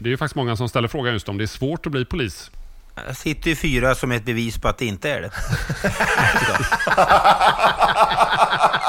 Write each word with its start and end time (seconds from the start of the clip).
Det 0.00 0.08
är 0.08 0.10
ju 0.10 0.16
faktiskt 0.16 0.36
många 0.36 0.56
som 0.56 0.68
ställer 0.68 0.88
frågan 0.88 1.12
just 1.12 1.28
om 1.28 1.38
det 1.38 1.44
är 1.44 1.46
svårt 1.46 1.86
att 1.86 1.92
bli 1.92 2.04
polis. 2.04 2.50
Jag 3.06 3.16
sitter 3.16 3.50
ju 3.50 3.56
fyra 3.56 3.94
som 3.94 4.12
ett 4.12 4.24
bevis 4.24 4.58
på 4.58 4.68
att 4.68 4.78
det 4.78 4.86
inte 4.86 5.10
är 5.10 5.20
det. 5.20 5.30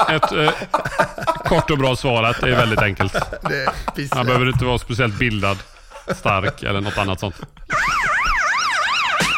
Ett 0.14 0.32
eh, 0.32 0.52
kort 1.44 1.70
och 1.70 1.78
bra 1.78 1.96
svar 1.96 2.22
att 2.22 2.40
det 2.40 2.50
är 2.50 2.56
väldigt 2.56 2.78
enkelt. 2.78 3.14
Man 3.14 3.52
jag. 4.10 4.26
behöver 4.26 4.48
inte 4.48 4.64
vara 4.64 4.78
speciellt 4.78 5.18
bildad, 5.18 5.58
stark 6.16 6.62
eller 6.62 6.80
något 6.80 6.98
annat 6.98 7.20
sånt. 7.20 7.36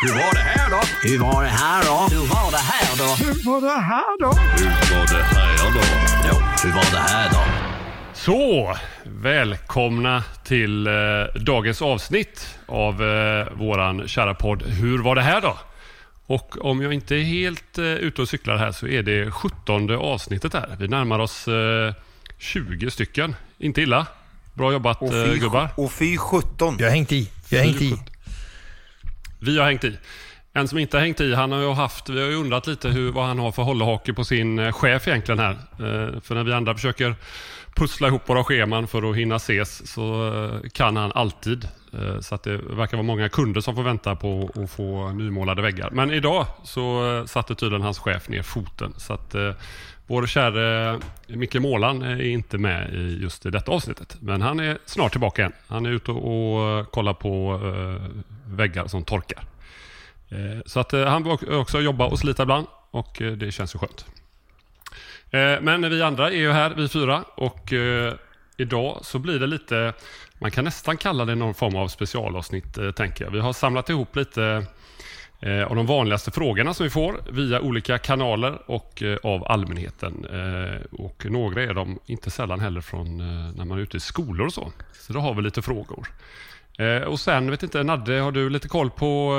Hur 0.02 0.12
var 0.12 0.34
det 0.34 0.40
här 0.40 0.70
då? 0.70 0.80
Hur 1.02 1.18
var 1.18 1.42
det 1.42 1.48
här 1.48 1.84
då? 1.84 2.16
Hur 2.16 2.26
var 2.26 2.50
det 2.50 2.58
här 2.58 2.96
då? 2.98 3.24
Hur 3.24 3.44
var 3.50 3.60
det 3.60 3.80
här 3.80 4.18
då? 4.20 4.32
Hur 4.32 4.94
var 4.94 5.06
det 5.06 5.24
här 5.24 5.56
då? 5.58 5.72
Hur 6.62 6.72
var 6.72 6.90
det 6.92 6.98
här 6.98 7.30
då? 7.30 7.61
Så, 8.24 8.76
välkomna 9.04 10.24
till 10.44 10.86
eh, 10.86 10.92
dagens 11.34 11.82
avsnitt 11.82 12.58
av 12.66 13.02
eh, 13.02 13.52
våran 13.52 14.08
kära 14.08 14.34
podd 14.34 14.62
Hur 14.62 14.98
var 14.98 15.14
det 15.14 15.22
här 15.22 15.40
då? 15.40 15.58
Och 16.26 16.64
om 16.64 16.82
jag 16.82 16.92
inte 16.92 17.16
är 17.16 17.22
helt 17.22 17.78
eh, 17.78 17.84
ute 17.84 18.22
och 18.22 18.28
cyklar 18.28 18.56
här 18.56 18.72
så 18.72 18.86
är 18.86 19.02
det 19.02 19.30
17 19.30 19.90
avsnittet 19.90 20.52
här. 20.52 20.76
Vi 20.78 20.88
närmar 20.88 21.18
oss 21.18 21.48
eh, 21.48 21.94
20 22.38 22.90
stycken. 22.90 23.34
Inte 23.58 23.82
illa. 23.82 24.06
Bra 24.54 24.72
jobbat 24.72 25.02
Och 25.02 25.14
eh, 25.14 25.24
fy, 25.24 25.38
gubbar. 25.38 25.68
och 25.76 25.92
fy 25.92 26.16
17. 26.16 26.76
Jag 26.78 26.86
har 26.86 26.92
hängt 26.92 27.12
i. 27.12 27.30
Jag 27.48 27.58
har 27.58 27.64
hängt 27.66 27.82
i. 27.82 27.94
Vi 29.40 29.58
har 29.58 29.66
hängt 29.66 29.84
i. 29.84 29.98
En 30.52 30.68
som 30.68 30.78
inte 30.78 30.96
har 30.96 31.04
hängt 31.04 31.20
i, 31.20 31.34
han 31.34 31.52
har 31.52 31.60
ju 31.60 31.72
haft, 31.72 32.08
vi 32.08 32.20
har 32.20 32.28
ju 32.28 32.36
undrat 32.36 32.66
lite 32.66 32.88
hur, 32.88 33.12
vad 33.12 33.26
han 33.26 33.38
har 33.38 33.52
för 33.52 33.62
hållhake 33.62 34.12
på 34.12 34.24
sin 34.24 34.58
eh, 34.58 34.72
chef 34.72 35.08
egentligen 35.08 35.38
här. 35.38 35.50
Eh, 35.52 36.20
för 36.20 36.34
när 36.34 36.44
vi 36.44 36.52
andra 36.52 36.74
försöker 36.74 37.14
pussla 37.74 38.08
ihop 38.08 38.28
våra 38.28 38.44
scheman 38.44 38.86
för 38.86 39.10
att 39.10 39.16
hinna 39.16 39.36
ses 39.36 39.92
så 39.92 40.34
eh, 40.34 40.70
kan 40.70 40.96
han 40.96 41.12
alltid. 41.14 41.68
Eh, 41.92 42.20
så 42.20 42.34
att 42.34 42.42
det 42.42 42.56
verkar 42.56 42.96
vara 42.96 43.06
många 43.06 43.28
kunder 43.28 43.60
som 43.60 43.74
får 43.74 43.82
vänta 43.82 44.16
på 44.16 44.50
att 44.54 44.70
få 44.70 45.12
nymålade 45.12 45.62
väggar. 45.62 45.90
Men 45.92 46.10
idag 46.10 46.46
så 46.64 47.16
eh, 47.18 47.24
satte 47.24 47.54
tydligen 47.54 47.82
hans 47.82 47.98
chef 47.98 48.28
ner 48.28 48.42
foten. 48.42 48.94
Så 48.96 49.12
att 49.12 49.34
vår 50.06 50.26
käre 50.26 50.98
Micke 51.26 51.54
Målan 51.54 52.02
är 52.02 52.22
inte 52.22 52.58
med 52.58 52.94
i 52.94 53.18
just 53.22 53.46
i 53.46 53.50
detta 53.50 53.72
avsnittet. 53.72 54.16
Men 54.20 54.42
han 54.42 54.60
är 54.60 54.78
snart 54.86 55.12
tillbaka 55.12 55.42
igen. 55.42 55.52
Han 55.66 55.86
är 55.86 55.90
ute 55.90 56.10
och 56.10 56.90
kollar 56.90 57.14
på 57.14 57.60
väggar 58.46 58.86
som 58.86 59.04
torkar. 59.04 59.44
Så 60.66 60.80
att 60.80 60.92
han 60.92 61.22
vill 61.22 61.52
också 61.52 61.80
jobba 61.80 62.06
och 62.06 62.18
slita 62.18 62.42
ibland 62.42 62.66
och 62.90 63.22
det 63.36 63.52
känns 63.52 63.74
ju 63.74 63.78
skönt. 63.78 64.06
Eh, 65.32 65.60
men 65.60 65.90
vi 65.90 66.02
andra 66.02 66.30
är 66.30 66.36
ju 66.36 66.52
här, 66.52 66.70
vi 66.76 66.88
fyra, 66.88 67.24
och 67.34 67.72
eh, 67.72 68.14
idag 68.56 68.98
så 69.02 69.18
blir 69.18 69.38
det 69.38 69.46
lite, 69.46 69.92
man 70.38 70.50
kan 70.50 70.64
nästan 70.64 70.96
kalla 70.96 71.24
det 71.24 71.34
någon 71.34 71.54
form 71.54 71.76
av 71.76 71.88
specialavsnitt, 71.88 72.78
eh, 72.78 72.90
tänker 72.90 73.24
jag. 73.24 73.32
Vi 73.32 73.40
har 73.40 73.52
samlat 73.52 73.90
ihop 73.90 74.16
lite 74.16 74.66
av 75.68 75.76
de 75.76 75.86
vanligaste 75.86 76.30
frågorna 76.30 76.74
som 76.74 76.84
vi 76.84 76.90
får 76.90 77.20
via 77.30 77.60
olika 77.60 77.98
kanaler 77.98 78.70
och 78.70 79.02
av 79.22 79.44
allmänheten. 79.48 80.26
Och 80.90 81.26
några 81.30 81.62
är 81.62 81.74
de 81.74 81.98
inte 82.06 82.30
sällan 82.30 82.60
heller 82.60 82.80
från 82.80 83.16
när 83.56 83.64
man 83.64 83.78
är 83.78 83.82
ute 83.82 83.96
i 83.96 84.00
skolor 84.00 84.46
och 84.46 84.52
så. 84.52 84.72
Så 84.92 85.12
då 85.12 85.20
har 85.20 85.34
vi 85.34 85.42
lite 85.42 85.62
frågor. 85.62 86.06
Och 87.06 87.20
sen, 87.20 87.50
vet 87.50 87.62
inte, 87.62 87.82
Nadde, 87.82 88.20
har 88.20 88.32
du 88.32 88.50
lite 88.50 88.68
koll 88.68 88.90
på 88.90 89.34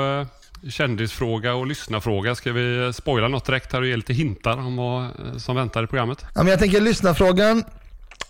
kändisfråga 0.70 1.54
och 1.54 1.66
lyssnarfråga? 1.66 2.34
Ska 2.34 2.52
vi 2.52 2.92
spoila 2.92 3.28
något 3.28 3.46
direkt 3.46 3.72
här 3.72 3.80
och 3.80 3.86
ge 3.86 3.96
lite 3.96 4.12
hintar 4.12 4.58
om 4.58 4.76
vad 4.76 5.04
eh, 5.04 5.36
som 5.36 5.56
väntar 5.56 5.84
i 5.84 5.86
programmet? 5.86 6.24
Ja, 6.34 6.42
men 6.42 6.46
jag 6.46 6.58
tänker 6.58 6.80
lyssnafrågan 6.80 7.64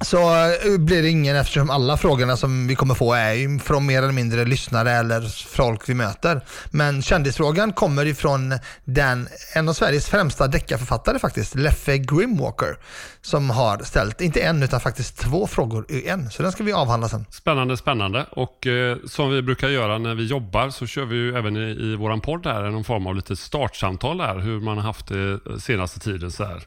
så 0.00 0.18
eh, 0.18 0.78
blir 0.78 1.02
det 1.02 1.08
ingen 1.08 1.36
eftersom 1.36 1.70
alla 1.70 1.96
frågorna 1.96 2.36
som 2.36 2.66
vi 2.66 2.74
kommer 2.74 2.94
få 2.94 3.12
är 3.12 3.32
ju 3.32 3.58
från 3.58 3.86
mer 3.86 4.02
eller 4.02 4.12
mindre 4.12 4.44
lyssnare 4.44 4.90
eller 4.90 5.20
folk 5.48 5.88
vi 5.88 5.94
möter. 5.94 6.40
Men 6.70 7.02
kändisfrågan 7.02 7.72
kommer 7.72 8.06
ifrån 8.06 8.58
den, 8.84 9.28
en 9.54 9.68
av 9.68 9.72
Sveriges 9.72 10.08
främsta 10.08 10.46
deckarförfattare 10.46 11.18
faktiskt, 11.18 11.54
Leffe 11.54 11.98
Grimwalker, 11.98 12.76
som 13.22 13.50
har 13.50 13.78
ställt, 13.78 14.20
inte 14.20 14.40
en 14.40 14.62
utan 14.62 14.80
faktiskt 14.80 15.18
två 15.18 15.46
frågor 15.46 15.86
i 15.88 16.08
en. 16.08 16.30
Så 16.30 16.42
den 16.42 16.52
ska 16.52 16.64
vi 16.64 16.72
avhandla 16.72 17.08
sen. 17.08 17.26
Spännande, 17.30 17.76
spännande. 17.76 18.26
Och 18.30 18.66
eh, 18.66 18.96
som 19.06 19.30
vi 19.30 19.42
brukar 19.42 19.68
göra 19.68 19.98
när 19.98 20.14
vi 20.14 20.24
jobbar 20.26 20.70
så 20.70 20.86
kör 20.86 21.04
vi 21.04 21.16
ju 21.16 21.36
även 21.36 21.56
i, 21.56 21.60
i 21.60 21.96
våran 21.96 22.20
podd 22.20 22.46
här 22.46 22.62
någon 22.62 22.84
form 22.84 23.06
av 23.06 23.16
lite 23.16 23.36
startsamtal 23.36 24.20
här, 24.20 24.38
Hur 24.38 24.60
man 24.60 24.76
har 24.76 24.84
haft 24.84 25.08
det 25.08 25.32
eh, 25.32 25.56
senaste 25.58 26.00
tiden 26.00 26.30
så 26.30 26.44
här. 26.44 26.62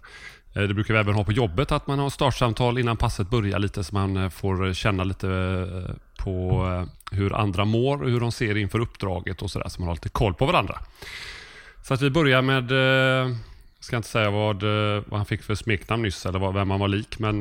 Eh, 0.57 0.63
det 0.63 0.73
brukar 0.73 0.94
vi 0.94 1.00
även 1.00 1.16
ha 1.16 1.23
på 1.23 1.31
jobbet 1.31 1.72
att 1.72 1.88
man 1.88 2.00
har 2.00 2.09
startsamtal 2.09 2.78
innan 2.78 2.97
passet 2.97 3.29
börjar 3.29 3.59
lite 3.59 3.84
så 3.84 3.95
man 3.95 4.18
eh, 4.18 4.29
får 4.29 4.68
eh, 4.68 4.73
känna 4.73 5.03
lite 5.03 5.28
på 6.18 6.85
hur 7.12 7.35
andra 7.35 7.66
mår 7.66 8.03
och 8.03 8.09
hur 8.09 8.19
de 8.19 8.31
ser 8.31 8.57
inför 8.57 8.79
uppdraget 8.79 9.41
och 9.41 9.51
sådär 9.51 9.69
så 9.69 9.81
man 9.81 9.88
har 9.88 9.95
lite 9.95 10.09
koll 10.09 10.34
på 10.34 10.45
varandra. 10.45 10.79
Så 11.84 11.94
att 11.94 12.01
vi 12.01 12.09
börjar 12.09 12.41
med, 12.41 12.72
jag 13.78 13.84
ska 13.84 13.97
inte 13.97 14.09
säga 14.09 14.29
vad, 14.29 14.63
vad 15.06 15.19
han 15.19 15.25
fick 15.25 15.44
för 15.44 15.56
smeknamn 15.56 16.03
nyss 16.03 16.25
eller 16.25 16.40
vad, 16.40 16.53
vem 16.53 16.72
han 16.72 16.79
var 16.79 16.88
lik, 16.88 17.19
men 17.19 17.38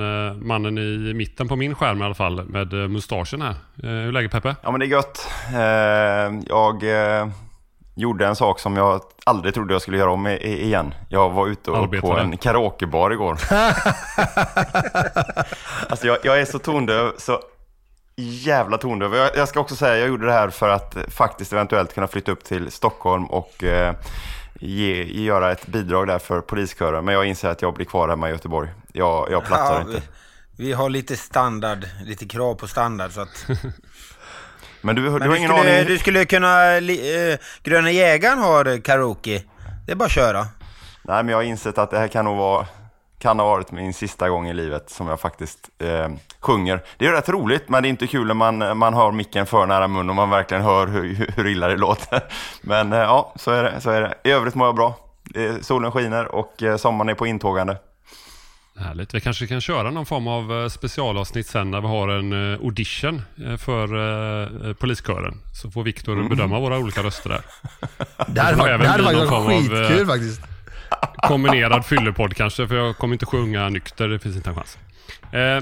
mannen 0.47 0.78
i 0.78 1.15
mitten 1.15 1.48
på 1.48 1.56
min 1.56 1.75
skärm 1.75 2.03
i 2.03 2.04
alla 2.04 2.15
fall 2.15 2.44
med 2.44 2.72
mustaschen 2.72 3.42
här. 3.42 3.54
Hur 3.74 3.91
är 3.91 4.13
läget 4.13 4.30
Peppe? 4.30 4.57
Ja 4.63 4.71
men 4.71 4.80
det 4.80 4.86
är 4.86 4.89
gött. 4.89 5.28
Jag 6.48 6.84
gjorde 7.97 8.27
en 8.27 8.37
sak 8.37 8.60
som 8.60 8.77
jag 8.77 9.01
aldrig 9.25 9.54
trodde 9.54 9.75
jag 9.75 9.83
skulle 9.83 9.98
göra 9.98 10.10
om 10.10 10.27
igen. 10.27 10.95
Jag 11.09 11.31
var 11.31 11.47
ute 11.48 11.71
och 11.71 12.01
på 12.01 12.19
en 12.19 12.37
karaokebar 12.37 13.10
igår. 13.10 13.39
alltså 15.89 16.07
jag, 16.07 16.19
jag 16.22 16.41
är 16.41 16.45
så 16.45 16.59
tondöv, 16.59 17.13
så 17.19 17.41
jävla 18.16 18.78
tondöv. 18.78 19.15
Jag, 19.15 19.37
jag 19.37 19.48
ska 19.48 19.60
också 19.60 19.77
säga, 19.77 19.98
jag 19.98 20.09
gjorde 20.09 20.27
det 20.27 20.33
här 20.33 20.51
för 20.51 20.69
att 20.69 20.97
faktiskt 21.09 21.53
eventuellt 21.53 21.95
kunna 21.95 22.09
flytta 22.09 22.33
upp 22.33 22.45
till 22.45 22.71
Stockholm 22.71 23.25
och 23.25 23.65
eh, 23.65 23.95
ge, 24.60 25.04
göra 25.04 25.53
ett 25.53 25.66
bidrag 25.66 26.07
där 26.07 26.19
för 26.19 26.41
poliskören. 26.41 27.04
Men 27.04 27.15
jag 27.15 27.25
inser 27.27 27.49
att 27.49 27.63
jag 27.63 27.75
blir 27.75 27.87
kvar 27.87 28.09
hemma 28.09 28.28
i 28.28 28.33
Göteborg. 28.33 28.69
Jag, 28.92 29.31
jag 29.31 29.45
plattar 29.45 29.75
Ja, 29.75 29.81
inte. 29.81 30.03
vi, 30.57 30.65
vi 30.65 30.72
har 30.72 30.91
lite 30.91 31.16
standard, 31.16 31.87
lite 32.04 32.27
krav 32.27 32.54
på 32.54 32.66
standard 32.69 33.10
så 33.10 33.21
att... 33.21 33.47
Men 34.81 34.97
du, 34.97 35.03
du 35.03 35.11
Men 35.11 35.23
har 35.23 35.28
du 35.28 35.37
ingen 35.39 35.51
skulle, 35.51 35.75
aning? 35.77 35.87
du 35.87 35.99
skulle 35.99 36.25
kunna... 36.25 36.81
li- 36.81 37.31
eh, 37.33 37.39
Gröna 37.63 37.91
jägaren 37.91 38.39
har 38.39 38.81
karaoke. 38.83 39.43
Det 39.87 39.93
är 39.93 39.97
bara 39.97 40.05
att 40.05 40.11
köra. 40.13 40.39
Nej, 41.03 41.23
men 41.23 41.28
jag 41.28 41.39
har 41.39 41.43
insett 41.43 41.78
att 41.78 41.91
det 41.91 41.99
här 41.99 42.09
kan 42.09 42.25
nog 42.25 42.37
vara 42.37 42.67
kan 43.19 43.39
ha 43.39 43.47
varit 43.47 43.73
min 43.73 43.95
sista 43.95 44.28
gång 44.28 44.49
i 44.49 44.55
livet 44.55 44.91
som 44.91 45.09
jag 45.09 45.21
faktiskt 45.21 45.59
eh, 45.78 46.09
sjunger. 46.41 46.81
Det 46.99 47.07
är 47.07 47.13
rätt 47.13 47.28
roligt, 47.28 47.69
men 47.69 47.83
det 47.83 47.87
är 47.89 47.91
inte 47.91 48.07
kul 48.07 48.27
när 48.27 48.34
man, 48.34 48.78
man 48.78 48.95
har 48.95 49.13
micken 49.13 49.47
för 49.47 49.67
nära 49.67 49.89
mun 49.89 50.11
och 50.11 50.17
man 50.17 50.31
verkligen 50.31 50.63
hör 50.63 50.87
hur, 50.87 51.31
hur 51.37 51.47
illa 51.47 51.69
det 51.69 51.77
låter. 51.77 52.21
Men 52.63 52.93
eh, 52.93 52.99
ja, 52.99 53.33
så 53.37 53.51
är, 53.51 53.63
det, 53.63 53.81
så 53.81 53.91
är 53.91 54.01
det. 54.01 54.15
I 54.25 54.31
övrigt 54.31 54.55
mår 54.55 54.67
jag 54.69 54.75
bra. 54.75 54.95
Eh, 55.34 55.55
solen 55.61 55.93
skiner 55.93 56.34
och 56.34 56.63
eh, 56.63 56.77
sommaren 56.77 57.09
är 57.09 57.15
på 57.15 57.27
intågande. 57.27 57.77
Härligt. 58.78 59.15
Vi 59.15 59.21
kanske 59.21 59.47
kan 59.47 59.61
köra 59.61 59.91
någon 59.91 60.07
form 60.07 60.27
av 60.28 60.53
eh, 60.63 60.69
specialavsnitt 60.69 61.47
sen 61.47 61.71
när 61.71 61.81
vi 61.81 61.87
har 61.87 62.09
en 62.09 62.53
eh, 62.53 62.61
audition 62.61 63.23
eh, 63.47 63.57
för 63.57 64.73
poliskören. 64.75 65.34
Så 65.63 65.71
får 65.71 65.83
Viktor 65.83 66.13
Mm. 66.13 66.28
bedöma 66.28 66.61
våra 66.61 66.78
olika 66.78 67.03
röster 67.03 67.28
där. 67.31 67.41
Det 68.27 68.57
varit, 68.57 68.71
även 68.71 68.97
det 69.15 69.28
form 69.28 69.47
av, 69.47 69.49
skitkul 69.49 70.01
eh, 70.01 70.07
faktiskt. 70.07 70.41
Kombinerad 71.17 71.87
fyllepodd 71.87 72.37
kanske, 72.37 72.69
för 72.69 72.77
jag 72.77 72.97
kommer 72.99 73.15
inte 73.15 73.27
sjunga 73.27 73.69
nykter. 73.69 74.09
Det 74.09 74.19
finns 74.19 74.37
inte 74.37 74.51
en 74.51 74.57
chans. 74.57 74.78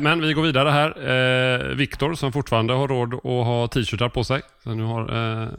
Men 0.00 0.20
vi 0.20 0.32
går 0.32 0.42
vidare 0.42 0.70
här. 0.70 1.74
Viktor 1.74 2.14
som 2.14 2.32
fortfarande 2.32 2.72
har 2.72 2.88
råd 2.88 3.14
att 3.14 3.22
ha 3.22 3.68
t-shirtar 3.68 4.08
på 4.08 4.24
sig. 4.24 4.42
Så 4.64 4.74
nu 4.74 4.82
har 4.82 5.50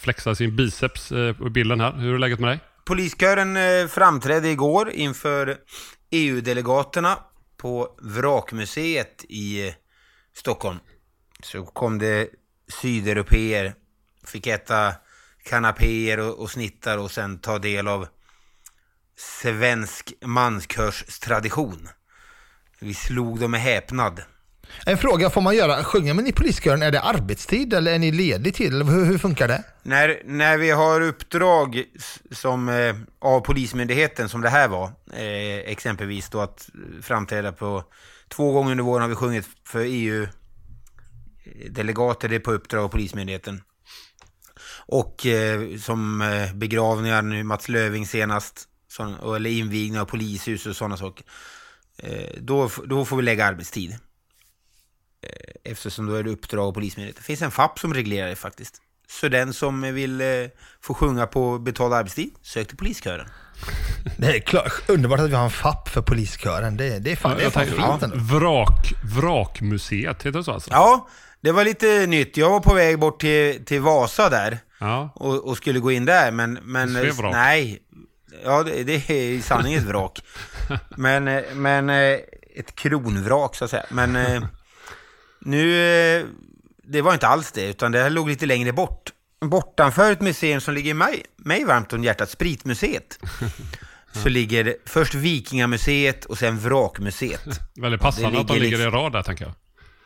flexat 0.00 0.38
sin 0.38 0.56
biceps 0.56 1.08
på 1.38 1.50
bilden 1.50 1.80
här. 1.80 1.92
Hur 1.92 2.14
är 2.14 2.18
läget 2.18 2.38
med 2.38 2.48
dig? 2.50 2.60
Poliskören 2.84 3.58
framträdde 3.88 4.48
igår 4.48 4.90
inför 4.90 5.56
EU-delegaterna 6.14 7.18
på 7.56 7.96
Vrakmuseet 7.98 9.24
i 9.28 9.74
Stockholm. 10.32 10.78
Så 11.42 11.66
kom 11.66 11.98
det 11.98 12.28
sydeuropeer, 12.68 13.74
fick 14.26 14.46
äta 14.46 14.94
kanapéer 15.42 16.18
och, 16.18 16.38
och 16.38 16.50
snittar 16.50 16.98
och 16.98 17.10
sen 17.10 17.38
ta 17.38 17.58
del 17.58 17.88
av 17.88 18.06
svensk 19.16 20.12
manskörstradition. 20.20 21.88
Vi 22.78 22.94
slog 22.94 23.40
dem 23.40 23.50
med 23.50 23.60
häpnad. 23.60 24.22
En 24.86 24.98
fråga, 24.98 25.30
får 25.30 25.40
man 25.40 25.56
göra, 25.56 25.84
sjunger 25.84 26.14
man 26.14 26.26
i 26.26 26.32
poliskören, 26.32 26.82
är 26.82 26.90
det 26.90 27.00
arbetstid 27.00 27.74
eller 27.74 27.94
är 27.94 27.98
ni 27.98 28.12
ledig 28.12 28.54
tid? 28.54 28.72
Hur, 28.72 29.04
hur 29.04 29.18
funkar 29.18 29.48
det? 29.48 29.64
När, 29.82 30.22
när 30.24 30.58
vi 30.58 30.70
har 30.70 31.00
uppdrag 31.00 31.84
som, 32.30 32.68
eh, 32.68 32.96
av 33.18 33.40
Polismyndigheten, 33.40 34.28
som 34.28 34.40
det 34.40 34.48
här 34.48 34.68
var, 34.68 34.84
eh, 35.12 35.72
exempelvis 35.72 36.28
då 36.28 36.40
att 36.40 36.68
framträda 37.02 37.52
på 37.52 37.84
två 38.28 38.52
gånger 38.52 38.70
under 38.70 38.84
våren 38.84 39.02
har 39.02 39.08
vi 39.08 39.14
sjungit 39.14 39.48
för 39.64 39.84
EU-delegater, 39.86 42.28
eh, 42.28 42.30
det 42.30 42.36
är 42.36 42.40
på 42.40 42.52
uppdrag 42.52 42.84
av 42.84 42.88
Polismyndigheten. 42.88 43.62
Och 44.86 45.26
eh, 45.26 45.78
som 45.78 46.22
eh, 46.22 46.54
begravningar 46.54 47.22
nu, 47.22 47.42
Mats 47.42 47.68
Löving 47.68 48.06
senast, 48.06 48.68
sån, 48.88 49.34
eller 49.36 49.50
invigning 49.50 50.00
av 50.00 50.04
polishus 50.04 50.66
och 50.66 50.76
sådana 50.76 50.96
saker. 50.96 51.26
Eh, 51.98 52.30
då, 52.40 52.70
då 52.86 53.04
får 53.04 53.16
vi 53.16 53.22
lägga 53.22 53.46
arbetstid. 53.46 53.98
Eh, 55.22 55.72
eftersom 55.72 56.06
då 56.06 56.14
är 56.14 56.22
det 56.22 56.30
uppdrag 56.30 56.66
av 56.66 56.72
Polismyndigheten. 56.72 57.20
Det 57.20 57.26
finns 57.26 57.42
en 57.42 57.50
FAP 57.50 57.78
som 57.78 57.94
reglerar 57.94 58.28
det 58.28 58.36
faktiskt. 58.36 58.74
Så 59.08 59.28
den 59.28 59.52
som 59.52 59.94
vill 59.94 60.20
eh, 60.20 60.26
få 60.80 60.94
sjunga 60.94 61.26
på 61.26 61.58
betald 61.58 61.94
arbetstid, 61.94 62.30
sök 62.42 62.68
till 62.68 62.76
poliskören. 62.76 63.28
Det 64.18 64.36
är 64.36 64.40
klart, 64.40 64.72
underbart 64.88 65.20
att 65.20 65.30
vi 65.30 65.34
har 65.34 65.44
en 65.44 65.50
FAP 65.50 65.88
för 65.88 66.02
poliskören. 66.02 66.76
Det, 66.76 66.98
det 66.98 67.12
är 67.12 67.16
fan, 67.16 67.36
det 67.36 67.44
är 67.44 67.50
fan 67.50 67.98
tänkte-. 68.00 68.18
Vrak, 68.18 68.92
vrakmuseet, 69.16 70.16
heter 70.22 70.38
det 70.38 70.44
så 70.44 70.52
alltså? 70.52 70.70
Ja, 70.70 71.08
det 71.40 71.52
var 71.52 71.64
lite 71.64 72.06
nytt. 72.06 72.36
Jag 72.36 72.50
var 72.50 72.60
på 72.60 72.74
väg 72.74 72.98
bort 72.98 73.20
till, 73.20 73.64
till 73.64 73.80
Vasa 73.80 74.28
där 74.28 74.58
Ja. 74.78 75.12
och, 75.14 75.48
och 75.48 75.56
skulle 75.56 75.78
gå 75.78 75.92
in 75.92 76.04
där, 76.04 76.30
men... 76.30 76.58
men 76.62 76.92
nej. 77.32 77.82
Ja, 78.44 78.62
det, 78.62 78.84
det 78.84 79.10
är 79.10 79.14
i 79.14 79.42
sanning 79.42 79.74
ett 79.74 79.84
vrak. 79.84 80.20
men, 80.96 81.28
eh, 81.28 81.42
men 81.54 81.90
ett 81.90 82.74
kronvrak 82.74 83.56
så 83.56 83.64
att 83.64 83.70
säga. 83.70 83.84
Men 83.90 84.16
nu... 85.44 85.76
eh, 86.18 86.24
Det 86.84 87.02
var 87.02 87.12
inte 87.14 87.26
alls 87.26 87.52
det, 87.52 87.66
utan 87.66 87.92
det 87.92 88.02
här 88.02 88.10
låg 88.10 88.28
lite 88.28 88.46
längre 88.46 88.72
bort. 88.72 89.10
Bortanför 89.40 90.12
ett 90.12 90.20
museum 90.20 90.60
som 90.60 90.74
ligger 90.74 90.94
mig, 90.94 91.24
mig 91.36 91.64
varmt 91.64 91.92
om 91.92 92.04
hjärtat, 92.04 92.30
Spritmuseet. 92.30 93.18
Så 94.12 94.28
ligger 94.28 94.76
först 94.86 95.14
Vikingamuseet 95.14 96.24
och 96.24 96.38
sen 96.38 96.58
Vrakmuseet. 96.58 97.40
Väldigt 97.74 98.00
passande 98.00 98.40
att 98.40 98.48
de 98.48 98.54
ligger 98.54 98.64
ligger 98.64 98.78
i 98.80 98.84
liksom- 98.84 99.00
rad 99.00 99.12
där, 99.12 99.22
tänker 99.22 99.44
jag. 99.44 99.54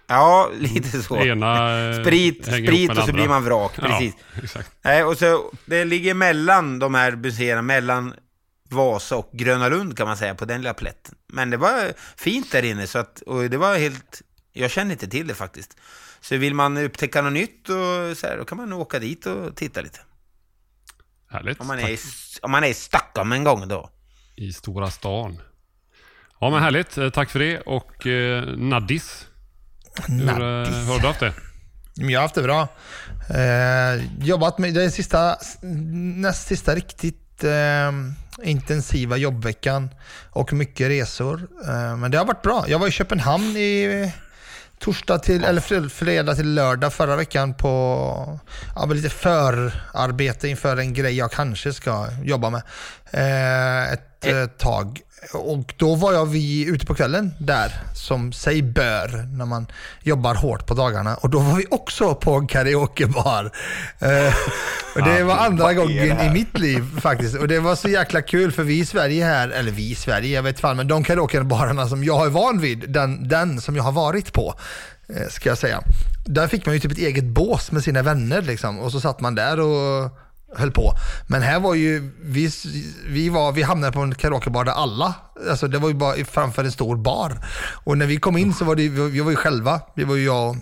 Ja, 0.07 0.51
lite 0.59 1.03
så. 1.03 1.17
Det 1.17 1.27
ena, 1.29 1.79
eh, 1.89 2.01
sprit, 2.03 2.45
sprit 2.47 2.91
och 2.91 2.97
så 2.97 3.07
det 3.07 3.13
blir 3.13 3.23
andra. 3.23 3.35
man 3.35 3.45
vrak, 3.45 3.73
precis. 3.77 4.15
Ja, 4.35 4.41
exakt. 4.43 4.71
Nej, 4.83 5.05
och 5.05 5.19
så, 5.19 5.53
det 5.67 5.85
ligger 5.85 6.15
mellan 6.15 6.79
de 6.79 6.95
här 6.95 7.13
museerna, 7.13 7.63
mellan 7.63 8.15
Vasa 8.71 9.17
och 9.17 9.31
Gröna 9.33 9.69
Lund 9.69 9.97
kan 9.97 10.07
man 10.09 10.17
säga, 10.17 10.35
på 10.35 10.45
den 10.45 10.61
lilla 10.61 10.75
plätten. 10.75 11.15
Men 11.33 11.51
det 11.51 11.57
var 11.57 11.93
fint 12.17 12.53
där 12.53 12.63
inne, 12.63 12.87
så 12.87 12.99
att, 12.99 13.21
och 13.21 13.51
det 13.51 13.57
var 13.57 13.77
helt... 13.79 14.23
Jag 14.57 14.71
känner 14.71 14.93
inte 14.93 15.09
till 15.09 15.27
det 15.27 15.35
faktiskt. 15.35 15.77
Så 16.21 16.37
vill 16.37 16.55
man 16.55 16.77
upptäcka 16.77 17.23
något 17.23 17.33
nytt 17.33 17.69
och 17.69 18.17
så 18.17 18.27
här, 18.27 18.37
då 18.39 18.45
kan 18.45 18.59
man 18.59 18.73
åka 18.73 18.99
dit 18.99 19.27
och 19.27 19.57
titta 19.57 19.81
lite. 19.81 19.99
Härligt. 21.31 21.61
Om 21.61 21.67
man, 21.67 21.77
Tack. 21.79 21.89
är, 21.89 21.93
i- 21.95 21.99
om 22.43 22.51
man 22.51 22.65
är 22.65 22.69
i 22.69 22.75
Stockholm 22.75 23.33
en 23.33 23.45
gång 23.45 23.69
då. 23.69 23.91
I 24.37 24.53
stora 24.53 24.91
stan. 24.91 25.39
Ja, 26.41 26.51
men 26.51 26.63
härligt. 26.63 26.99
Eh, 26.99 27.11
Tack 27.11 27.31
för 27.31 27.39
det. 27.39 27.61
Och 27.61 28.07
eh, 28.07 28.45
Naddis. 28.57 29.27
Hur, 30.07 30.29
eh, 30.29 30.37
hur 30.69 30.93
har 30.93 31.01
du 31.01 31.07
haft 31.07 31.21
det? 31.21 31.35
Men 31.97 32.09
Jag 32.11 32.21
har 32.21 32.23
haft 32.23 32.35
det 32.35 32.43
bra. 32.43 32.69
Eh, 33.31 34.25
jobbat 34.27 34.59
med, 34.59 34.77
är 34.77 34.89
sista, 34.91 35.37
näst 35.63 36.47
sista 36.49 36.75
riktigt 36.75 37.45
eh, 37.45 37.93
intensiva 38.43 39.17
jobbveckan 39.17 39.89
och 40.31 40.53
mycket 40.53 40.89
resor. 40.89 41.49
Eh, 41.69 41.97
men 41.97 42.11
det 42.11 42.19
har 42.19 42.25
varit 42.25 42.43
bra. 42.43 42.65
Jag 42.69 42.79
var 42.79 42.89
i 42.89 42.91
Köpenhamn 42.91 43.57
i 43.57 44.13
torsdag 44.79 45.19
till, 45.19 45.45
eller 45.45 45.61
fred- 45.61 45.93
fredag 45.93 46.35
till 46.35 46.55
lördag 46.55 46.93
förra 46.93 47.17
veckan 47.17 47.55
på 47.55 48.41
ja, 48.75 48.87
lite 48.87 49.11
förarbete 49.11 50.49
inför 50.49 50.77
en 50.77 50.95
grej 50.95 51.17
jag 51.17 51.33
kanske 51.33 51.73
ska 51.73 52.07
jobba 52.25 52.51
med. 52.51 52.63
Eh, 53.11 53.93
ett 53.93 54.16
eh, 54.27 54.47
tag. 54.47 55.01
Och 55.33 55.75
då 55.77 55.95
var 55.95 56.13
jag 56.13 56.27
vi, 56.27 56.65
ute 56.65 56.87
på 56.87 56.95
kvällen 56.95 57.35
där, 57.39 57.73
som 57.95 58.33
sig 58.33 58.63
bör 58.63 59.37
när 59.37 59.47
man 59.47 59.67
jobbar 60.03 60.35
hårt 60.35 60.67
på 60.67 60.75
dagarna. 60.75 61.15
Och 61.15 61.31
då 61.31 61.39
var 61.39 61.57
vi 61.57 61.67
också 61.71 62.15
på 62.15 62.35
en 62.35 62.47
karaokebar. 62.47 63.51
Eh, 63.99 64.35
och 64.95 65.03
det 65.03 65.25
var 65.25 65.37
andra 65.37 65.75
gången 65.75 66.21
i 66.21 66.31
mitt 66.31 66.59
liv 66.59 67.01
faktiskt. 67.01 67.37
Och 67.37 67.49
det 67.49 67.61
var 67.61 67.77
så 67.77 67.89
jäkla 67.89 68.23
kul 68.23 68.53
för 68.53 68.63
vi 68.63 68.79
i 68.79 68.87
Sverige 68.87 69.25
här, 69.25 69.49
eller 69.49 69.73
vi 69.73 69.91
i 69.91 69.95
Sverige, 69.95 70.35
jag 70.35 70.43
vet 70.43 70.61
fan, 70.61 70.77
men 70.77 70.89
de 70.89 71.05
karaokebarerna 71.05 71.89
som 71.89 72.05
jag 72.05 72.27
är 72.27 72.31
van 72.31 72.61
vid, 72.61 72.91
den, 72.91 73.29
den 73.29 73.61
som 73.61 73.77
jag 73.77 73.83
har 73.83 73.93
varit 73.93 74.33
på, 74.33 74.55
eh, 75.09 75.29
ska 75.29 75.49
jag 75.49 75.59
säga. 75.59 75.83
Där 76.27 76.49
fick 76.49 76.67
man 76.67 76.75
ju 76.75 76.81
typ 76.81 76.93
ett 76.93 76.99
eget 76.99 77.25
bås 77.25 77.73
med 77.73 77.85
sina 77.85 78.03
vänner 78.03 78.43
liksom. 78.43 78.79
Och 78.79 78.93
så 78.93 79.01
satt 79.01 79.21
man 79.21 79.35
där 79.35 79.61
och 79.61 80.11
höll 80.55 80.71
på. 80.71 80.95
Men 81.27 81.43
här 81.43 81.61
var 81.61 81.75
ju, 81.75 82.13
vi, 82.21 82.51
vi, 83.07 83.29
var, 83.29 83.53
vi 83.53 83.63
hamnade 83.63 83.93
på 83.93 84.01
en 84.01 84.15
karaokebar 84.15 84.65
där 84.65 84.73
alla, 84.73 85.15
alltså 85.51 85.69
det 85.69 85.79
var 85.79 85.89
ju 85.89 85.95
bara 85.95 86.25
framför 86.25 86.65
en 86.65 86.73
stor 86.73 86.97
bar. 86.97 87.33
Och 87.85 87.99
när 87.99 88.07
vi 88.07 88.17
kom 88.17 88.37
in 88.37 88.55
så 88.55 88.65
var 88.65 88.75
det, 88.77 88.89
vi 88.89 89.21
var 89.21 89.31
ju 89.31 89.37
själva, 89.37 89.81
det 89.95 90.05
var 90.05 90.17
ju 90.17 90.25
jag 90.25 90.57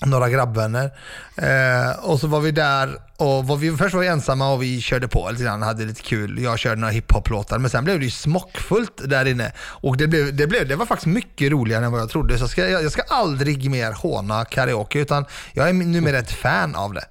och 0.00 0.08
några 0.08 0.28
grabbvänner. 0.28 0.90
Eh, 1.36 2.04
och 2.04 2.20
så 2.20 2.26
var 2.26 2.40
vi 2.40 2.50
där 2.50 2.98
och 3.16 3.46
var 3.46 3.56
vi, 3.56 3.76
först 3.76 3.94
var 3.94 4.00
vi 4.00 4.08
ensamma 4.08 4.52
och 4.52 4.62
vi 4.62 4.80
körde 4.80 5.08
på 5.08 5.28
lite 5.30 5.44
grann, 5.44 5.62
hade 5.62 5.84
lite 5.84 6.02
kul. 6.02 6.42
Jag 6.42 6.58
körde 6.58 6.80
några 6.80 6.92
hiphop-låtar 6.92 7.58
men 7.58 7.70
sen 7.70 7.84
blev 7.84 7.98
det 7.98 8.04
ju 8.04 8.10
smockfullt 8.10 9.00
där 9.04 9.24
inne. 9.24 9.52
Och 9.58 9.96
det, 9.96 10.06
blev, 10.08 10.36
det, 10.36 10.46
blev, 10.46 10.68
det 10.68 10.76
var 10.76 10.86
faktiskt 10.86 11.06
mycket 11.06 11.52
roligare 11.52 11.84
än 11.84 11.92
vad 11.92 12.00
jag 12.00 12.10
trodde. 12.10 12.38
Så 12.38 12.48
ska, 12.48 12.68
jag, 12.68 12.82
jag 12.82 12.92
ska 12.92 13.02
aldrig 13.02 13.70
mer 13.70 13.92
håna 13.92 14.44
karaoke 14.44 14.98
utan 14.98 15.24
jag 15.52 15.68
är 15.68 15.72
numera 15.72 16.18
ett 16.18 16.32
fan 16.32 16.74
av 16.74 16.92
det. 16.92 17.04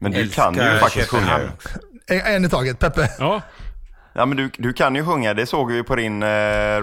Men 0.00 0.12
du 0.12 0.28
kan 0.28 0.54
ju 0.54 0.78
faktiskt 0.78 1.08
sjunga. 1.10 1.40
En 2.06 2.44
i 2.44 2.48
taget, 2.48 2.78
Peppe. 2.78 3.08
Ja, 3.18 3.42
Ja, 4.12 4.26
men 4.26 4.36
du, 4.36 4.50
du 4.58 4.72
kan 4.72 4.94
ju 4.94 5.04
sjunga. 5.04 5.34
Det 5.34 5.46
såg 5.46 5.72
vi 5.72 5.82
på 5.82 5.96
din 5.96 6.22
eh, 6.22 6.28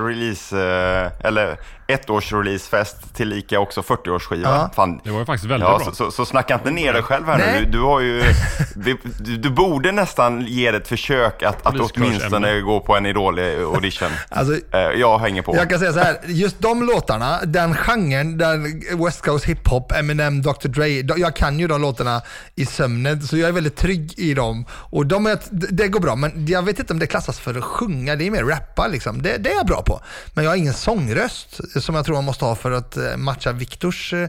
release, 0.06 0.58
eh, 0.58 1.12
eller 1.28 1.58
ettårs-releasefest 1.88 3.14
till 3.16 3.28
lika 3.28 3.60
också 3.60 3.82
40-årsskiva. 3.82 4.42
Ja. 4.44 4.70
Fan. 4.76 5.02
det 5.04 5.12
var 5.12 5.20
ju 5.20 5.26
faktiskt 5.26 5.52
väldigt 5.52 5.70
Ja, 5.70 5.78
bra. 5.78 5.86
så, 5.86 5.92
så, 5.96 6.12
så 6.12 6.26
snacka 6.26 6.54
inte 6.54 6.72
ner 6.72 6.94
dig 6.94 7.02
själv 7.04 7.26
här 7.26 7.38
Nej. 7.38 7.60
nu. 7.60 7.66
Du, 7.66 7.72
du 7.72 7.80
har 7.82 8.00
ju, 8.00 8.24
du, 8.76 8.98
du 9.38 9.50
borde 9.50 9.92
nästan 9.92 10.42
ge 10.48 10.72
det 10.72 10.78
ett 10.78 10.88
försök 10.88 11.44
att, 11.44 11.66
att 11.66 11.76
åtminstone 11.80 12.62
gå 12.62 12.80
på 12.80 12.96
en 12.96 13.06
Idol-audition. 13.06 14.10
Alltså, 14.30 14.58
Eh, 14.72 14.80
jag 14.80 15.20
hänger 15.20 15.42
på. 15.42 15.56
Jag 15.56 15.70
kan 15.70 15.80
säga 15.80 15.94
så 15.94 16.00
här, 16.00 16.18
just 16.26 16.60
de 16.60 16.84
låtarna, 16.84 17.40
den 17.46 17.76
genren, 17.76 18.38
den 18.38 18.84
West 19.06 19.22
Coast 19.22 19.46
hiphop, 19.46 19.92
Eminem, 19.92 20.42
Dr 20.42 20.68
Dre, 20.68 20.88
jag 21.20 21.36
kan 21.36 21.60
ju 21.60 21.68
de 21.68 21.82
låtarna 21.82 22.22
i 22.56 22.66
sömnen, 22.66 23.22
så 23.22 23.38
jag 23.38 23.48
är 23.50 23.54
väldigt 23.54 23.76
trygg 23.76 24.14
i 24.20 24.34
dem. 24.34 24.66
Och 24.72 25.06
de 25.06 25.26
är, 25.26 25.40
det 25.50 25.88
går 25.88 26.00
bra, 26.00 26.16
men 26.16 26.46
jag 26.48 26.62
vet 26.62 26.80
inte 26.80 26.94
om 26.94 27.00
det 27.00 27.08
klassas 27.08 27.40
för 27.40 27.58
att 27.58 27.64
sjunga, 27.64 28.16
det 28.16 28.28
är 28.28 28.32
mer 28.32 28.44
rappa 28.44 28.88
liksom. 28.88 29.22
Det, 29.22 29.38
det 29.38 29.50
är 29.52 29.56
jag 29.56 29.66
bra 29.66 29.82
på. 29.82 30.02
Men 30.34 30.44
jag 30.44 30.52
har 30.52 30.56
ingen 30.58 30.74
sångröst 30.74 31.60
som 31.82 31.96
jag 31.96 32.06
tror 32.06 32.16
man 32.16 32.24
måste 32.24 32.46
ha 32.46 32.56
för 32.56 32.72
att 32.72 32.98
eh, 32.98 33.18
matcha 33.18 33.52
Viktors 33.52 34.14
eh, 34.14 34.28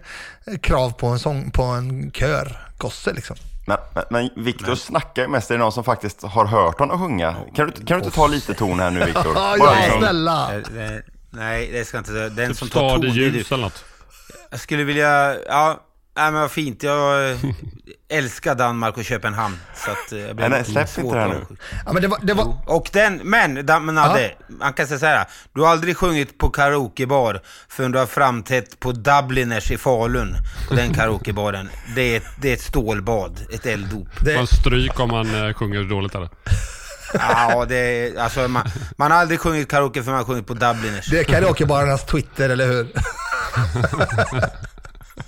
krav 0.62 0.90
på 0.90 1.06
en, 1.06 1.18
sång, 1.18 1.50
på 1.50 1.62
en 1.62 2.10
kör, 2.10 2.68
gosse 2.78 3.12
liksom. 3.12 3.36
Men, 3.66 3.78
men, 3.94 4.04
men 4.10 4.44
Viktor 4.44 4.74
snackar 4.74 5.22
ju 5.22 5.28
mest. 5.28 5.50
Är 5.50 5.54
det 5.54 5.60
någon 5.60 5.72
som 5.72 5.84
faktiskt 5.84 6.22
har 6.22 6.44
hört 6.44 6.78
honom 6.78 6.98
sjunga? 6.98 7.36
Kan 7.54 7.66
du, 7.66 7.72
kan 7.72 7.98
du 7.98 8.04
inte 8.04 8.16
ta 8.16 8.26
lite 8.26 8.54
ton 8.54 8.80
här 8.80 8.90
nu 8.90 9.04
Viktor? 9.04 9.32
Ja, 9.34 9.54
liksom- 9.54 10.00
snälla. 10.00 10.54
Eh, 10.56 10.62
Nej, 11.30 11.70
det 11.72 11.84
ska 11.84 11.98
inte 11.98 12.28
Den 12.28 12.48
Typ 12.48 12.58
som 12.58 12.68
tar 12.68 12.90
ton, 12.90 13.10
ljus 13.10 13.52
eller 13.52 13.62
något. 13.62 13.84
Jag 14.50 14.60
skulle 14.60 14.84
vilja, 14.84 15.36
ja, 15.46 15.80
nej 16.18 16.32
men 16.32 16.40
vad 16.40 16.50
fint. 16.50 16.82
Jag 16.82 17.30
eh, 17.30 17.36
älskar 18.08 18.54
Danmark 18.54 18.96
och 18.96 19.04
Köpenhamn. 19.04 19.56
Så 19.74 19.90
att 19.90 20.12
eh, 20.12 20.18
jag 20.18 20.36
blir 20.36 20.48
Nej, 20.48 20.64
släpp 20.64 20.98
inte 20.98 21.14
det 21.14 21.20
här 21.20 21.28
nu. 21.28 21.46
Ja, 21.86 21.92
men 21.92 22.02
det 22.02 22.08
var, 22.08 22.18
det 22.22 22.34
var, 22.34 22.56
Och 22.66 22.88
den, 22.92 23.16
men, 23.24 23.54
men 23.54 23.98
Adde, 23.98 24.34
man 24.48 24.72
kan 24.72 24.86
säga 24.86 24.98
så 24.98 25.06
här. 25.06 25.26
Du 25.54 25.60
har 25.60 25.68
aldrig 25.68 25.96
sjungit 25.96 26.38
på 26.38 26.50
karaokebar 26.50 27.40
förrän 27.68 27.92
du 27.92 27.98
har 27.98 28.06
framträtt 28.06 28.80
på 28.80 28.92
Dubliners 28.92 29.70
i 29.70 29.78
Falun. 29.78 30.36
På 30.68 30.74
den 30.74 30.94
karaokebaren. 30.94 31.68
Det 31.94 32.02
är, 32.02 32.16
ett- 32.16 32.26
det 32.40 32.48
är 32.50 32.54
ett 32.54 32.60
stålbad, 32.62 33.40
ett 33.52 33.66
elddop. 33.66 34.08
Man 34.36 34.46
stryk 34.46 35.00
om 35.00 35.08
man 35.08 35.46
eh, 35.48 35.52
sjunger 35.54 35.84
dåligt 35.84 36.14
eller? 36.14 36.28
Ja, 37.14 37.64
det 37.68 37.76
är, 37.76 38.18
alltså 38.20 38.48
man, 38.48 38.70
man 38.96 39.10
har 39.10 39.18
aldrig 39.18 39.40
sjungit 39.40 39.68
karaoke 39.70 40.02
för 40.02 40.10
man 40.10 40.18
har 40.18 40.24
sjungit 40.26 40.46
på 40.46 40.54
Dubliners. 40.54 41.06
det 41.10 41.18
är 41.20 41.24
karaokebarernas 41.24 42.06
Twitter, 42.06 42.50
eller 42.50 42.66
hur? 42.66 42.86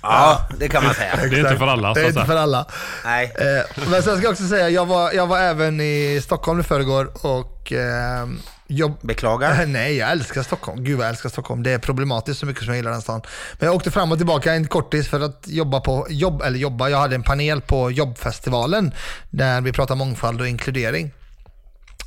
Ja, 0.01 0.47
det 0.59 0.69
kan 0.69 0.83
man 0.83 0.93
säga. 0.93 1.15
Det 1.15 1.35
är 1.35 1.39
inte 1.39 1.57
för 1.57 1.67
alla 1.67 1.93
Det 1.93 2.01
är 2.01 2.07
inte 2.07 2.25
för 2.25 2.35
alla. 2.35 2.65
Nej. 3.05 3.33
Eh, 3.35 3.87
men 3.91 4.03
sen 4.03 4.17
ska 4.17 4.25
jag 4.25 4.31
också 4.31 4.47
säga, 4.47 4.69
jag 4.69 4.85
var, 4.85 5.11
jag 5.11 5.27
var 5.27 5.39
även 5.39 5.81
i 5.81 6.21
Stockholm 6.23 6.59
i 6.59 6.63
förrgår 6.63 7.25
och 7.25 7.71
eh, 7.71 8.27
jobb... 8.67 8.97
Beklagar. 9.01 9.61
Eh, 9.61 9.67
Nej, 9.67 9.97
jag 9.97 10.11
älskar 10.11 10.43
Stockholm. 10.43 10.83
Gud 10.83 10.97
vad 10.97 11.05
jag 11.05 11.09
älskar 11.09 11.29
Stockholm. 11.29 11.63
Det 11.63 11.71
är 11.71 11.79
problematiskt 11.79 12.39
så 12.39 12.45
mycket 12.45 12.63
som 12.63 12.73
jag 12.73 12.77
gillar 12.77 12.91
den 12.91 13.01
stan. 13.01 13.21
Men 13.59 13.67
jag 13.67 13.75
åkte 13.75 13.91
fram 13.91 14.11
och 14.11 14.17
tillbaka 14.17 14.53
en 14.53 14.67
kortis 14.67 15.07
för 15.07 15.19
att 15.19 15.43
jobba 15.47 15.79
på, 15.79 16.07
jobb, 16.09 16.41
eller 16.41 16.59
jobba, 16.59 16.89
jag 16.89 16.97
hade 16.97 17.15
en 17.15 17.23
panel 17.23 17.61
på 17.61 17.91
jobbfestivalen 17.91 18.93
där 19.29 19.61
vi 19.61 19.71
pratar 19.73 19.95
mångfald 19.95 20.41
och 20.41 20.47
inkludering. 20.47 21.11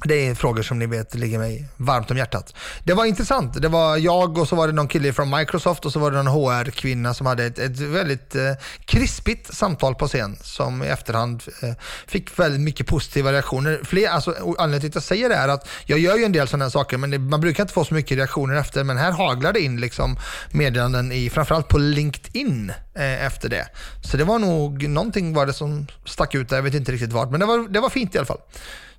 Det 0.04 0.26
är 0.26 0.34
frågor 0.34 0.62
som 0.62 0.78
ni 0.78 0.86
vet 0.86 1.14
ligger 1.14 1.38
mig 1.38 1.68
varmt 1.76 2.10
om 2.10 2.16
hjärtat. 2.16 2.54
Det 2.84 2.94
var 2.94 3.04
intressant. 3.04 3.62
Det 3.62 3.68
var 3.68 3.96
jag 3.96 4.38
och 4.38 4.48
så 4.48 4.56
var 4.56 4.66
det 4.66 4.72
någon 4.72 4.88
kille 4.88 5.12
från 5.12 5.30
Microsoft 5.30 5.86
och 5.86 5.92
så 5.92 5.98
var 5.98 6.10
det 6.10 6.22
någon 6.22 6.26
HR-kvinna 6.26 7.14
som 7.14 7.26
hade 7.26 7.44
ett, 7.44 7.58
ett 7.58 7.78
väldigt 7.78 8.34
eh, 8.34 8.52
krispigt 8.84 9.54
samtal 9.54 9.94
på 9.94 10.08
scen 10.08 10.36
som 10.42 10.82
i 10.82 10.86
efterhand 10.86 11.42
eh, 11.62 11.70
fick 12.06 12.38
väldigt 12.38 12.60
mycket 12.60 12.86
positiva 12.86 13.32
reaktioner. 13.32 13.80
Fler, 13.84 14.08
alltså, 14.08 14.30
anledningen 14.30 14.80
till 14.80 14.88
att 14.88 14.94
jag 14.94 15.02
säger 15.02 15.28
det 15.28 15.34
är 15.34 15.48
att 15.48 15.68
jag 15.86 15.98
gör 15.98 16.16
ju 16.16 16.24
en 16.24 16.32
del 16.32 16.48
sådana 16.48 16.64
här 16.64 16.70
saker 16.70 16.96
men 16.96 17.10
det, 17.10 17.18
man 17.18 17.40
brukar 17.40 17.62
inte 17.62 17.74
få 17.74 17.84
så 17.84 17.94
mycket 17.94 18.16
reaktioner 18.18 18.54
efter 18.54 18.84
men 18.84 18.96
här 18.96 19.12
haglar 19.12 19.52
det 19.52 19.60
in 19.60 19.80
liksom 19.80 20.16
meddelanden 20.50 21.12
i 21.12 21.30
framförallt 21.30 21.68
på 21.68 21.78
LinkedIn 21.78 22.72
eh, 22.94 23.26
efter 23.26 23.48
det. 23.48 23.68
Så 24.02 24.16
det 24.16 24.24
var 24.24 24.38
nog 24.38 24.88
någonting 24.88 25.34
var 25.34 25.46
det 25.46 25.52
som 25.52 25.86
stack 26.04 26.34
ut 26.34 26.48
där, 26.48 26.56
jag 26.56 26.62
vet 26.62 26.74
inte 26.74 26.92
riktigt 26.92 27.12
vart 27.12 27.30
men 27.30 27.40
det 27.40 27.46
var, 27.46 27.68
det 27.68 27.80
var 27.80 27.90
fint 27.90 28.14
i 28.14 28.18
alla 28.18 28.26
fall. 28.26 28.40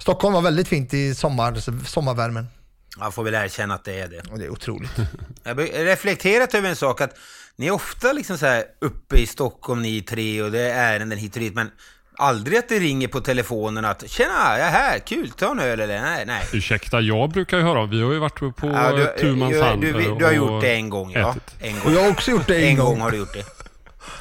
Stockholm 0.05 0.33
var 0.33 0.41
väldigt 0.41 0.67
fint 0.67 0.93
i 0.93 1.15
sommar, 1.15 1.85
sommarvärmen. 1.85 2.47
Jag 2.99 3.13
får 3.13 3.23
väl 3.23 3.33
erkänna 3.33 3.73
att 3.73 3.83
det 3.83 3.99
är 3.99 4.07
det. 4.07 4.31
Och 4.31 4.39
det 4.39 4.45
är 4.45 4.49
otroligt. 4.49 4.91
Jag 5.43 5.55
har 5.55 5.85
reflekterat 5.85 6.53
över 6.53 6.69
en 6.69 6.75
sak 6.75 7.01
att 7.01 7.17
ni 7.55 7.67
är 7.67 7.71
ofta 7.71 8.13
liksom 8.13 8.37
så 8.37 8.45
här 8.45 8.63
uppe 8.81 9.17
i 9.17 9.27
Stockholm 9.27 9.81
ni 9.81 10.01
tre 10.01 10.41
och 10.41 10.51
det 10.51 10.59
är 10.71 10.93
ärenden 10.95 11.17
hit 11.17 11.35
och 11.35 11.39
dit 11.41 11.53
men 11.55 11.71
aldrig 12.17 12.57
att 12.57 12.69
det 12.69 12.79
ringer 12.79 13.07
på 13.07 13.19
telefonen 13.21 13.85
att 13.85 14.09
tjena, 14.09 14.33
jag 14.57 14.67
är 14.67 14.71
här, 14.71 14.99
kul, 14.99 15.29
ta 15.29 15.51
en 15.51 15.59
öl 15.59 15.79
eller 15.79 16.01
nej, 16.01 16.23
nej. 16.25 16.43
Ursäkta, 16.53 17.01
jag 17.01 17.29
brukar 17.29 17.57
ju 17.57 17.63
höra. 17.63 17.85
Vi 17.85 18.01
har 18.01 18.11
ju 18.13 18.19
varit 18.19 18.39
på 18.39 18.53
Ja, 18.61 18.91
du, 18.91 19.13
tu 19.19 19.35
mans 19.35 19.53
du, 19.53 19.61
hand. 19.61 19.81
du, 19.81 19.89
eh, 19.89 20.17
du 20.17 20.25
har 20.25 20.31
och 20.31 20.35
gjort 20.37 20.61
det 20.61 20.73
en 20.75 20.89
gång, 20.89 21.11
ja. 21.11 21.31
ätit. 21.31 21.55
En 21.59 21.77
Och 21.77 21.83
gång. 21.83 21.93
jag 21.93 22.01
har 22.03 22.09
också 22.11 22.31
gjort 22.31 22.47
det 22.47 22.55
en, 22.55 22.69
En 22.69 22.75
gång. 22.77 22.85
gång 22.85 23.01
har 23.01 23.11
du 23.11 23.17
gjort 23.17 23.33
det. 23.33 23.43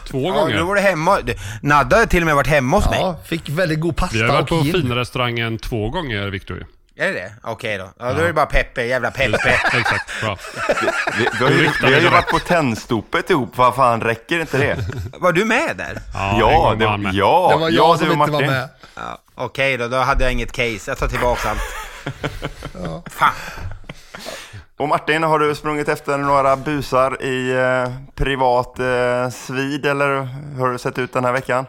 Två 0.09 0.23
Ja, 0.29 0.33
gånger. 0.35 0.59
då 0.59 0.64
var 0.64 0.75
du 0.75 0.81
hemma. 0.81 1.19
Nadda 1.62 1.97
har 1.99 2.07
till 2.07 2.23
och 2.23 2.26
med 2.26 2.35
varit 2.35 2.47
hemma 2.47 2.76
hos 2.76 2.91
mig. 2.91 2.99
Ja, 3.00 3.21
fick 3.26 3.49
väldigt 3.49 3.81
god 3.81 3.97
pasta 3.97 4.17
Vi 4.17 4.23
har 4.23 4.29
varit 4.33 4.49
på 4.49 4.55
och 4.57 4.64
gin. 4.64 4.73
finrestaurangen 4.73 5.59
två 5.59 5.91
gånger, 5.91 6.26
Victor. 6.31 6.67
Är 6.97 7.07
det 7.07 7.12
det? 7.12 7.33
Okej 7.43 7.79
då. 7.79 7.91
Ja, 7.99 8.12
då 8.12 8.21
är 8.23 8.26
det 8.26 8.33
bara 8.33 8.47
Peppe, 8.47 8.83
jävla 8.85 9.11
Peppe. 9.11 9.49
Exakt, 9.79 10.21
bra. 10.23 10.37
Vi, 11.19 11.29
vi 11.38 11.45
har 11.45 11.50
ju, 11.50 11.71
vi 11.87 11.95
har 11.95 12.00
ju 12.00 12.09
varit 12.09 12.29
på 12.29 12.38
Tennstopet 12.38 13.31
ihop, 13.31 13.53
vad 13.57 13.75
fan 13.75 14.00
räcker 14.00 14.41
inte 14.41 14.59
det? 14.59 14.76
Var 15.19 15.33
du 15.33 15.45
med 15.45 15.76
där? 15.76 15.99
Ja, 16.14 16.37
Ja, 16.41 16.75
det, 16.79 16.87
var 16.87 16.97
med. 16.97 17.14
ja, 17.14 17.49
Det 17.53 17.61
var 17.61 17.71
jag 17.71 17.79
ja, 17.95 17.97
som 17.99 18.07
du 18.09 18.12
och 18.14 18.19
inte 18.19 18.33
var 18.33 18.41
Martin. 18.41 18.50
med. 18.50 18.69
Ja, 18.95 19.19
Okej 19.35 19.76
då, 19.76 19.88
då 19.88 19.97
hade 19.97 20.25
jag 20.25 20.33
inget 20.33 20.53
case. 20.53 20.91
Jag 20.91 20.99
tar 20.99 21.09
tillbaka 21.09 21.49
allt. 21.50 21.61
Fan. 23.12 23.33
Och 24.76 24.88
Martin, 24.88 25.23
har 25.23 25.38
du 25.38 25.54
sprungit 25.54 25.88
efter 25.88 26.19
några 26.19 26.57
busar 26.57 27.23
i 27.23 27.50
eh, 27.52 27.93
privat 28.14 28.78
eh, 28.78 29.31
svid 29.31 29.87
eller 29.87 30.23
hur 30.54 30.61
har 30.61 30.73
det 30.73 30.78
sett 30.78 30.99
ut 30.99 31.12
den 31.12 31.25
här 31.25 31.33
veckan? 31.33 31.66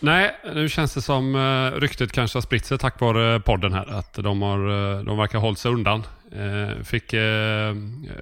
Nej, 0.00 0.34
nu 0.54 0.68
känns 0.68 0.94
det 0.94 1.02
som 1.02 1.34
eh, 1.34 1.80
ryktet 1.80 2.12
kanske 2.12 2.36
har 2.36 2.42
spritt 2.42 2.64
sig 2.64 2.78
tack 2.78 3.00
vare 3.00 3.40
podden 3.40 3.72
här. 3.72 3.98
Att 3.98 4.14
de, 4.14 4.42
har, 4.42 4.58
eh, 4.58 5.04
de 5.04 5.18
verkar 5.18 5.38
ha 5.38 5.46
hållit 5.46 5.58
sig 5.58 5.72
undan. 5.72 6.02
Eh, 6.32 6.82
fick 6.84 7.14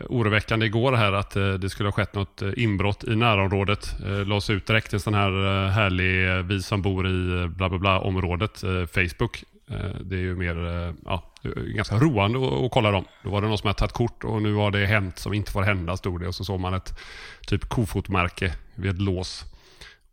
oroväckande 0.09 0.67
igår 0.67 0.93
här 0.93 1.13
att 1.13 1.31
det 1.31 1.71
skulle 1.71 1.87
ha 1.87 1.93
skett 1.93 2.15
något 2.15 2.43
inbrott 2.57 3.05
i 3.05 3.17
närområdet. 3.17 3.95
Lades 4.27 4.51
ut 4.51 4.67
direkt 4.67 4.93
en 4.93 5.01
sån 5.01 5.15
här 5.15 5.69
härlig 5.69 6.45
vi 6.45 6.63
som 6.63 6.83
bor 6.83 7.09
i 7.09 7.49
bla 7.49 7.69
bla 7.69 7.79
bla 7.79 7.99
området, 7.99 8.61
Facebook. 8.95 9.45
Eh, 9.73 10.01
det 10.01 10.17
är 10.17 10.21
ju 10.21 10.37
mer 10.37 10.67
eh, 10.67 10.95
ja, 11.05 11.23
ganska 11.57 11.97
roande 11.97 12.65
att, 12.67 12.71
kolla 12.71 12.91
dem. 12.91 13.05
Då 13.23 13.31
var 13.31 13.41
det 13.41 13.49
någon 13.49 13.59
som 13.59 13.67
hade 13.67 13.79
tagit 13.79 13.93
kort 13.93 14.25
och 14.25 14.43
nu 14.43 14.55
har 14.55 14.71
det 14.71 14.87
hänt 14.87 15.19
som 15.19 15.35
inte 15.35 15.53
får 15.53 15.63
hända 15.63 15.97
stod 15.97 16.21
det. 16.21 16.29
Och 16.29 16.35
så 16.35 16.45
såg 16.45 16.61
man 16.61 16.75
ett 16.75 16.99
typ 17.47 17.69
kofotmärke 17.69 18.55
vid 18.75 18.91
ett 18.91 19.01
lås. 19.01 19.45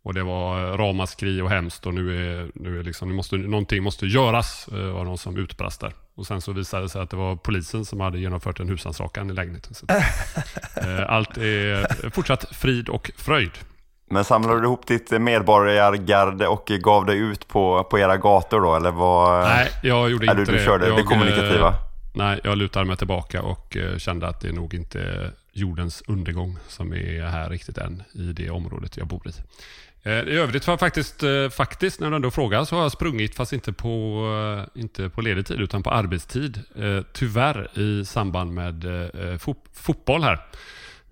Och 0.02 0.14
det 0.14 0.22
var 0.22 0.72
eh, 0.72 0.76
ramaskri 0.76 1.40
och 1.40 1.50
hemskt 1.50 1.86
och 1.86 1.94
nu 1.94 2.32
är, 2.32 2.50
nu 2.54 2.80
är 2.80 2.84
liksom, 2.84 3.08
nu 3.08 3.14
måste, 3.14 3.36
någonting 3.36 3.82
måste 3.82 4.06
göras, 4.06 4.68
var 4.70 5.04
någon 5.04 5.18
som 5.18 5.36
utbrast 5.36 5.80
där. 5.80 5.92
Och 6.14 6.26
sen 6.26 6.40
så 6.40 6.52
visade 6.52 6.82
det 6.82 6.88
sig 6.88 7.02
att 7.02 7.10
det 7.10 7.16
var 7.16 7.36
polisen 7.36 7.84
som 7.84 8.00
hade 8.00 8.18
genomfört 8.18 8.60
en 8.60 8.68
husrannsakan 8.68 9.30
i 9.30 9.32
lägenheten. 9.32 9.74
Allt 11.08 11.36
är 11.36 12.10
fortsatt 12.10 12.56
frid 12.56 12.88
och 12.88 13.10
fröjd. 13.16 13.50
Men 14.12 14.24
samlade 14.24 14.60
du 14.60 14.64
ihop 14.66 14.86
ditt 14.86 15.10
medborgargarde 15.10 16.46
och 16.46 16.66
gav 16.66 17.06
dig 17.06 17.18
ut 17.18 17.48
på, 17.48 17.84
på 17.84 17.98
era 17.98 18.16
gator 18.16 18.60
då, 18.60 18.76
eller 18.76 18.90
vad? 18.90 19.44
Nej, 19.44 19.70
jag 19.82 20.10
gjorde 20.10 20.26
inte 20.26 20.36
du, 20.36 20.44
du 20.44 20.52
det. 20.52 20.64
körde 20.64 20.88
jag, 20.88 20.96
det 20.96 21.02
kommunikativa? 21.02 21.68
eh, 21.68 21.74
Nej, 22.14 22.40
jag 22.44 22.58
lutade 22.58 22.84
mig 22.84 22.96
tillbaka 22.96 23.42
och 23.42 23.76
eh, 23.76 23.98
kände 23.98 24.28
att 24.28 24.40
det 24.40 24.48
är 24.48 24.52
nog 24.52 24.74
inte 24.74 25.30
jordens 25.52 26.02
undergång 26.06 26.58
som 26.68 26.92
är 26.92 27.26
här 27.26 27.50
riktigt 27.50 27.78
än 27.78 28.02
i 28.12 28.22
det 28.22 28.50
området 28.50 28.96
jag 28.96 29.06
bor 29.06 29.22
i. 29.28 29.32
Eh, 30.02 30.12
I 30.12 30.38
övrigt 30.38 30.66
var 30.66 30.76
faktiskt, 30.76 31.22
faktiskt, 31.50 32.00
när 32.00 32.10
du 32.10 32.16
ändå 32.16 32.30
frågar, 32.30 32.64
så 32.64 32.76
har 32.76 32.82
jag 32.82 32.92
sprungit 32.92 33.34
fast 33.36 33.52
inte 33.52 33.72
på, 33.72 34.66
inte 34.74 35.08
på 35.08 35.20
ledig 35.20 35.46
tid 35.46 35.60
utan 35.60 35.82
på 35.82 35.90
arbetstid. 35.90 36.60
Tyvärr 37.12 37.78
i 37.78 38.04
samband 38.04 38.52
med 38.54 38.84
fot, 39.40 39.58
fotboll 39.72 40.22
här. 40.22 40.38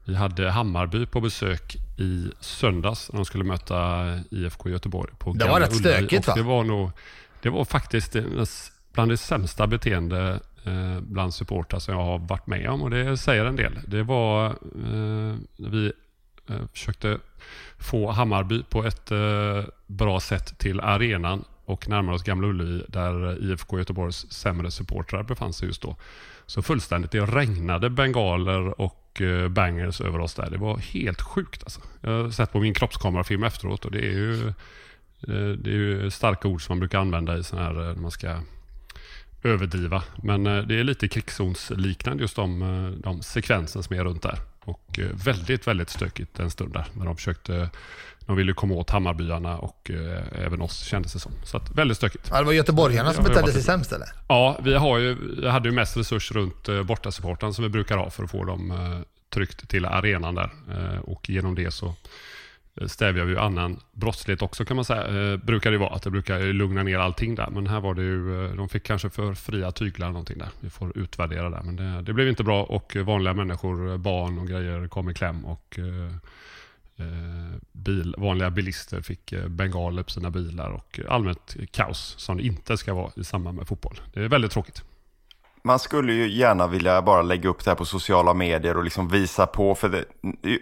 Vi 0.09 0.15
hade 0.15 0.51
Hammarby 0.51 1.07
på 1.07 1.21
besök 1.21 1.77
i 1.99 2.31
söndags 2.41 3.13
när 3.13 3.17
de 3.17 3.25
skulle 3.25 3.45
möta 3.45 4.07
IFK 4.31 4.69
Göteborg. 4.69 5.13
På 5.19 5.33
Det 5.33 5.49
var 5.49 5.61
rätt 5.61 5.77
stökigt, 5.77 6.29
va? 6.29 6.35
Det 6.35 6.43
var, 6.43 6.65
nog, 6.65 6.91
det 7.43 7.51
var 7.51 7.65
faktiskt 7.65 8.17
bland 8.93 9.11
det 9.11 9.17
sämsta 9.17 9.67
beteende 9.67 10.41
eh, 10.65 11.01
bland 11.01 11.35
supportrar 11.35 11.79
som 11.79 11.95
jag 11.95 12.03
har 12.03 12.19
varit 12.19 12.47
med 12.47 12.71
om 12.71 12.83
och 12.83 12.91
det 12.91 13.17
säger 13.17 13.45
en 13.45 13.57
del. 13.57 13.79
Det 13.87 14.03
var 14.03 14.47
eh, 14.47 15.37
vi 15.57 15.93
eh, 16.49 16.67
försökte 16.73 17.19
få 17.79 18.11
Hammarby 18.11 18.63
på 18.63 18.85
ett 18.85 19.13
bra 19.87 20.21
sätt 20.21 20.59
till 20.59 20.81
arenan 20.81 21.45
och 21.65 21.89
närmare 21.89 22.15
oss 22.15 22.23
Gamla 22.23 22.49
Ullevi 22.49 22.85
där 22.89 23.45
IFK 23.45 23.79
Göteborgs 23.79 24.33
sämre 24.33 24.71
supportrar 24.71 25.23
befann 25.23 25.53
sig 25.53 25.69
just 25.69 25.83
då. 25.83 25.97
Så 26.47 26.63
fullständigt, 26.63 27.11
det 27.11 27.21
regnade 27.21 27.91
bengaler 27.91 28.81
och 28.81 29.08
Eh, 29.21 29.49
bangers 29.49 30.01
över 30.01 30.19
oss 30.19 30.35
där. 30.35 30.51
Det 30.51 30.59
var 30.59 30.77
helt 30.77 31.21
sjukt 31.21 31.63
alltså. 31.65 31.81
Jag 32.01 32.23
har 32.23 32.31
sett 32.31 32.53
på 32.53 32.61
min 32.61 32.75
kroppskamerafilm 32.75 33.43
efteråt 33.43 33.85
och 33.85 33.91
det 33.91 33.99
är 33.99 34.13
ju, 34.13 34.49
eh, 34.49 35.53
det 35.59 35.71
är 35.71 35.75
ju 35.75 36.11
starka 36.11 36.49
ord 36.49 36.63
som 36.63 36.73
man 36.73 36.81
brukar 36.81 36.99
använda 36.99 37.39
i 37.39 37.45
sådana 37.45 37.67
här, 37.67 37.81
eh, 37.81 37.95
när 37.95 38.03
man 38.03 38.11
ska 38.11 38.41
överdriva. 39.43 40.03
Men 40.23 40.45
det 40.45 40.81
är 40.81 40.85
lite 40.85 41.09
krigszonsliknande 41.09 42.23
just 42.23 42.37
de, 42.37 43.01
de 43.03 43.23
sekvenser 43.23 43.83
som 43.83 43.97
är 43.97 44.05
runt 44.05 44.23
där. 44.23 44.39
Och 44.69 44.99
eh, 44.99 45.07
väldigt, 45.25 45.67
väldigt 45.67 45.91
stökigt 45.91 46.39
en 46.39 46.51
stund 46.51 46.73
där. 46.73 46.87
När 46.93 47.05
de 47.05 47.17
försökte, 47.17 47.71
de 48.21 48.37
ville 48.37 48.53
komma 48.53 48.75
åt 48.75 48.91
Hammarbyarna 48.91 49.59
och 49.59 49.91
eh, 49.91 50.45
även 50.45 50.61
oss 50.63 50.79
kändes 50.85 51.13
det 51.13 51.19
som. 51.19 51.33
Så 51.45 51.57
att, 51.57 51.71
väldigt 51.71 51.97
stökigt. 51.97 52.29
Ja, 52.33 52.39
det 52.39 52.45
var 52.45 52.53
göteborgarna 52.53 53.13
som 53.13 53.25
betedde 53.25 53.47
sig 53.47 53.55
varit- 53.55 53.65
sämst 53.65 53.93
eller? 53.93 54.09
Ja, 54.29 54.61
vi 54.63 54.75
har 54.75 54.99
ju, 54.99 55.17
jag 55.43 55.51
hade 55.51 55.69
ju 55.69 55.75
mest 55.75 55.97
resurs 55.97 56.33
runt 56.33 56.69
eh, 56.69 56.83
bortasupporten 56.83 57.55
som 57.55 57.65
vi 57.65 57.71
brukar 57.71 57.97
ha 57.97 58.11
för 58.11 58.25
att 58.25 58.31
få 58.31 58.45
dem 58.45 58.71
eh, 58.71 59.01
tryckt 59.35 59.69
till 59.69 59.85
arenan 59.85 60.35
där. 60.35 60.51
Och 61.03 61.31
genom 61.31 61.55
det 61.55 61.71
så 61.71 61.95
stävjar 62.87 63.25
vi 63.25 63.33
ju 63.33 63.39
annan 63.39 63.81
brottslighet 63.93 64.43
också 64.43 64.65
kan 64.65 64.77
man 64.77 64.85
säga. 64.85 65.33
Eh, 65.33 65.37
brukar 65.37 65.71
det 65.71 65.79
vara 65.79 65.91
att 65.91 66.03
det 66.03 66.11
brukar 66.11 66.39
lugna 66.41 66.83
ner 66.83 66.99
allting 66.99 67.35
där. 67.35 67.49
Men 67.51 67.67
här 67.67 67.81
var 67.81 67.95
det 67.95 68.03
ju, 68.03 68.45
eh, 68.45 68.55
de 68.55 68.69
fick 68.69 68.83
kanske 68.83 69.11
för 69.11 69.35
fria 69.35 69.73
tyglar 69.73 70.09
någonting 70.09 70.39
där. 70.39 70.49
Vi 70.61 70.71
får 70.71 70.99
utvärdera 70.99 71.51
det. 71.51 71.61
Men 71.65 71.77
det, 71.77 72.03
det 72.03 72.13
blev 72.13 72.29
inte 72.29 72.45
bra 72.45 72.65
och 72.65 72.97
vanliga 72.97 73.35
människor, 73.35 73.91
eh, 73.91 73.97
barn 73.97 74.39
och 74.39 74.49
grejer 74.49 74.89
kom 74.89 75.11
i 75.11 75.15
kläm 75.15 75.45
och 75.45 75.79
eh, 75.79 76.15
eh 76.97 77.59
bil, 77.73 78.15
vanliga 78.19 78.51
bilister 78.51 79.01
fick 79.01 79.35
bengaler 79.49 80.03
på 80.03 80.11
sina 80.11 80.31
bilar 80.31 80.71
och 80.71 81.01
allmänt 81.09 81.57
kaos 81.71 82.15
som 82.19 82.37
det 82.37 82.43
inte 82.43 82.77
ska 82.77 82.95
vara 82.95 83.13
i 83.17 83.25
samband 83.25 83.57
med 83.59 83.69
fotboll. 83.69 84.01
Det 84.13 84.21
är 84.21 84.29
väldigt 84.29 84.51
tråkigt. 84.51 84.85
Man 85.63 85.79
skulle 85.79 86.13
ju 86.13 86.29
gärna 86.29 86.67
vilja 86.67 87.03
bara 87.03 87.23
lägga 87.23 87.49
upp 87.49 87.65
det 87.65 87.71
här 87.71 87.77
på 87.77 87.85
sociala 87.85 88.35
medier 88.35 88.77
och 88.77 88.85
liksom 88.85 89.09
visa 89.09 89.47
på. 89.47 89.75
För 89.75 89.89
det, 89.89 90.05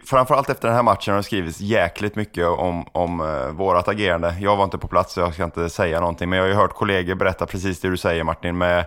framförallt 0.07 0.51
efter 0.51 0.69
den 0.69 0.77
här 0.77 0.83
matchen 0.83 1.13
har 1.15 1.19
det 1.19 1.25
skrivits 1.25 1.61
jäkligt 1.61 2.17
mycket 2.17 2.47
om, 2.47 2.87
om 2.93 3.21
uh, 3.21 3.49
vårat 3.49 3.89
agerande. 3.89 4.37
Jag 4.41 4.57
var 4.57 4.65
inte 4.65 4.79
på 4.79 4.89
plats 4.89 5.13
så 5.13 5.21
jag 5.21 5.35
ska 5.35 5.45
inte 5.45 5.71
säga 5.71 6.01
någonting. 6.01 6.29
Men 6.29 6.37
jag 6.37 6.45
har 6.45 6.49
ju 6.49 6.55
hört 6.55 6.75
kollegor 6.75 7.15
berätta 7.15 7.47
precis 7.47 7.81
det 7.81 7.89
du 7.89 7.97
säger 7.97 8.25
Martin. 8.25 8.59
Med, 8.59 8.87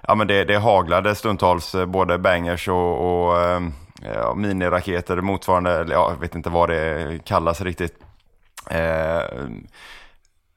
ja, 0.00 0.14
men 0.14 0.26
det, 0.26 0.44
det 0.44 0.58
haglade 0.58 1.14
stundtals 1.14 1.74
eh, 1.74 1.86
både 1.86 2.18
bangers 2.18 2.68
och, 2.68 3.26
och 3.26 3.36
uh, 3.36 3.68
ja, 4.14 4.34
miniraketer 4.34 5.20
motsvarande. 5.20 5.86
Ja, 5.90 6.10
jag 6.10 6.20
vet 6.20 6.34
inte 6.34 6.50
vad 6.50 6.68
det 6.68 7.18
kallas 7.24 7.60
riktigt. 7.60 7.94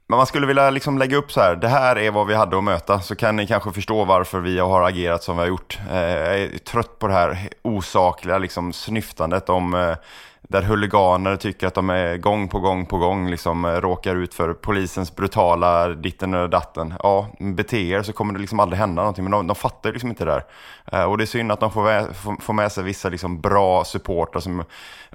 Men 0.10 0.18
man 0.18 0.28
skulle 0.28 0.48
vilja 0.48 0.70
liksom 0.70 0.98
lägga 0.98 1.18
upp 1.18 1.32
så 1.32 1.42
här, 1.42 1.56
det 1.56 1.68
här 1.68 1.98
är 1.98 2.12
vad 2.12 2.28
vi 2.28 2.36
hade 2.36 2.58
att 2.58 2.64
möta, 2.64 3.00
så 3.00 3.16
kan 3.16 3.36
ni 3.36 3.48
kanske 3.48 3.72
förstå 3.72 4.06
varför 4.06 4.40
vi 4.40 4.60
har 4.60 4.82
agerat 4.82 5.24
som 5.24 5.36
vi 5.38 5.42
har 5.42 5.48
gjort. 5.48 5.80
Eh, 5.92 5.98
jag 6.00 6.40
är 6.40 6.58
trött 6.58 7.00
på 7.00 7.08
det 7.08 7.14
här 7.14 7.50
osakliga 7.62 8.38
liksom, 8.38 8.74
snyftandet 8.74 9.50
om 9.50 9.74
eh, 9.74 9.96
där 10.42 10.62
huliganer 10.62 11.36
tycker 11.36 11.68
att 11.68 11.74
de 11.74 11.90
är 11.90 12.18
gång 12.18 12.48
på 12.48 12.60
gång 12.60 12.86
på 12.86 12.98
gång 12.98 13.30
liksom 13.30 13.66
eh, 13.66 13.72
råkar 13.72 14.16
ut 14.16 14.34
för 14.34 14.54
polisens 14.54 15.16
brutala 15.16 15.88
ditten 15.88 16.34
och 16.34 16.50
datten. 16.50 16.94
Ja, 17.04 17.28
bete 17.40 17.78
er 17.78 18.02
så 18.04 18.14
kommer 18.14 18.34
det 18.34 18.40
liksom 18.40 18.60
aldrig 18.60 18.80
hända 18.80 19.02
någonting, 19.02 19.24
men 19.24 19.32
de, 19.32 19.48
de 19.48 19.56
fattar 19.56 19.92
liksom 19.92 20.10
inte 20.10 20.26
det 20.26 20.32
där. 20.32 21.08
Och 21.08 21.18
det 21.18 21.24
är 21.24 21.26
synd 21.26 21.52
att 21.52 21.60
de 21.60 21.72
får 21.72 21.84
med, 21.84 22.16
får 22.42 22.54
med 22.54 22.72
sig 22.72 22.84
vissa 22.84 23.10
liksom 23.10 23.42
bra 23.42 23.84
supportrar 23.84 24.42
som, 24.42 24.64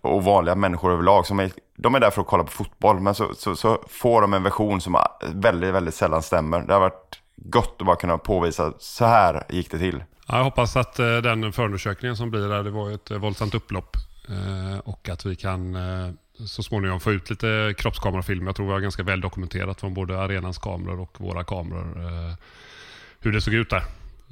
och 0.02 0.24
vanliga 0.24 0.54
människor 0.54 0.92
överlag. 0.92 1.26
Som 1.26 1.40
är, 1.40 1.50
de 1.76 1.94
är 1.94 2.00
där 2.00 2.10
för 2.10 2.22
att 2.22 2.28
kolla 2.28 2.44
på 2.44 2.50
fotboll, 2.50 3.00
men 3.00 3.14
så, 3.14 3.34
så, 3.34 3.56
så 3.56 3.84
får 3.88 4.20
de 4.20 4.34
en 4.34 4.42
version 4.42 4.80
som 4.80 4.96
väldigt, 5.34 5.74
väldigt 5.74 5.94
sällan 5.94 6.22
stämmer. 6.22 6.60
Det 6.60 6.72
har 6.72 6.80
varit 6.80 7.20
gott 7.36 7.76
att 7.80 7.86
bara 7.86 7.96
kunna 7.96 8.18
påvisa, 8.18 8.72
så 8.78 9.04
här 9.04 9.44
gick 9.48 9.70
det 9.70 9.78
till. 9.78 10.04
Ja, 10.26 10.36
jag 10.36 10.44
hoppas 10.44 10.76
att 10.76 10.98
eh, 10.98 11.16
den 11.16 11.52
förundersökningen 11.52 12.16
som 12.16 12.30
blir 12.30 12.48
där, 12.48 12.62
det 12.62 12.70
var 12.70 12.90
ett 12.90 13.10
eh, 13.10 13.18
våldsamt 13.18 13.54
upplopp 13.54 13.96
eh, 14.28 14.78
och 14.78 15.08
att 15.08 15.26
vi 15.26 15.36
kan 15.36 15.76
så 16.46 16.62
småningom 16.62 17.00
få 17.00 17.12
ut 17.12 17.30
lite 17.30 17.74
kroppskamerafilm. 17.78 18.46
Jag 18.46 18.56
tror 18.56 18.66
vi 18.66 18.72
har 18.72 18.80
ganska 18.80 19.02
väl 19.02 19.20
dokumenterat 19.20 19.80
från 19.80 19.94
både 19.94 20.20
arenans 20.20 20.58
kameror 20.58 21.00
och 21.00 21.20
våra 21.20 21.44
kameror 21.44 22.36
hur 23.20 23.32
det 23.32 23.40
såg 23.40 23.54
ut 23.54 23.70
där. 23.70 23.82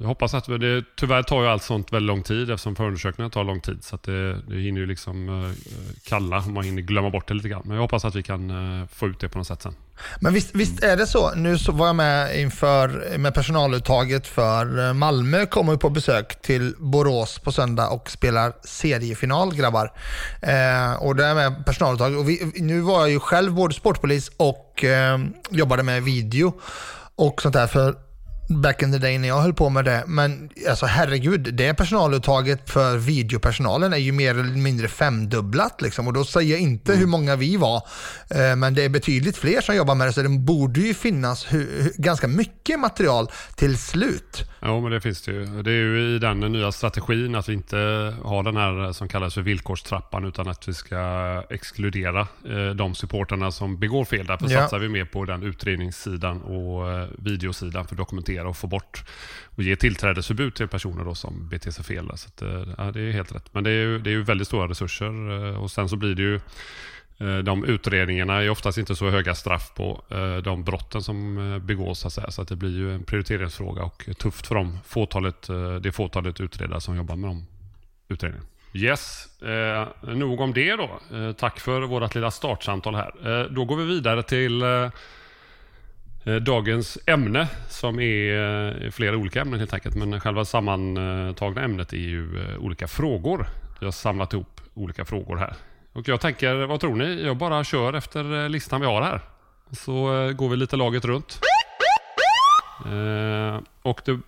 Jag 0.01 0.07
hoppas 0.07 0.33
att 0.33 0.45
det, 0.45 0.83
tyvärr 0.95 1.23
tar 1.23 1.41
ju 1.41 1.47
allt 1.47 1.63
sånt 1.63 1.93
väldigt 1.93 2.07
lång 2.07 2.23
tid 2.23 2.51
eftersom 2.51 2.75
förundersökningar 2.75 3.29
tar 3.29 3.43
lång 3.43 3.61
tid. 3.61 3.83
Så 3.83 3.95
att 3.95 4.03
det, 4.03 4.33
det 4.33 4.55
hinner 4.55 4.81
ju 4.81 4.87
liksom 4.87 5.29
eh, 5.29 5.51
kalla 6.03 6.37
och 6.37 6.47
man 6.47 6.63
hinner 6.63 6.81
glömma 6.81 7.09
bort 7.09 7.27
det 7.27 7.33
lite 7.33 7.49
grann. 7.49 7.61
Men 7.65 7.75
jag 7.75 7.81
hoppas 7.81 8.05
att 8.05 8.15
vi 8.15 8.23
kan 8.23 8.49
eh, 8.81 8.87
få 8.87 9.07
ut 9.07 9.19
det 9.19 9.29
på 9.29 9.37
något 9.37 9.47
sätt 9.47 9.61
sen. 9.61 9.75
Men 10.19 10.33
visst, 10.33 10.55
visst 10.55 10.83
är 10.83 10.97
det 10.97 11.07
så. 11.07 11.35
Nu 11.35 11.57
så 11.57 11.71
var 11.71 11.87
jag 11.87 11.95
med 11.95 12.39
inför 12.39 13.17
med 13.17 13.33
personaluttaget 13.33 14.27
för 14.27 14.87
eh, 14.87 14.93
Malmö 14.93 15.45
kommer 15.45 15.75
på 15.75 15.89
besök 15.89 16.41
till 16.41 16.75
Borås 16.79 17.39
på 17.39 17.51
söndag 17.51 17.89
och 17.89 18.11
spelar 18.11 18.53
seriefinal 18.63 19.55
grabbar. 19.55 19.91
Eh, 20.41 20.93
och 20.93 21.15
det 21.15 21.25
är 21.25 21.35
med 21.35 21.65
personaluttag. 21.65 22.17
Och 22.17 22.29
vi, 22.29 22.51
nu 22.55 22.81
var 22.81 22.99
jag 22.99 23.09
ju 23.09 23.19
själv 23.19 23.53
både 23.53 23.73
sportpolis 23.73 24.31
och 24.37 24.83
eh, 24.83 25.19
jobbade 25.49 25.83
med 25.83 26.03
video 26.03 26.53
och 27.15 27.41
sånt 27.41 27.53
där 27.53 27.67
för 27.67 28.10
back 28.51 28.81
in 28.81 28.91
the 28.91 28.97
day 28.97 29.17
när 29.17 29.27
jag 29.27 29.41
höll 29.41 29.53
på 29.53 29.69
med 29.69 29.85
det. 29.85 30.03
Men 30.07 30.49
alltså 30.69 30.85
herregud, 30.85 31.53
det 31.53 31.73
personaluttaget 31.73 32.69
för 32.69 32.97
videopersonalen 32.97 33.93
är 33.93 33.97
ju 33.97 34.11
mer 34.11 34.31
eller 34.31 34.57
mindre 34.57 34.87
femdubblat. 34.87 35.81
Liksom. 35.81 36.07
Och 36.07 36.13
då 36.13 36.23
säger 36.25 36.51
jag 36.51 36.61
inte 36.61 36.91
mm. 36.91 36.99
hur 36.99 37.07
många 37.07 37.35
vi 37.35 37.57
var, 37.57 37.77
eh, 38.29 38.55
men 38.55 38.73
det 38.73 38.83
är 38.83 38.89
betydligt 38.89 39.37
fler 39.37 39.61
som 39.61 39.75
jobbar 39.75 39.95
med 39.95 40.07
det. 40.07 40.13
Så 40.13 40.21
det 40.21 40.29
borde 40.29 40.79
ju 40.79 40.93
finnas 40.93 41.47
ganska 41.95 42.27
mycket 42.27 42.79
material 42.79 43.27
till 43.55 43.77
slut. 43.77 44.43
Ja, 44.63 44.79
men 44.79 44.91
det 44.91 45.01
finns 45.01 45.21
det 45.21 45.31
ju. 45.31 45.45
Det 45.63 45.71
är 45.71 45.75
ju 45.75 46.15
i 46.15 46.19
den 46.19 46.39
nya 46.39 46.71
strategin 46.71 47.35
att 47.35 47.49
vi 47.49 47.53
inte 47.53 47.77
har 48.23 48.43
den 48.43 48.57
här 48.57 48.93
som 48.93 49.07
kallas 49.07 49.33
för 49.33 49.41
villkorstrappan 49.41 50.25
utan 50.25 50.47
att 50.47 50.67
vi 50.67 50.73
ska 50.73 50.97
exkludera 51.49 52.21
eh, 52.21 52.69
de 52.75 52.95
supporterna 52.95 53.51
som 53.51 53.79
begår 53.79 54.05
fel. 54.05 54.25
Därför 54.25 54.49
ja. 54.49 54.61
satsar 54.61 54.79
vi 54.79 54.89
mer 54.89 55.05
på 55.05 55.25
den 55.25 55.43
utredningssidan 55.43 56.41
och 56.41 56.91
eh, 56.91 57.07
videosidan 57.17 57.87
för 57.87 57.93
att 57.93 57.97
dokumentera 58.41 58.49
och 58.49 58.57
få 58.57 58.67
bort 58.67 59.03
och 59.57 59.63
ge 59.63 59.75
tillträdesförbud 59.75 60.55
till 60.55 60.67
personer 60.67 61.05
då 61.05 61.15
som 61.15 61.49
beter 61.49 61.71
sig 61.71 61.83
fel. 61.83 62.11
Så 62.15 62.27
att, 62.27 62.41
eh, 62.41 62.73
ja, 62.77 62.91
det 62.91 63.01
är 63.01 63.11
helt 63.11 63.31
rätt. 63.31 63.53
Men 63.53 63.63
det 63.63 63.69
är 63.69 63.83
ju, 63.85 63.99
det 63.99 64.09
är 64.09 64.13
ju 64.13 64.23
väldigt 64.23 64.47
stora 64.47 64.67
resurser 64.67 65.31
eh, 65.31 65.63
och 65.63 65.71
sen 65.71 65.89
så 65.89 65.95
blir 65.95 66.15
det 66.15 66.21
ju 66.21 66.39
eh, 67.19 67.43
de 67.43 67.65
utredningarna 67.65 68.43
är 68.43 68.49
oftast 68.49 68.77
inte 68.77 68.95
så 68.95 69.09
höga 69.09 69.35
straff 69.35 69.71
på 69.75 70.03
de 70.43 70.63
brotten 70.63 71.01
som 71.01 71.61
begås. 71.65 71.99
Så 71.99 72.07
att, 72.07 72.13
säga. 72.13 72.31
så 72.31 72.41
att 72.41 72.47
det 72.47 72.55
blir 72.55 72.77
ju 72.77 72.95
en 72.95 73.03
prioriteringsfråga 73.03 73.83
och 73.83 74.09
tufft 74.17 74.47
för 74.47 74.55
de 74.55 74.79
fåtalet, 74.85 75.47
det 75.81 75.91
fåtalet 75.91 76.41
utredare 76.41 76.81
som 76.81 76.95
jobbar 76.95 77.15
med 77.15 77.29
de 77.29 77.45
utredningarna. 78.09 78.47
Yes, 78.73 79.27
eh, 79.41 79.87
nog 80.01 80.39
om 80.39 80.53
det 80.53 80.75
då. 80.75 80.99
Eh, 81.17 81.31
tack 81.31 81.59
för 81.59 81.81
vårt 81.81 82.15
lilla 82.15 82.31
startsamtal 82.31 82.95
här. 82.95 83.11
Eh, 83.23 83.51
då 83.51 83.65
går 83.65 83.77
vi 83.77 83.85
vidare 83.85 84.23
till 84.23 84.61
eh, 84.61 84.89
Eh, 86.23 86.35
dagens 86.35 86.97
ämne 87.05 87.47
som 87.69 87.99
eh, 87.99 88.05
är 88.05 88.91
flera 88.91 89.17
olika 89.17 89.41
ämnen 89.41 89.59
helt 89.59 89.73
enkelt. 89.73 89.95
Men 89.95 90.19
själva 90.19 90.45
sammantagna 90.45 91.61
ämnet 91.61 91.93
är 91.93 91.97
ju 91.97 92.39
eh, 92.41 92.57
olika 92.57 92.87
frågor. 92.87 93.47
Vi 93.79 93.85
har 93.85 93.91
samlat 93.91 94.33
ihop 94.33 94.61
olika 94.73 95.05
frågor 95.05 95.37
här. 95.37 95.53
Och 95.93 96.07
jag 96.07 96.21
tänker, 96.21 96.55
vad 96.55 96.79
tror 96.79 96.95
ni? 96.95 97.23
Jag 97.23 97.37
bara 97.37 97.63
kör 97.63 97.93
efter 97.93 98.49
listan 98.49 98.81
vi 98.81 98.87
har 98.87 99.01
här. 99.01 99.21
Så 99.71 99.93
går 100.35 100.49
vi 100.49 100.55
lite 100.55 100.75
laget 100.75 101.05
runt. 101.05 101.39
Och 103.81 104.01
det, 104.05 104.19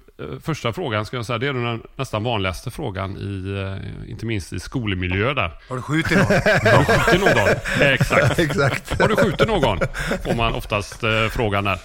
första 0.41 0.73
frågan 0.73 1.05
ska 1.05 1.15
jag 1.17 1.25
säga, 1.25 1.37
det 1.37 1.47
är 1.47 1.53
den 1.53 1.83
nästan 1.95 2.23
vanligaste 2.23 2.71
frågan 2.71 3.17
i, 3.17 4.11
inte 4.11 4.25
minst 4.25 4.53
i 4.53 4.59
skolmiljö 4.59 5.33
där. 5.33 5.59
Har 5.69 5.75
du 5.75 5.81
skjutit 5.81 6.17
någon? 6.17 6.27
Har 6.27 6.79
du 6.79 6.85
skjutit 6.85 7.21
någon? 7.21 7.47
Exakt. 7.93 8.39
Exakt. 8.39 9.01
Har 9.01 9.07
du 9.07 9.15
skjutit 9.15 9.47
någon? 9.47 9.79
Får 10.23 10.35
man 10.35 10.53
oftast 10.53 10.99
frågan 11.29 11.63
där. 11.63 11.79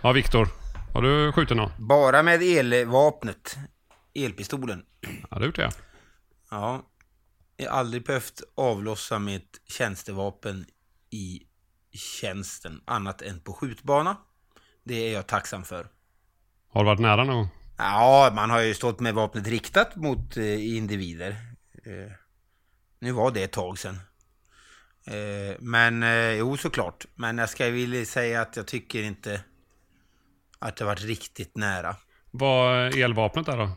Ja, 0.00 0.12
Viktor. 0.12 0.48
Har 0.94 1.02
du 1.02 1.32
skjutit 1.32 1.56
någon? 1.56 1.70
Bara 1.78 2.22
med 2.22 2.42
elvapnet. 2.42 3.56
Elpistolen. 4.14 4.82
Ja, 5.30 5.38
det 5.38 5.46
gjort 5.46 5.56
det. 5.56 5.70
Ja, 6.50 6.82
jag 7.56 7.70
har 7.70 7.78
aldrig 7.78 8.04
behövt 8.04 8.42
avlossa 8.56 9.18
mitt 9.18 9.60
tjänstevapen 9.68 10.66
i 11.10 11.42
tjänsten 11.92 12.80
annat 12.84 13.22
än 13.22 13.40
på 13.40 13.52
skjutbana. 13.52 14.16
Det 14.84 14.94
är 14.94 15.12
jag 15.12 15.26
tacksam 15.26 15.64
för. 15.64 15.86
Har 16.76 16.84
du 16.84 16.86
varit 16.86 17.00
nära 17.00 17.24
någon 17.24 17.48
Ja, 17.76 18.32
man 18.34 18.50
har 18.50 18.60
ju 18.60 18.74
stått 18.74 19.00
med 19.00 19.14
vapnet 19.14 19.46
riktat 19.46 19.96
mot 19.96 20.36
eh, 20.36 20.76
individer. 20.76 21.30
Eh, 21.84 22.12
nu 23.00 23.12
var 23.12 23.30
det 23.30 23.42
ett 23.42 23.52
tag 23.52 23.78
sedan. 23.78 24.00
Eh, 25.06 25.56
men 25.58 26.04
jo, 26.38 26.56
såklart. 26.56 27.06
Men 27.14 27.38
jag 27.38 27.50
ska 27.50 27.70
vilja 27.70 28.04
säga 28.04 28.40
att 28.40 28.56
jag 28.56 28.66
tycker 28.66 29.02
inte 29.02 29.40
att 30.58 30.76
det 30.76 30.84
varit 30.84 31.04
riktigt 31.04 31.56
nära. 31.56 31.96
Vad 32.30 32.76
är 32.76 33.04
elvapnet 33.04 33.46
där 33.46 33.56
då? 33.56 33.70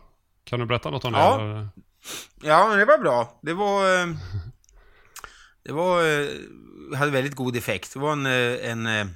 Kan 0.44 0.60
du 0.60 0.66
berätta 0.66 0.90
något 0.90 1.06
om 1.06 1.14
det? 1.14 1.20
Ja, 1.20 1.70
Ja, 2.42 2.76
det 2.76 2.86
var 2.86 2.98
bra. 2.98 3.40
Det 3.42 3.54
var... 3.54 4.08
Det 5.64 5.72
var... 5.72 6.96
Hade 6.96 7.12
väldigt 7.12 7.36
god 7.36 7.56
effekt. 7.56 7.94
Det 7.94 8.00
var 8.00 8.12
en... 8.12 8.26
En 8.86 9.16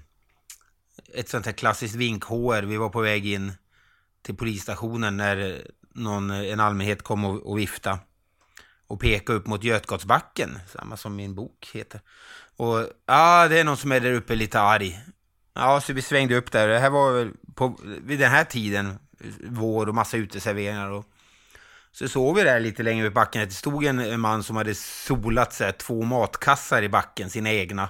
ett 1.13 1.29
sånt 1.29 1.45
här 1.45 1.53
klassiskt 1.53 1.95
vink-HR. 1.95 2.61
Vi 2.61 2.77
var 2.77 2.89
på 2.89 3.01
väg 3.01 3.27
in 3.27 3.53
till 4.23 4.35
polisstationen 4.35 5.17
när 5.17 5.61
någon, 5.93 6.31
en 6.31 6.59
allmänhet 6.59 7.03
kom 7.03 7.25
och, 7.25 7.51
och 7.51 7.59
vifta 7.59 7.99
och 8.87 8.99
peka 8.99 9.33
upp 9.33 9.47
mot 9.47 9.63
Götgatsbacken, 9.63 10.59
samma 10.71 10.97
som 10.97 11.15
min 11.15 11.35
bok 11.35 11.71
heter. 11.73 12.01
Och 12.57 12.87
ja, 13.05 13.47
det 13.47 13.59
är 13.59 13.63
någon 13.63 13.77
som 13.77 13.91
är 13.91 13.99
där 13.99 14.13
uppe 14.13 14.35
lite 14.35 14.59
arg. 14.59 14.99
Ja, 15.53 15.81
så 15.81 15.93
vi 15.93 16.01
svängde 16.01 16.35
upp 16.35 16.51
där. 16.51 16.67
Det 16.67 16.79
här 16.79 16.89
var 16.89 17.31
på, 17.55 17.79
vid 17.83 18.19
den 18.19 18.31
här 18.31 18.43
tiden, 18.43 18.99
vår 19.47 19.89
och 19.89 19.95
massa 19.95 20.17
uteserveringar 20.17 20.89
och 20.89 21.05
så 21.91 22.07
såg 22.07 22.35
vi 22.35 22.43
där 22.43 22.59
lite 22.59 22.83
längre 22.83 23.07
upp 23.07 23.13
backen 23.13 23.41
att 23.41 23.49
det 23.49 23.55
stod 23.55 23.85
en 23.85 24.19
man 24.19 24.43
som 24.43 24.55
hade 24.55 24.75
solat 24.75 25.53
så 25.53 25.63
här, 25.63 25.71
två 25.71 26.03
matkassar 26.03 26.81
i 26.81 26.89
backen, 26.89 27.29
sina 27.29 27.51
egna. 27.51 27.89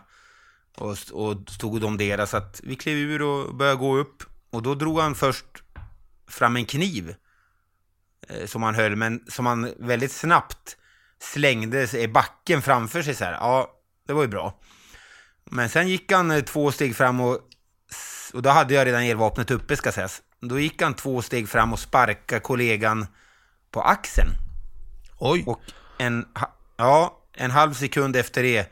Och, 0.78 0.98
och 1.12 1.50
stod 1.50 1.82
de 1.82 1.98
deras. 1.98 2.30
Så 2.30 2.38
att 2.38 2.62
vi 2.64 2.76
klev 2.76 2.98
ur 2.98 3.22
och 3.22 3.56
började 3.56 3.78
gå 3.78 3.98
upp. 3.98 4.24
Och 4.50 4.64
då 4.64 4.76
drog 4.76 5.00
han 5.00 5.16
först 5.16 5.63
fram 6.34 6.56
en 6.56 6.66
kniv. 6.66 7.16
Eh, 8.30 8.46
som 8.46 8.64
han 8.64 8.76
höll, 8.76 8.96
men 8.96 9.24
som 9.28 9.46
han 9.46 9.74
väldigt 9.80 10.12
snabbt 10.12 10.78
slängde 11.20 11.98
i 11.98 12.08
backen 12.08 12.62
framför 12.62 13.02
sig 13.02 13.16
så 13.16 13.24
här. 13.24 13.32
Ja, 13.32 13.72
det 14.08 14.14
var 14.14 14.22
ju 14.22 14.28
bra. 14.28 14.60
Men 15.46 15.70
sen 15.70 15.88
gick 15.88 16.12
han 16.12 16.32
eh, 16.32 16.44
två 16.44 16.72
steg 16.72 16.96
fram 16.96 17.22
och, 17.22 17.40
och 18.34 18.42
då 18.42 18.50
hade 18.50 18.74
jag 18.74 18.88
redan 18.88 19.04
elvapnet 19.04 19.52
uppe 19.52 19.78
ska 19.78 19.92
sägas. 19.92 20.22
Då 20.42 20.60
gick 20.60 20.82
han 20.82 20.94
två 20.94 21.22
steg 21.22 21.50
fram 21.50 21.74
och 21.74 21.80
sparkade 21.80 22.42
kollegan 22.42 23.08
på 23.72 23.82
axeln. 23.82 24.30
Oj. 25.20 25.44
Och 25.48 25.62
en, 25.98 26.26
ja, 26.78 27.24
en 27.34 27.52
halv 27.52 27.74
sekund 27.74 28.16
efter 28.16 28.44
det 28.44 28.72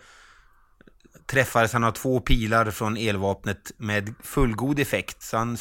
träffades 1.26 1.74
han 1.74 1.84
av 1.84 1.91
två 1.91 2.19
pilar 2.19 2.71
från 2.71 2.97
elvapnet 2.97 3.71
med 3.78 4.13
fullgod 4.24 4.80
effekt. 4.80 5.24
Så 5.24 5.38
han 5.38 5.58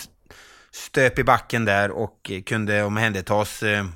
stöp 0.72 1.18
i 1.18 1.24
backen 1.24 1.64
där 1.64 1.90
och 1.90 2.30
kunde 2.46 2.83
omhändertas 2.83 3.62
eh, 3.62 3.87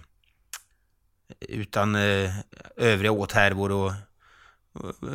utan 1.41 1.95
eh, 1.95 2.31
övriga 2.77 3.13
åthärvor 3.13 3.73
och 3.73 3.91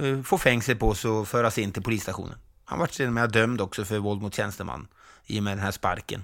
eh, 0.03 0.21
få 0.23 0.37
fängsel 0.37 0.75
på 0.75 0.95
sig 0.95 1.11
och 1.11 1.27
föras 1.27 1.57
in 1.57 1.71
till 1.71 1.83
polisstationen. 1.83 2.37
Han 2.65 2.79
var 2.79 2.87
till 2.87 3.07
och 3.07 3.13
med 3.13 3.31
dömd 3.31 3.61
också 3.61 3.85
för 3.85 3.99
våld 3.99 4.21
mot 4.21 4.35
tjänsteman 4.35 4.87
i 5.25 5.39
och 5.39 5.43
med 5.43 5.57
den 5.57 5.63
här 5.63 5.71
sparken. 5.71 6.23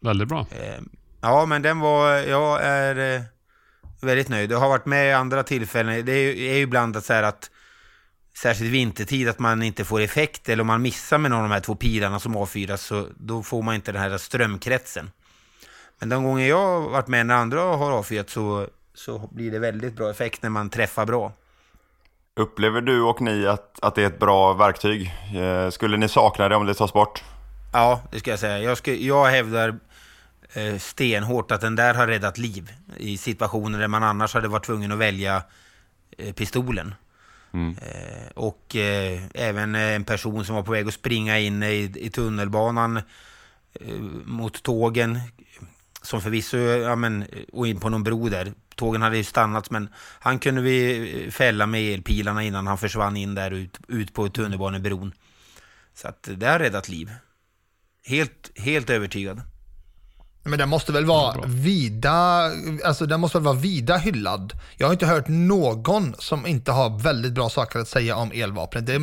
Väldigt 0.00 0.28
bra. 0.28 0.46
Eh, 0.50 0.80
ja, 1.20 1.46
men 1.46 1.62
den 1.62 1.78
var, 1.78 2.14
jag 2.14 2.62
är 2.62 3.24
väldigt 4.00 4.28
nöjd. 4.28 4.52
Jag 4.52 4.58
har 4.58 4.68
varit 4.68 4.86
med 4.86 5.08
i 5.08 5.12
andra 5.12 5.42
tillfällen. 5.42 6.04
Det 6.06 6.12
är, 6.12 6.34
är 6.34 6.54
ju 6.54 6.60
ibland 6.60 6.96
att 6.96 7.04
så 7.04 7.12
här 7.12 7.22
att 7.22 7.50
särskilt 8.38 8.70
vintertid 8.70 9.28
att 9.28 9.38
man 9.38 9.62
inte 9.62 9.84
får 9.84 10.00
effekt 10.00 10.48
eller 10.48 10.60
om 10.60 10.66
man 10.66 10.82
missar 10.82 11.18
med 11.18 11.30
någon 11.30 11.40
av 11.40 11.48
de 11.48 11.54
här 11.54 11.60
två 11.60 11.74
pilarna 11.74 12.20
som 12.20 12.36
avfyras 12.36 12.82
så 12.82 13.06
då 13.16 13.42
får 13.42 13.62
man 13.62 13.74
inte 13.74 13.92
den 13.92 14.02
här 14.02 14.18
strömkretsen. 14.18 15.10
Men 15.98 16.08
de 16.08 16.24
gånger 16.24 16.48
jag 16.48 16.66
har 16.66 16.90
varit 16.90 17.08
med 17.08 17.26
när 17.26 17.34
andra 17.34 17.60
har 17.60 17.90
avfyrat 17.92 18.30
så, 18.30 18.66
så 18.94 19.28
blir 19.32 19.50
det 19.50 19.58
väldigt 19.58 19.96
bra 19.96 20.10
effekt 20.10 20.42
när 20.42 20.50
man 20.50 20.70
träffar 20.70 21.06
bra. 21.06 21.32
Upplever 22.36 22.80
du 22.80 23.02
och 23.02 23.20
ni 23.20 23.46
att, 23.46 23.80
att 23.82 23.94
det 23.94 24.02
är 24.02 24.06
ett 24.06 24.18
bra 24.18 24.52
verktyg? 24.52 25.14
Eh, 25.34 25.70
skulle 25.70 25.96
ni 25.96 26.08
sakna 26.08 26.48
det 26.48 26.56
om 26.56 26.66
det 26.66 26.74
tas 26.74 26.92
bort? 26.92 27.22
Ja, 27.72 28.02
det 28.10 28.18
ska 28.18 28.30
jag 28.30 28.38
säga. 28.38 28.58
Jag, 28.58 28.78
ska, 28.78 28.94
jag 28.94 29.26
hävdar 29.26 29.78
eh, 30.52 30.78
stenhårt 30.78 31.50
att 31.50 31.60
den 31.60 31.76
där 31.76 31.94
har 31.94 32.06
räddat 32.06 32.38
liv 32.38 32.72
i 32.96 33.16
situationer 33.16 33.78
där 33.78 33.88
man 33.88 34.02
annars 34.02 34.34
hade 34.34 34.48
varit 34.48 34.64
tvungen 34.64 34.92
att 34.92 34.98
välja 34.98 35.42
eh, 36.18 36.32
pistolen. 36.34 36.94
Mm. 37.52 37.76
Eh, 37.82 38.30
och 38.34 38.76
eh, 38.76 39.22
även 39.34 39.74
eh, 39.74 39.94
en 39.94 40.04
person 40.04 40.44
som 40.44 40.54
var 40.54 40.62
på 40.62 40.72
väg 40.72 40.88
att 40.88 40.94
springa 40.94 41.38
in 41.38 41.62
i, 41.62 41.92
i 41.96 42.10
tunnelbanan 42.10 42.96
eh, 43.72 44.00
mot 44.24 44.62
tågen. 44.62 45.20
Som 46.02 46.20
förvisso, 46.20 46.56
ja 46.56 46.96
men, 46.96 47.24
och 47.52 47.66
in 47.66 47.80
på 47.80 47.88
någon 47.88 48.02
bro 48.02 48.28
där. 48.28 48.52
Tågen 48.74 49.02
hade 49.02 49.16
ju 49.16 49.24
stannat 49.24 49.70
men 49.70 49.88
han 50.20 50.38
kunde 50.38 50.60
vi 50.62 51.24
eh, 51.24 51.30
fälla 51.30 51.66
med 51.66 51.94
elpilarna 51.94 52.42
innan 52.42 52.66
han 52.66 52.78
försvann 52.78 53.16
in 53.16 53.34
där 53.34 53.50
ut, 53.50 53.78
ut 53.88 54.14
på 54.14 54.28
tunnelbanebron. 54.28 55.12
Så 55.94 56.08
att 56.08 56.28
det 56.36 56.46
har 56.46 56.58
räddat 56.58 56.88
liv. 56.88 57.10
Helt, 58.04 58.50
helt 58.58 58.90
övertygad. 58.90 59.42
Men 60.42 60.58
den 60.58 60.68
måste 60.68 60.92
väl 60.92 61.04
vara 61.04 61.40
vida, 61.46 62.50
alltså 62.84 63.06
den 63.06 63.20
måste 63.20 63.38
väl 63.38 63.44
vara 63.44 63.56
vida 63.56 63.96
hyllad. 63.96 64.52
Jag 64.76 64.86
har 64.86 64.92
inte 64.92 65.06
hört 65.06 65.28
någon 65.28 66.14
som 66.18 66.46
inte 66.46 66.72
har 66.72 66.98
väldigt 67.02 67.32
bra 67.32 67.50
saker 67.50 67.78
att 67.78 67.88
säga 67.88 68.16
om 68.16 68.30
elvapnet. 68.34 68.86
Det, 68.86 68.98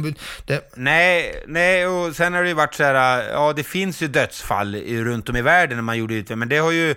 det... 0.46 0.72
Nej, 0.76 1.44
nej, 1.48 1.88
och 1.88 2.16
sen 2.16 2.34
har 2.34 2.42
det 2.44 2.48
ju 2.48 2.54
varit 2.56 2.74
så 2.76 2.84
här, 2.84 3.24
ja 3.30 3.54
det 3.54 3.64
finns 3.64 4.02
ju 4.02 4.08
dödsfall 4.08 4.76
i- 4.76 5.04
runt 5.04 5.30
om 5.30 5.36
i 5.36 5.42
världen 5.42 5.78
när 5.78 5.84
man 5.84 5.98
gjorde 5.98 6.14
ut 6.16 6.30
men 6.30 6.50
det 6.50 6.58
har 6.58 6.72
ju 6.72 6.96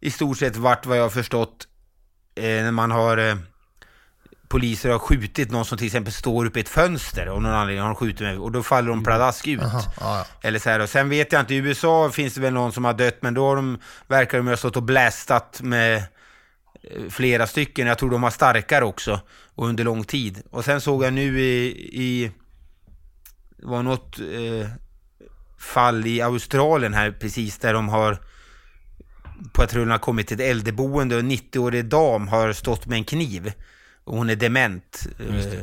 i 0.00 0.10
stort 0.10 0.38
sett 0.38 0.56
varit 0.56 0.86
vad 0.86 0.98
jag 0.98 1.02
har 1.02 1.10
förstått 1.10 1.66
eh, 2.36 2.42
när 2.44 2.70
man 2.70 2.90
har 2.90 3.16
eh, 3.18 3.36
poliser 4.54 4.90
har 4.90 4.98
skjutit 4.98 5.50
någon 5.50 5.64
som 5.64 5.78
till 5.78 5.86
exempel 5.86 6.12
står 6.12 6.46
uppe 6.46 6.58
i 6.58 6.62
ett 6.62 6.68
fönster 6.68 7.28
och 7.28 7.42
någon 7.42 7.52
anledning 7.52 7.82
har 7.82 7.88
de 7.88 7.96
skjutit 7.96 8.20
med 8.20 8.38
och 8.38 8.52
då 8.52 8.62
faller 8.62 8.88
de 8.88 9.04
pladask 9.04 9.46
ut. 9.46 9.60
Aha, 9.60 9.82
ja, 10.00 10.18
ja. 10.18 10.48
Eller 10.48 10.58
så 10.58 10.70
här, 10.70 10.80
och 10.80 10.88
sen 10.88 11.08
vet 11.08 11.32
jag 11.32 11.40
inte, 11.40 11.54
i 11.54 11.56
USA 11.56 12.10
finns 12.10 12.34
det 12.34 12.40
väl 12.40 12.52
någon 12.52 12.72
som 12.72 12.84
har 12.84 12.94
dött, 12.94 13.18
men 13.20 13.34
då 13.34 13.46
har 13.46 13.56
de, 13.56 13.78
verkar 14.08 14.38
de 14.38 14.46
ha 14.46 14.56
stått 14.56 14.76
och 14.76 14.82
blästat 14.82 15.60
med 15.62 15.96
eh, 15.96 16.02
flera 17.10 17.46
stycken. 17.46 17.86
Jag 17.86 17.98
tror 17.98 18.10
de 18.10 18.22
har 18.22 18.30
starkare 18.30 18.84
också, 18.84 19.20
och 19.54 19.66
under 19.68 19.84
lång 19.84 20.04
tid. 20.04 20.42
Och 20.50 20.64
sen 20.64 20.80
såg 20.80 21.04
jag 21.04 21.12
nu 21.12 21.40
i, 21.40 21.66
i 21.92 22.30
var 23.62 23.82
något 23.82 24.18
eh, 24.18 24.68
fall 25.58 26.06
i 26.06 26.20
Australien 26.22 26.94
här 26.94 27.10
precis, 27.10 27.58
där 27.58 27.74
de 27.74 27.88
har 27.88 28.18
patrullen 29.52 29.90
har 29.90 29.98
kommit 29.98 30.28
till 30.28 30.40
ett 30.40 30.50
äldreboende 30.50 31.14
och 31.14 31.20
en 31.20 31.30
90-årig 31.30 31.84
dam 31.84 32.28
har 32.28 32.52
stått 32.52 32.86
med 32.86 32.96
en 32.96 33.04
kniv. 33.04 33.52
Och 34.04 34.16
hon 34.16 34.30
är 34.30 34.36
dement. 34.36 35.06
Eh, 35.18 35.60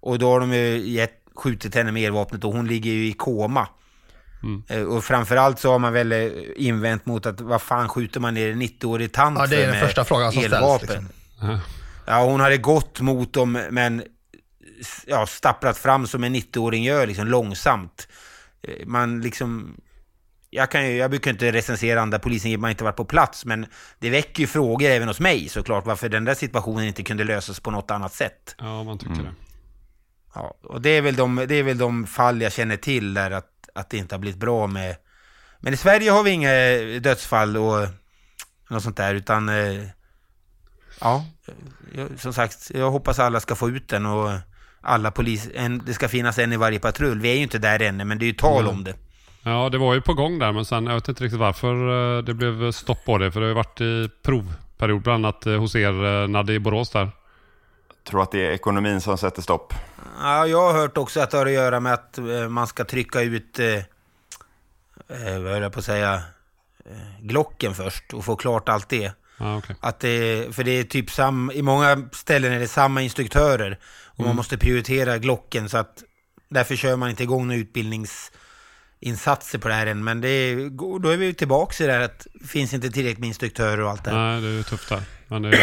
och 0.00 0.18
då 0.18 0.30
har 0.30 0.40
de 0.40 0.52
ju 0.52 0.78
gett, 0.88 1.14
skjutit 1.34 1.74
henne 1.74 1.92
med 1.92 2.02
elvapnet 2.02 2.44
och 2.44 2.52
hon 2.52 2.66
ligger 2.66 2.90
ju 2.90 3.06
i 3.08 3.12
koma. 3.12 3.68
Eh, 4.68 4.82
Och 4.82 5.04
framförallt 5.04 5.58
så 5.58 5.70
har 5.72 5.78
man 5.78 5.92
väl 5.92 6.12
eh, 6.12 6.28
invänt 6.56 7.06
mot 7.06 7.26
att 7.26 7.40
vad 7.40 7.62
fan 7.62 7.88
skjuter 7.88 8.20
man 8.20 8.34
ner 8.34 8.50
en 8.52 8.62
90-årig 8.62 9.12
tant 9.12 9.38
Ja, 9.38 9.46
det 9.46 9.56
är 9.56 9.66
för 9.66 9.72
den 9.72 9.86
första 9.86 10.04
frågan 10.04 10.32
som 10.32 10.42
ställs, 10.42 10.54
elvapen? 10.54 11.08
liksom. 11.38 11.58
Ja, 12.06 12.24
hon 12.24 12.40
hade 12.40 12.56
gått 12.56 13.00
mot 13.00 13.32
dem 13.32 13.52
men 13.70 14.02
ja, 15.06 15.26
stapplat 15.26 15.78
fram 15.78 16.06
som 16.06 16.24
en 16.24 16.36
90-åring 16.36 16.84
gör, 16.84 17.06
liksom 17.06 17.26
långsamt. 17.26 18.08
Man 18.86 19.20
liksom... 19.20 19.76
Jag, 20.50 20.70
kan 20.70 20.86
ju, 20.86 20.96
jag 20.96 21.10
brukar 21.10 21.30
inte 21.30 21.52
recensera 21.52 22.00
andra 22.00 22.18
polisen, 22.18 22.60
man 22.60 22.70
inte 22.70 22.84
varit 22.84 22.96
på 22.96 23.04
plats, 23.04 23.44
men 23.44 23.66
det 23.98 24.10
väcker 24.10 24.40
ju 24.40 24.46
frågor 24.46 24.88
även 24.88 25.08
hos 25.08 25.20
mig 25.20 25.48
såklart, 25.48 25.86
varför 25.86 26.08
den 26.08 26.24
där 26.24 26.34
situationen 26.34 26.84
inte 26.84 27.02
kunde 27.02 27.24
lösas 27.24 27.60
på 27.60 27.70
något 27.70 27.90
annat 27.90 28.14
sätt. 28.14 28.54
Ja, 28.58 28.82
man 28.84 28.98
tycker 28.98 29.14
det. 29.14 29.32
Ja, 30.34 30.54
och 30.62 30.80
det 30.80 30.90
är 30.90 31.02
väl 31.02 31.16
de, 31.16 31.44
det 31.48 31.54
är 31.54 31.62
väl 31.62 31.78
de 31.78 32.06
fall 32.06 32.42
jag 32.42 32.52
känner 32.52 32.76
till 32.76 33.14
där 33.14 33.30
att, 33.30 33.50
att 33.74 33.90
det 33.90 33.96
inte 33.96 34.14
har 34.14 34.20
blivit 34.20 34.40
bra 34.40 34.66
med... 34.66 34.96
Men 35.60 35.74
i 35.74 35.76
Sverige 35.76 36.10
har 36.10 36.22
vi 36.22 36.30
inga 36.30 36.50
dödsfall 37.00 37.56
och 37.56 37.88
något 38.70 38.82
sånt 38.82 38.96
där, 38.96 39.14
utan... 39.14 39.48
eh, 39.48 39.84
Ja, 41.00 41.24
som 42.16 42.32
sagt, 42.32 42.70
jag 42.74 42.90
hoppas 42.90 43.18
alla 43.18 43.40
ska 43.40 43.54
få 43.54 43.68
ut 43.70 43.88
den 43.88 44.06
och 44.06 44.30
alla 44.80 45.10
polis... 45.10 45.48
En, 45.54 45.82
det 45.86 45.94
ska 45.94 46.08
finnas 46.08 46.38
en 46.38 46.52
i 46.52 46.56
varje 46.56 46.78
patrull. 46.78 47.20
Vi 47.20 47.30
är 47.30 47.34
ju 47.34 47.42
inte 47.42 47.58
där 47.58 47.82
ännu, 47.82 48.04
men 48.04 48.18
det 48.18 48.24
är 48.24 48.26
ju 48.26 48.32
tal 48.32 48.62
Mm. 48.64 48.76
om 48.76 48.84
det. 48.84 48.94
Ja, 49.42 49.68
det 49.68 49.78
var 49.78 49.94
ju 49.94 50.00
på 50.00 50.14
gång 50.14 50.38
där, 50.38 50.52
men 50.52 50.64
sen, 50.64 50.86
jag 50.86 50.94
vet 50.94 51.08
inte 51.08 51.24
riktigt 51.24 51.40
varför 51.40 52.16
eh, 52.16 52.22
det 52.22 52.34
blev 52.34 52.72
stopp 52.72 53.04
på 53.04 53.18
det. 53.18 53.32
För 53.32 53.40
det 53.40 53.46
har 53.46 53.48
ju 53.48 53.54
varit 53.54 53.80
i 53.80 54.10
provperiod, 54.22 55.02
bland 55.02 55.26
annat 55.26 55.46
eh, 55.46 55.54
hos 55.54 55.74
er, 55.74 56.04
eh, 56.04 56.28
Nadde 56.28 56.52
i 56.52 56.58
Borås 56.58 56.90
där. 56.90 57.10
tror 58.08 58.22
att 58.22 58.30
det 58.30 58.46
är 58.46 58.50
ekonomin 58.50 59.00
som 59.00 59.18
sätter 59.18 59.42
stopp. 59.42 59.74
Ja, 60.20 60.46
jag 60.46 60.72
har 60.72 60.80
hört 60.80 60.98
också 60.98 61.20
att 61.20 61.30
det 61.30 61.36
har 61.38 61.46
att 61.46 61.52
göra 61.52 61.80
med 61.80 61.94
att 61.94 62.18
man 62.50 62.66
ska 62.66 62.84
trycka 62.84 63.20
ut, 63.20 63.58
eh, 63.58 63.82
vad 65.42 65.52
höll 65.52 65.62
jag 65.62 65.72
på 65.72 65.78
att 65.78 65.84
säga, 65.84 66.22
Glocken 67.20 67.74
först 67.74 68.14
och 68.14 68.24
få 68.24 68.36
klart 68.36 68.68
allt 68.68 68.88
det. 68.88 69.12
Ja, 69.38 69.58
okej. 69.58 69.76
Att 69.80 70.00
det, 70.00 70.54
för 70.54 70.64
det 70.64 70.70
är 70.70 70.84
typ 70.84 71.10
sam, 71.10 71.50
i 71.54 71.62
många 71.62 72.08
ställen 72.12 72.52
är 72.52 72.60
det 72.60 72.68
samma 72.68 73.02
instruktörer 73.02 73.78
och 74.04 74.24
man 74.24 74.36
måste 74.36 74.58
prioritera 74.58 75.18
Glocken 75.18 75.68
så 75.68 75.78
att 75.78 76.02
därför 76.48 76.76
kör 76.76 76.96
man 76.96 77.10
inte 77.10 77.22
igång 77.22 77.46
några 77.46 77.60
utbildningsinsatser 79.00 79.58
på 79.58 79.68
det 79.68 79.74
här 79.74 79.86
än. 79.86 80.04
Men 80.04 80.20
det 80.20 80.28
är, 80.28 80.70
då 81.00 81.08
är 81.08 81.16
vi 81.16 81.34
tillbaka 81.34 81.84
i 81.84 81.86
det 81.86 81.92
här 81.92 82.00
att 82.00 82.26
det 82.34 82.46
finns 82.46 82.74
inte 82.74 82.90
tillräckligt 82.90 83.18
med 83.18 83.26
instruktörer 83.28 83.80
och 83.80 83.90
allt 83.90 84.04
det 84.04 84.10
här. 84.10 84.18
Nej, 84.18 84.40
det 84.52 84.58
är 84.58 84.62
tufft 84.62 84.88
där. 84.88 85.02
Men 85.28 85.42
det 85.42 85.48
är, 85.48 85.54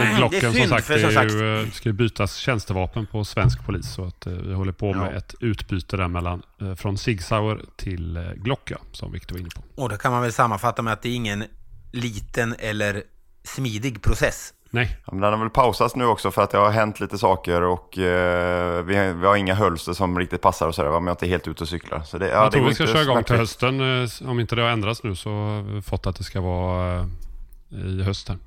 och 0.00 0.16
Glocken 0.18 0.52
som 0.54 0.66
sagt, 0.68 0.88
det 0.88 1.00
som 1.00 1.12
sagt- 1.12 1.32
ju, 1.32 1.62
eh, 1.62 1.70
ska 1.70 1.88
ju 1.88 1.92
bytas 1.92 2.36
tjänstevapen 2.36 3.06
på 3.06 3.24
svensk 3.24 3.64
polis. 3.66 3.94
Så 3.94 4.04
att 4.04 4.26
eh, 4.26 4.32
vi 4.32 4.54
håller 4.54 4.72
på 4.72 4.94
med 4.94 5.12
Ja. 5.12 5.18
ett 5.18 5.34
utbyte 5.40 5.96
där 5.96 6.08
mellan, 6.08 6.42
eh, 6.60 6.74
från 6.74 6.98
Sig 6.98 7.18
Sauer 7.18 7.60
till 7.76 8.32
Glock, 8.36 8.70
ja, 8.70 8.78
som 8.92 9.12
Viktor 9.12 9.34
var 9.34 9.40
inne 9.40 9.50
på. 9.54 9.82
Och 9.82 9.88
då 9.88 9.96
kan 9.96 10.12
man 10.12 10.22
väl 10.22 10.32
sammanfatta 10.32 10.82
med 10.82 10.92
att 10.92 11.02
det 11.02 11.08
är 11.08 11.14
ingen 11.14 11.44
liten 11.92 12.54
eller 12.58 13.02
smidig 13.44 14.02
process. 14.02 14.54
Nej, 14.70 14.96
Ja, 15.06 15.12
men 15.12 15.20
den 15.20 15.32
har 15.32 15.40
väl 15.40 15.50
pausats 15.50 15.96
nu 15.96 16.04
också 16.06 16.30
för 16.30 16.42
att 16.42 16.50
det 16.50 16.58
har 16.58 16.70
hänt 16.70 17.00
lite 17.00 17.18
saker 17.18 17.62
och 17.62 17.98
eh, 17.98 18.82
vi, 18.84 18.96
har, 18.96 19.12
vi 19.12 19.26
har 19.26 19.36
inga 19.36 19.54
hölster 19.54 19.92
som 19.92 20.18
riktigt 20.18 20.40
passar 20.40 20.68
och 20.68 20.74
sådär, 20.74 20.88
men 20.90 20.96
jag 20.96 21.06
är 21.06 21.10
inte 21.10 21.26
helt 21.26 21.48
ute 21.48 21.64
och 21.64 21.68
cyklar. 21.68 22.02
Så 22.06 22.18
det, 22.18 22.28
ja, 22.28 22.34
jag 22.34 22.46
det 22.46 22.50
tror 22.56 22.68
vi 22.68 22.74
ska 22.74 22.86
köra 22.86 23.02
igång 23.02 23.24
till 23.24 23.36
hösten. 23.36 24.02
eh, 24.02 24.30
Om 24.30 24.40
inte 24.40 24.56
det 24.56 24.62
har 24.62 24.68
ändrats 24.70 25.02
nu 25.02 25.16
så 25.16 25.30
har 25.30 25.62
vi 25.62 25.82
fått 25.82 26.06
att 26.06 26.16
det 26.16 26.24
ska 26.24 26.40
vara 26.40 26.96
eh, 26.98 27.78
i 27.78 28.02
höst 28.02 28.28
här. 28.28 28.38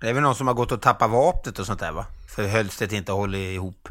Det 0.00 0.08
är 0.08 0.14
väl 0.14 0.22
någon 0.22 0.34
som 0.34 0.46
har 0.46 0.54
gått 0.54 0.72
och 0.72 0.80
tappat 0.82 1.10
vapnet 1.10 1.58
och 1.58 1.66
sånt 1.66 1.80
där 1.80 1.92
va? 1.92 2.06
För 2.36 2.48
hölstret 2.48 2.92
inte 2.92 3.12
håller 3.12 3.38
ihop. 3.38 3.88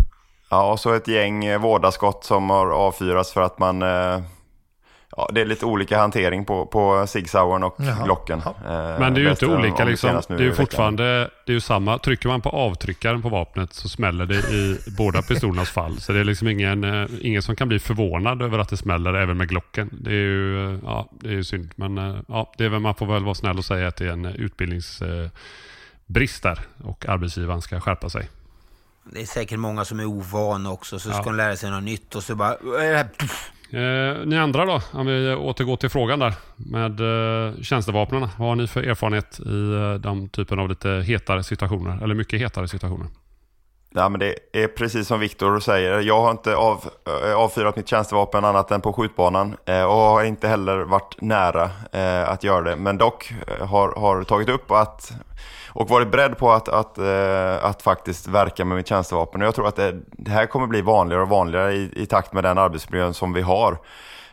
Ja, 0.49 0.71
och 0.71 0.79
så 0.79 0.93
ett 0.93 1.07
gäng 1.07 1.45
eh, 1.45 1.59
vårdarskott 1.61 2.23
som 2.23 2.49
har 2.49 2.67
avfyrats 2.71 3.33
för 3.33 3.41
att 3.41 3.59
man... 3.59 3.81
Eh, 3.81 4.21
ja, 5.17 5.29
det 5.33 5.41
är 5.41 5.45
lite 5.45 5.65
olika 5.65 5.97
hantering 5.99 6.45
på, 6.45 6.65
på 6.65 7.07
Sig 7.07 7.27
Sauern 7.27 7.63
och 7.63 7.75
Jaha. 7.79 8.03
Glocken. 8.05 8.39
Eh, 8.39 8.51
Men 8.99 9.13
det 9.13 9.19
är 9.19 9.23
ju 9.23 9.29
inte 9.29 9.45
olika 9.47 9.85
det 9.85 9.91
liksom. 9.91 10.21
Det 10.27 10.33
är 10.33 10.39
ju 10.41 10.53
fortfarande, 10.53 11.29
det 11.45 11.51
är 11.51 11.53
ju 11.53 11.61
samma. 11.61 11.97
Trycker 11.97 12.29
man 12.29 12.41
på 12.41 12.49
avtryckaren 12.49 13.21
på 13.21 13.29
vapnet 13.29 13.73
så 13.73 13.89
smäller 13.89 14.25
det 14.25 14.35
i 14.35 14.77
båda 14.97 15.21
pistolernas 15.21 15.69
fall. 15.69 15.99
Så 15.99 16.11
det 16.11 16.19
är 16.19 16.23
liksom 16.23 16.47
ingen, 16.47 16.83
eh, 16.83 17.09
ingen 17.21 17.41
som 17.41 17.55
kan 17.55 17.67
bli 17.67 17.79
förvånad 17.79 18.41
över 18.41 18.59
att 18.59 18.69
det 18.69 18.77
smäller 18.77 19.13
även 19.13 19.37
med 19.37 19.49
Glocken. 19.49 19.89
Det 19.91 20.09
är 20.11 20.13
ju, 20.13 20.73
eh, 20.73 20.79
ja, 20.83 21.09
det 21.11 21.27
är 21.27 21.31
ju 21.33 21.43
synd. 21.43 21.69
Men 21.75 21.97
eh, 21.97 22.15
ja, 22.27 22.53
det 22.57 22.65
är 22.65 22.69
väl, 22.69 22.79
man 22.79 22.95
får 22.95 23.05
väl 23.05 23.23
vara 23.23 23.35
snäll 23.35 23.57
och 23.57 23.65
säga 23.65 23.87
att 23.87 23.95
det 23.95 24.05
är 24.05 24.09
en 24.11 24.25
utbildningsbrist 24.25 26.43
där 26.43 26.59
och 26.83 27.05
arbetsgivaren 27.09 27.61
ska 27.61 27.79
skärpa 27.79 28.09
sig. 28.09 28.29
Det 29.03 29.21
är 29.21 29.25
säkert 29.25 29.59
många 29.59 29.85
som 29.85 29.99
är 29.99 30.05
ovana 30.05 30.71
också, 30.71 30.99
så 30.99 31.09
Ja. 31.09 31.13
ska 31.13 31.23
de 31.23 31.35
lära 31.35 31.55
sig 31.55 31.71
något 31.71 31.83
nytt 31.83 32.15
och 32.15 32.23
så 32.23 32.35
bara... 32.35 32.55
Eh, 33.71 34.25
ni 34.25 34.37
andra 34.37 34.65
då, 34.65 34.81
om 34.91 35.05
vi 35.05 35.35
återgår 35.35 35.75
till 35.75 35.89
frågan 35.89 36.19
där 36.19 36.33
med 36.55 36.99
eh, 36.99 37.61
tjänstevapnen. 37.61 38.21
Vad 38.21 38.47
har 38.47 38.55
ni 38.55 38.67
för 38.67 38.83
erfarenhet 38.83 39.39
i 39.39 39.73
eh, 39.73 39.93
de 39.93 40.29
typen 40.29 40.59
av 40.59 40.69
lite 40.69 40.89
hetare 40.89 41.43
situationer? 41.43 42.03
Eller 42.03 42.15
mycket 42.15 42.41
hetare 42.41 42.67
situationer? 42.67 43.07
Nej, 43.91 44.09
men 44.09 44.19
det 44.19 44.35
är 44.53 44.67
precis 44.67 45.07
som 45.07 45.19
Viktor 45.19 45.59
säger. 45.59 46.01
Jag 46.01 46.21
har 46.21 46.31
inte 46.31 46.55
av, 46.55 46.89
eh, 47.25 47.35
avfyrat 47.35 47.75
mitt 47.75 47.87
tjänstevapen 47.87 48.45
annat 48.45 48.71
än 48.71 48.81
på 48.81 48.93
skjutbanan 48.93 49.57
eh, 49.65 49.83
och 49.83 49.93
har 49.93 50.23
inte 50.23 50.47
heller 50.47 50.79
varit 50.79 51.21
nära 51.21 51.69
eh, 51.91 52.29
att 52.29 52.43
göra 52.43 52.61
det. 52.61 52.75
Men 52.75 52.97
dock 52.97 53.33
eh, 53.47 53.67
har, 53.67 53.93
har 53.99 54.23
tagit 54.23 54.49
upp 54.49 54.71
att, 54.71 55.11
och 55.69 55.89
varit 55.89 56.11
beredd 56.11 56.37
på 56.37 56.51
att, 56.51 56.69
att, 56.69 56.97
eh, 56.97 57.65
att 57.65 57.81
faktiskt 57.81 58.27
verka 58.27 58.65
med 58.65 58.77
mitt 58.77 58.87
tjänstevapen. 58.87 59.41
Och 59.41 59.47
jag 59.47 59.55
tror 59.55 59.67
att 59.67 59.75
det, 59.75 59.95
det 60.11 60.31
här 60.31 60.45
kommer 60.45 60.67
bli 60.67 60.81
vanligare 60.81 61.21
och 61.21 61.29
vanligare 61.29 61.73
i, 61.73 61.91
i 61.95 62.05
takt 62.05 62.33
med 62.33 62.43
den 62.43 62.57
arbetsmiljön 62.57 63.13
som 63.13 63.33
vi 63.33 63.41
har. 63.41 63.77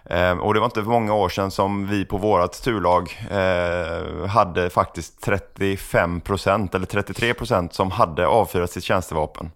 Eh, 0.04 0.38
och 0.38 0.54
det 0.54 0.60
var 0.60 0.66
inte 0.66 0.82
för 0.82 0.90
många 0.90 1.14
år 1.14 1.28
sedan 1.28 1.50
som 1.50 1.86
vi 1.86 2.04
på 2.04 2.16
vårt 2.16 2.52
turlag 2.52 3.26
eh, 3.30 4.26
hade 4.26 4.70
faktiskt 4.70 5.22
35 5.22 6.20
procent 6.20 6.74
eller 6.74 6.86
33 6.86 7.34
procent 7.34 7.74
som 7.74 7.90
hade 7.90 8.26
avfyrat 8.26 8.70
sitt 8.70 8.84
tjänstevapen. 8.84 9.50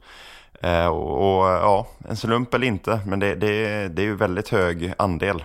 Eh, 0.61 0.87
och, 0.87 1.41
och, 1.41 1.47
ja, 1.47 1.87
en 2.09 2.17
slump 2.17 2.55
eller 2.55 2.67
inte, 2.67 3.01
men 3.07 3.21
det, 3.21 3.35
det, 3.35 3.89
det 3.89 4.03
är 4.03 4.07
ju 4.07 4.17
väldigt 4.17 4.49
hög 4.49 4.93
andel. 4.99 5.45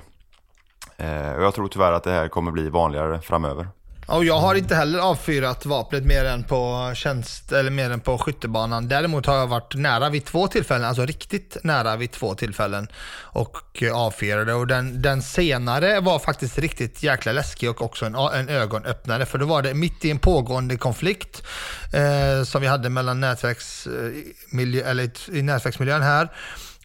Eh, 0.97 1.33
och 1.35 1.43
jag 1.43 1.53
tror 1.53 1.67
tyvärr 1.67 1.91
att 1.91 2.03
det 2.03 2.11
här 2.11 2.27
kommer 2.27 2.51
bli 2.51 2.69
vanligare 2.69 3.21
framöver. 3.21 3.67
Och 4.07 4.25
jag 4.25 4.39
har 4.39 4.55
inte 4.55 4.75
heller 4.75 4.99
avfyrat 4.99 5.65
vapnet 5.65 6.05
mer 6.05 6.25
än 6.25 6.43
på 6.43 6.91
tjänst 6.95 7.51
eller 7.51 7.71
mer 7.71 7.89
än 7.89 7.99
på 7.99 8.17
skyttebanan. 8.17 8.87
Däremot 8.87 9.25
har 9.25 9.35
jag 9.35 9.47
varit 9.47 9.75
nära 9.75 10.09
vid 10.09 10.25
två 10.25 10.47
tillfällen, 10.47 10.87
alltså 10.87 11.05
riktigt 11.05 11.57
nära 11.63 11.95
vid 11.95 12.11
två 12.11 12.35
tillfällen 12.35 12.87
och 13.17 13.83
avfyrade. 13.93 14.53
Och 14.53 14.67
den, 14.67 15.01
den 15.01 15.21
senare 15.21 15.99
var 15.99 16.19
faktiskt 16.19 16.59
riktigt 16.59 17.03
jäkla 17.03 17.31
läskig 17.31 17.69
och 17.69 17.81
också 17.81 18.05
en, 18.05 18.15
en 18.15 18.49
ögonöppnare. 18.49 19.25
För 19.25 19.37
då 19.37 19.45
var 19.45 19.61
det 19.61 19.73
mitt 19.73 20.05
i 20.05 20.11
en 20.11 20.19
pågående 20.19 20.77
konflikt 20.77 21.43
eh, 21.93 22.43
som 22.43 22.61
vi 22.61 22.67
hade 22.67 22.89
mellan 22.89 23.19
nätverksmiljö, 23.19 24.81
eh, 24.81 24.89
eller 24.89 25.35
i 25.35 25.41
nätverksmiljön 25.41 26.01
här. 26.01 26.29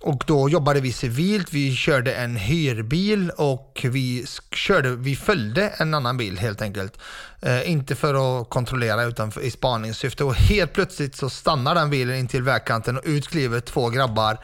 Och 0.02 0.24
då 0.26 0.48
jobbade 0.48 0.80
vi 0.80 0.92
civilt, 0.92 1.52
vi 1.52 1.76
körde 1.76 2.14
en 2.14 2.36
hyrbil 2.36 3.30
och 3.30 3.86
vi, 3.90 4.26
körde, 4.52 4.96
vi 4.96 5.16
följde 5.16 5.68
en 5.68 5.94
annan 5.94 6.16
bil 6.16 6.38
helt 6.38 6.62
enkelt. 6.62 6.98
Eh, 7.42 7.70
inte 7.70 7.94
för 7.94 8.40
att 8.40 8.50
kontrollera 8.50 9.02
utan 9.04 9.32
för, 9.32 9.40
i 9.40 9.50
spaningssyfte. 9.50 10.24
Och 10.24 10.34
helt 10.34 10.72
plötsligt 10.72 11.16
så 11.16 11.30
stannar 11.30 11.74
den 11.74 11.90
bilen 11.90 12.16
in 12.16 12.28
till 12.28 12.42
vägkanten 12.42 12.96
och 12.96 13.02
ut 13.04 13.28
kliver 13.28 13.60
två 13.60 13.88
grabbar 13.88 14.38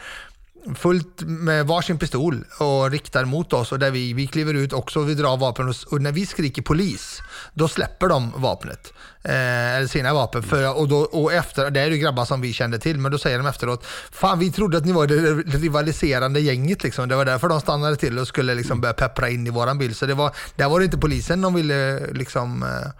fullt 0.74 1.22
med 1.22 1.66
varsin 1.66 1.98
pistol 1.98 2.44
och 2.58 2.90
riktar 2.90 3.24
mot 3.24 3.52
oss 3.52 3.72
och 3.72 3.78
där 3.78 3.90
vi, 3.90 4.12
vi 4.12 4.26
kliver 4.26 4.54
ut 4.54 4.72
också 4.72 5.00
och 5.00 5.08
vi 5.08 5.14
drar 5.14 5.36
vapen 5.36 5.68
och, 5.68 5.74
och 5.90 6.02
när 6.02 6.12
vi 6.12 6.26
skriker 6.26 6.62
polis, 6.62 7.22
då 7.54 7.68
släpper 7.68 8.08
de 8.08 8.32
vapnet. 8.36 8.92
Eh, 9.22 9.76
eller 9.76 9.86
sina 9.86 10.14
vapen. 10.14 10.42
För, 10.42 10.78
och, 10.78 10.88
då, 10.88 10.96
och 10.98 11.32
efter, 11.32 11.70
det 11.70 11.80
är 11.80 11.90
ju 11.90 11.98
grabbar 11.98 12.24
som 12.24 12.40
vi 12.40 12.52
kände 12.52 12.78
till, 12.78 12.98
men 12.98 13.12
då 13.12 13.18
säger 13.18 13.38
de 13.38 13.46
efteråt, 13.46 13.86
fan 14.12 14.38
vi 14.38 14.52
trodde 14.52 14.78
att 14.78 14.84
ni 14.84 14.92
var 14.92 15.06
det 15.06 15.14
rivaliserande 15.58 16.40
gänget 16.40 16.82
liksom. 16.82 17.08
Det 17.08 17.16
var 17.16 17.24
därför 17.24 17.48
de 17.48 17.60
stannade 17.60 17.96
till 17.96 18.18
och 18.18 18.28
skulle 18.28 18.54
liksom 18.54 18.80
börja 18.80 18.94
peppra 18.94 19.28
in 19.30 19.46
i 19.46 19.50
våran 19.50 19.78
bil. 19.78 19.94
Så 19.94 20.06
det 20.06 20.14
var, 20.14 20.32
där 20.56 20.68
var 20.68 20.78
det 20.78 20.84
inte 20.84 20.98
polisen 20.98 21.42
de 21.42 21.54
ville 21.54 22.06
liksom 22.12 22.62
eh, 22.62 22.90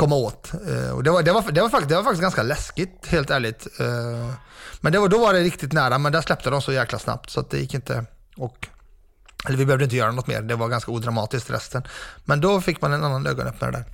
komma 0.00 0.16
åt. 0.16 0.52
Eh, 0.54 0.90
och 0.90 1.02
det, 1.02 1.10
var, 1.10 1.22
det, 1.22 1.32
var, 1.32 1.52
det, 1.52 1.60
var 1.60 1.68
faktiskt, 1.68 1.88
det 1.88 1.96
var 1.96 2.02
faktiskt 2.02 2.22
ganska 2.22 2.42
läskigt, 2.42 3.06
helt 3.06 3.30
ärligt. 3.30 3.80
Eh, 3.80 4.30
men 4.80 4.92
det 4.92 4.98
var, 4.98 5.08
då 5.08 5.18
var 5.18 5.32
det 5.32 5.40
riktigt 5.40 5.72
nära, 5.72 5.98
men 5.98 6.12
där 6.12 6.20
släppte 6.20 6.50
de 6.50 6.62
så 6.62 6.72
jäkla 6.72 6.98
snabbt 6.98 7.30
så 7.30 7.40
att 7.40 7.50
det 7.50 7.58
gick 7.58 7.74
inte. 7.74 8.04
Och, 8.36 8.68
eller 9.46 9.58
vi 9.58 9.66
behövde 9.66 9.84
inte 9.84 9.96
göra 9.96 10.12
något 10.12 10.26
mer, 10.26 10.42
det 10.42 10.54
var 10.54 10.68
ganska 10.68 10.92
odramatiskt 10.92 11.50
resten. 11.50 11.82
Men 12.24 12.40
då 12.40 12.60
fick 12.60 12.80
man 12.80 12.92
en 12.92 13.04
annan 13.04 13.26
ögonöppnare 13.26 13.70
där. 13.70 13.84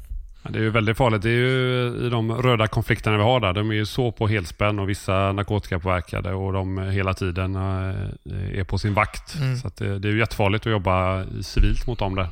Det 0.49 0.59
är 0.59 0.63
ju 0.63 0.71
väldigt 0.71 0.97
farligt. 0.97 1.23
Det 1.23 1.29
är 1.29 1.33
ju 1.33 2.07
i 2.07 2.11
de 2.11 2.33
röda 2.33 2.67
konflikterna 2.67 3.17
vi 3.17 3.23
har 3.23 3.41
där. 3.41 3.53
De 3.53 3.71
är 3.71 3.75
ju 3.75 3.87
så 3.87 4.13
på 4.13 4.29
helspänn 4.29 4.79
och 4.79 4.89
vissa 4.89 5.33
narkotikapåverkade 5.33 6.33
och 6.33 6.53
de 6.53 6.79
hela 6.79 7.15
tiden 7.15 7.57
är 7.57 8.65
på 8.65 8.79
sin 8.79 8.95
vakt. 8.95 9.35
Mm. 9.35 9.57
Så 9.57 9.71
det, 9.77 9.99
det, 9.99 10.09
är 10.09 10.13
ju 10.13 10.19
jättefarligt 10.19 10.67
att 10.67 10.73
jobba 10.73 11.25
civilt 11.43 11.87
mot 11.87 11.99
dem 11.99 12.15
där. 12.15 12.29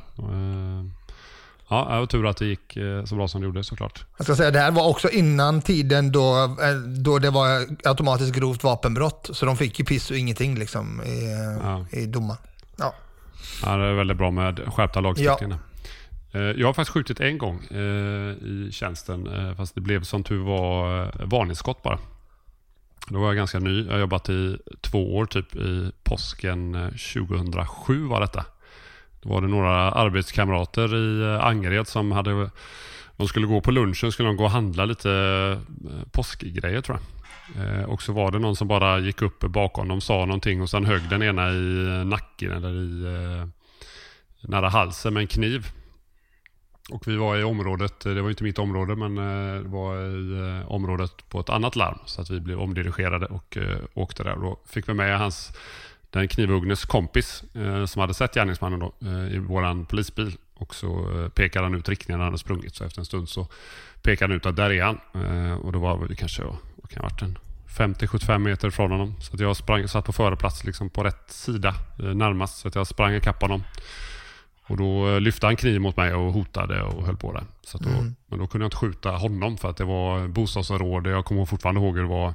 Ja, 1.67 1.87
det 1.89 1.99
var 1.99 2.05
tur 2.05 2.27
att 2.27 2.37
det 2.37 2.45
gick 2.45 2.77
eh, 2.77 3.03
så 3.05 3.15
bra 3.15 3.27
som 3.27 3.41
det 3.41 3.45
gjorde 3.45 3.63
såklart. 3.63 4.05
Jag 4.17 4.25
ska 4.25 4.35
säga, 4.35 4.51
det 4.51 4.59
här 4.59 4.71
var 4.71 4.87
också 4.89 5.09
innan 5.09 5.61
tiden 5.61 6.11
då, 6.11 6.43
eh, 6.61 6.75
då 6.75 7.19
det 7.19 7.29
var 7.29 7.65
automatiskt 7.83 8.35
grovt 8.35 8.63
vapenbrott. 8.63 9.29
Så 9.33 9.45
de 9.45 9.57
fick 9.57 9.79
ju 9.79 9.85
piss 9.85 10.11
och 10.11 10.17
ingenting 10.17 10.59
liksom 10.59 11.01
i, 11.01 11.31
ja. 11.63 11.85
i 11.91 12.05
domar. 12.05 12.37
Ja. 12.77 12.93
ja, 13.63 13.77
det 13.77 13.85
är 13.85 13.93
väldigt 13.93 14.17
bra 14.17 14.31
med 14.31 14.59
skärpta 14.73 15.01
lagstiftningar. 15.01 15.59
Ja. 16.31 16.39
Eh, 16.39 16.41
jag 16.41 16.67
har 16.67 16.73
faktiskt 16.73 16.93
skjutit 16.93 17.19
en 17.19 17.37
gång 17.37 17.61
i 17.61 18.69
tjänsten, 18.71 19.29
fast 19.57 19.75
det 19.75 19.81
blev 19.81 20.03
som 20.03 20.23
tur 20.23 20.43
var 20.43 21.11
varningsskott 21.25 21.83
bara. 21.83 21.99
Då 23.07 23.19
var 23.19 23.27
jag 23.27 23.35
ganska 23.35 23.59
ny. 23.59 23.85
Jag 23.85 23.91
har 23.91 23.99
jobbat 23.99 24.29
i 24.29 24.57
två 24.81 25.15
år, 25.17 25.25
typ 25.25 25.55
i 25.55 25.91
påsken 26.03 26.73
2007 27.13 28.07
var 28.07 28.21
detta. 28.21 28.45
Då 29.25 29.33
var 29.33 29.41
det 29.41 29.47
några 29.47 29.91
arbetskamrater 29.91 30.95
i 30.95 31.21
eh, 31.21 31.45
Angered 31.45 31.87
som 31.87 32.11
hade 32.11 32.49
de 33.17 33.27
skulle 33.27 33.47
gå 33.47 33.61
på 33.61 33.71
lunchen, 33.71 34.11
skulle 34.11 34.29
de 34.29 34.35
gå 34.35 34.43
och 34.43 34.51
handla 34.51 34.85
lite 34.85 35.11
eh, 35.11 36.11
påskgrejer 36.11 36.81
tror 36.81 36.99
jag. 36.99 37.65
Eh, 37.65 37.83
och 37.83 38.01
så 38.01 38.13
var 38.13 38.31
det 38.31 38.39
någon 38.39 38.55
som 38.55 38.67
bara 38.67 38.99
gick 38.99 39.21
upp 39.21 39.39
bakom 39.39 39.87
dem, 39.87 40.01
sa 40.01 40.25
någonting 40.25 40.61
och 40.61 40.69
sen 40.69 40.85
högg 40.85 41.09
den 41.09 41.23
ena 41.23 41.51
i 41.51 42.03
nacken 42.05 42.51
eller 42.51 42.73
i 42.73 43.47
nära 44.41 44.69
halsen 44.69 45.13
med 45.13 45.21
en 45.21 45.27
kniv. 45.27 45.67
Och 46.91 47.07
vi 47.07 47.15
var 47.15 47.37
i 47.37 47.43
området, 47.43 47.99
det 47.99 48.21
var 48.21 48.29
inte 48.29 48.43
mitt 48.43 48.59
område, 48.59 48.95
men 48.95 49.15
det 49.63 49.69
var 49.69 49.97
i 49.97 50.63
området 50.67 51.29
på 51.29 51.39
ett 51.39 51.49
annat 51.49 51.75
larm. 51.75 51.97
Så 52.05 52.21
att 52.21 52.29
vi 52.29 52.39
blev 52.39 52.59
omdirigerade 52.59 53.25
och 53.25 53.57
åkte 53.93 54.23
där. 54.23 54.35
Då 54.35 54.59
fick 54.65 54.89
vi 54.89 54.93
med 54.93 55.19
hans 55.19 55.53
den 56.19 56.27
knivhuggnes 56.27 56.85
kompis 56.85 57.43
eh, 57.53 57.85
som 57.85 57.99
hade 57.99 58.13
sett 58.13 58.33
gärningsmannen 58.33 58.79
då, 58.79 58.93
eh, 59.01 59.35
i 59.35 59.37
våran 59.37 59.85
polisbil. 59.85 60.37
Och 60.53 60.75
så 60.75 61.21
eh, 61.21 61.29
pekade 61.29 61.65
han 61.65 61.75
ut 61.75 61.89
riktningen 61.89 62.19
han 62.19 62.27
hade 62.27 62.37
sprungit. 62.37 62.75
Så 62.75 62.83
efter 62.83 62.99
en 62.99 63.05
stund 63.05 63.29
så 63.29 63.47
pekade 64.01 64.33
han 64.33 64.37
ut 64.37 64.45
att 64.45 64.55
där 64.55 64.71
är 64.71 64.83
han. 64.83 64.99
Eh, 65.13 65.53
och 65.53 65.71
då 65.71 65.79
var 65.79 65.97
vi 65.97 66.15
kanske, 66.15 66.43
vad 66.75 66.89
kan 66.89 67.03
varit 67.03 67.21
en 67.21 67.37
50-75 67.67 68.37
meter 68.37 68.69
från 68.69 68.91
honom. 68.91 69.15
Så 69.19 69.33
att 69.33 69.39
jag 69.39 69.57
sprang, 69.57 69.87
satt 69.87 70.05
på 70.05 70.13
föreplats 70.13 70.63
liksom 70.63 70.89
på 70.89 71.03
rätt 71.03 71.31
sida 71.31 71.75
eh, 71.99 72.05
närmast. 72.05 72.57
Så 72.57 72.67
att 72.67 72.75
jag 72.75 72.87
sprang 72.87 73.13
ikapp 73.13 73.41
honom. 73.41 73.63
Och 74.67 74.77
då 74.77 75.09
eh, 75.09 75.21
lyfte 75.21 75.45
han 75.45 75.55
kniv 75.55 75.81
mot 75.81 75.97
mig 75.97 76.13
och 76.13 76.33
hotade 76.33 76.81
och 76.81 77.05
höll 77.05 77.17
på 77.17 77.33
där. 77.33 77.43
Så 77.61 77.77
då, 77.77 77.89
mm. 77.89 78.15
Men 78.27 78.39
då 78.39 78.47
kunde 78.47 78.63
jag 78.63 78.67
inte 78.67 78.77
skjuta 78.77 79.11
honom 79.11 79.57
för 79.57 79.69
att 79.69 79.77
det 79.77 79.85
var 79.85 80.27
bostadsområde. 80.27 81.09
Jag 81.09 81.25
kommer 81.25 81.45
fortfarande 81.45 81.81
ihåg 81.81 81.95
hur 81.95 82.03
det 82.03 82.09
var 82.09 82.33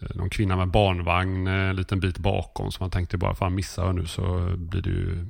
Eh, 0.00 0.08
någon 0.14 0.30
kvinna 0.30 0.56
med 0.56 0.68
barnvagn 0.68 1.46
eh, 1.46 1.52
en 1.52 1.76
liten 1.76 2.00
bit 2.00 2.18
bakom. 2.18 2.72
Så 2.72 2.82
man 2.82 2.90
tänkte 2.90 3.16
bara, 3.16 3.34
fan 3.34 3.54
missar 3.54 3.86
jag 3.86 3.94
nu 3.94 4.06
så 4.06 4.52
blir 4.56 4.82
det 4.82 4.90
ju 4.90 5.26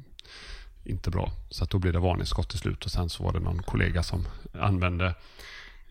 inte 0.84 1.10
bra. 1.10 1.32
Så 1.50 1.64
att 1.64 1.70
då 1.70 1.78
blev 1.78 1.92
det 1.92 1.98
varningsskott 1.98 2.48
till 2.48 2.58
slut 2.58 2.84
och 2.84 2.90
sen 2.90 3.08
så 3.08 3.24
var 3.24 3.32
det 3.32 3.40
någon 3.40 3.62
kollega 3.62 4.02
som 4.02 4.26
använde 4.60 5.14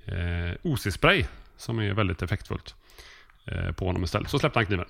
eh, 0.05 0.55
OC-spray 0.63 1.25
som 1.57 1.79
är 1.79 1.93
väldigt 1.93 2.21
effektfullt 2.21 2.75
eh, 3.45 3.71
på 3.71 3.85
honom 3.85 4.03
istället. 4.03 4.29
Så 4.29 4.39
släppte 4.39 4.59
han 4.59 4.65
kniven. 4.65 4.87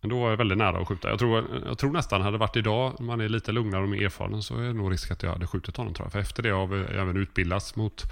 Men 0.00 0.10
då 0.10 0.20
var 0.20 0.30
jag 0.30 0.36
väldigt 0.36 0.58
nära 0.58 0.78
att 0.78 0.88
skjuta. 0.88 1.08
Jag 1.08 1.18
tror, 1.18 1.44
jag 1.66 1.78
tror 1.78 1.92
nästan 1.92 2.20
hade 2.20 2.34
det 2.34 2.38
varit 2.38 2.56
idag, 2.56 3.00
man 3.00 3.20
är 3.20 3.28
lite 3.28 3.52
lugnare 3.52 3.82
och 3.82 3.88
mer 3.88 4.04
erfaren, 4.04 4.42
så 4.42 4.58
är 4.58 4.62
det 4.62 4.72
nog 4.72 4.92
risk 4.92 5.10
att 5.10 5.22
jag 5.22 5.30
hade 5.30 5.46
skjutit 5.46 5.76
honom 5.76 5.94
tror 5.94 6.06
jag. 6.06 6.12
För 6.12 6.18
efter 6.18 6.42
det 6.42 6.50
har 6.50 6.66
vi 6.66 6.76
även 6.76 7.16
utbildats 7.16 7.76
mot, 7.76 8.02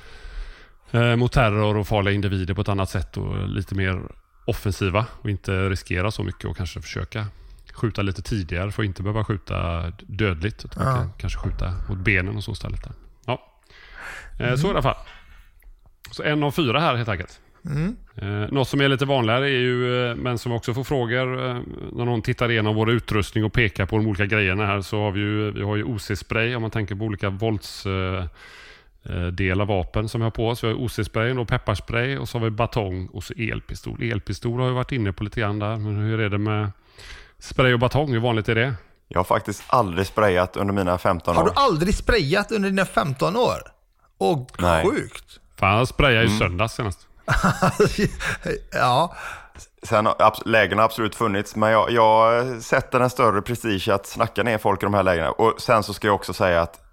eh, 0.90 1.16
mot 1.16 1.32
terror 1.32 1.76
och 1.76 1.88
farliga 1.88 2.14
individer 2.14 2.54
på 2.54 2.60
ett 2.60 2.68
annat 2.68 2.90
sätt 2.90 3.16
och 3.16 3.48
lite 3.48 3.74
mer 3.74 4.02
offensiva 4.44 5.06
och 5.22 5.30
inte 5.30 5.68
riskera 5.68 6.10
så 6.10 6.22
mycket 6.22 6.44
och 6.44 6.56
kanske 6.56 6.80
försöka 6.80 7.26
skjuta 7.74 8.02
lite 8.02 8.22
tidigare 8.22 8.72
för 8.72 8.82
att 8.82 8.86
inte 8.86 9.02
behöva 9.02 9.24
skjuta 9.24 9.90
dödligt. 9.98 10.64
Utan 10.64 10.86
ja. 10.86 11.08
kanske 11.18 11.38
skjuta 11.38 11.74
mot 11.88 11.98
benen 11.98 12.36
och 12.36 12.44
så 12.44 12.52
istället. 12.52 12.80
Ja. 13.26 13.52
Mm. 14.40 14.56
Så 14.56 14.66
i 14.66 14.70
alla 14.70 14.82
fall. 14.82 14.96
Så 16.10 16.22
en 16.22 16.42
av 16.42 16.50
fyra 16.50 16.80
här 16.80 16.94
helt 16.94 17.08
enkelt. 17.08 17.40
Mm. 17.64 17.96
Eh, 18.16 18.52
något 18.52 18.68
som 18.68 18.80
är 18.80 18.88
lite 18.88 19.04
vanligare 19.04 19.44
är 19.44 19.60
ju, 19.60 20.08
eh, 20.10 20.16
men 20.16 20.38
som 20.38 20.52
också 20.52 20.74
får 20.74 20.84
frågor 20.84 21.26
när 21.96 22.04
någon 22.04 22.22
tittar 22.22 22.50
igenom 22.50 22.74
vår 22.74 22.90
utrustning 22.90 23.44
och 23.44 23.52
pekar 23.52 23.86
på 23.86 23.96
de 23.96 24.06
olika 24.06 24.26
grejerna 24.26 24.66
här 24.66 24.80
så 24.80 25.00
har 25.00 25.10
vi 25.10 25.20
ju, 25.20 25.50
vi 25.50 25.62
har 25.62 25.76
ju 25.76 25.84
OC-spray 25.84 26.54
om 26.54 26.62
man 26.62 26.70
tänker 26.70 26.94
på 26.94 27.04
olika 27.04 27.30
vålds 27.30 27.86
Eh, 27.86 28.24
del 29.32 29.60
av 29.60 29.66
vapen 29.66 30.08
som 30.08 30.20
vi 30.20 30.24
har 30.24 30.30
på 30.30 30.48
oss. 30.48 30.64
Vi 30.64 30.68
har 30.68 30.74
OC-sprayen 30.74 31.38
och 31.38 31.48
pepparspray 31.48 32.18
och 32.18 32.28
så 32.28 32.38
har 32.38 32.44
vi 32.44 32.50
batong 32.50 33.06
och 33.06 33.24
så 33.24 33.34
elpistol. 33.36 34.02
Elpistol 34.02 34.60
har 34.60 34.68
vi 34.68 34.74
varit 34.74 34.92
inne 34.92 35.12
på 35.12 35.24
lite 35.24 35.40
grann 35.40 35.58
där. 35.58 35.76
Men 35.76 35.96
hur 35.96 36.20
är 36.20 36.30
det 36.30 36.38
med 36.38 36.70
spray 37.38 37.72
och 37.72 37.78
batong? 37.78 38.12
Hur 38.12 38.20
vanligt 38.20 38.48
är 38.48 38.54
det? 38.54 38.74
Jag 39.08 39.18
har 39.18 39.24
faktiskt 39.24 39.64
aldrig 39.66 40.06
sprayat 40.06 40.56
under 40.56 40.74
mina 40.74 40.98
15 40.98 41.36
år. 41.36 41.40
Har 41.40 41.46
du 41.46 41.52
aldrig 41.54 41.94
sprayat 41.94 42.52
under 42.52 42.70
dina 42.70 42.84
15 42.84 43.36
år? 43.36 43.58
Åh, 44.18 44.46
sjukt. 44.84 45.40
Fan, 45.56 45.78
jag 45.78 45.88
sprayade 45.88 46.22
ju 46.22 46.26
mm. 46.26 46.38
söndags 46.38 46.74
senast. 46.74 47.06
ja. 48.72 49.14
Sen 49.82 50.06
har 50.06 50.48
lägena 50.48 50.82
absolut 50.82 51.14
funnits, 51.14 51.56
men 51.56 51.70
jag, 51.70 51.90
jag 51.90 52.62
sätter 52.62 53.00
en 53.00 53.10
större 53.10 53.42
prestige 53.42 53.88
att 53.88 54.06
snacka 54.06 54.42
ner 54.42 54.58
folk 54.58 54.82
i 54.82 54.86
de 54.86 54.94
här 54.94 55.02
lägena. 55.02 55.30
Och 55.30 55.60
sen 55.60 55.82
så 55.82 55.94
ska 55.94 56.06
jag 56.06 56.14
också 56.14 56.32
säga 56.32 56.62
att 56.62 56.83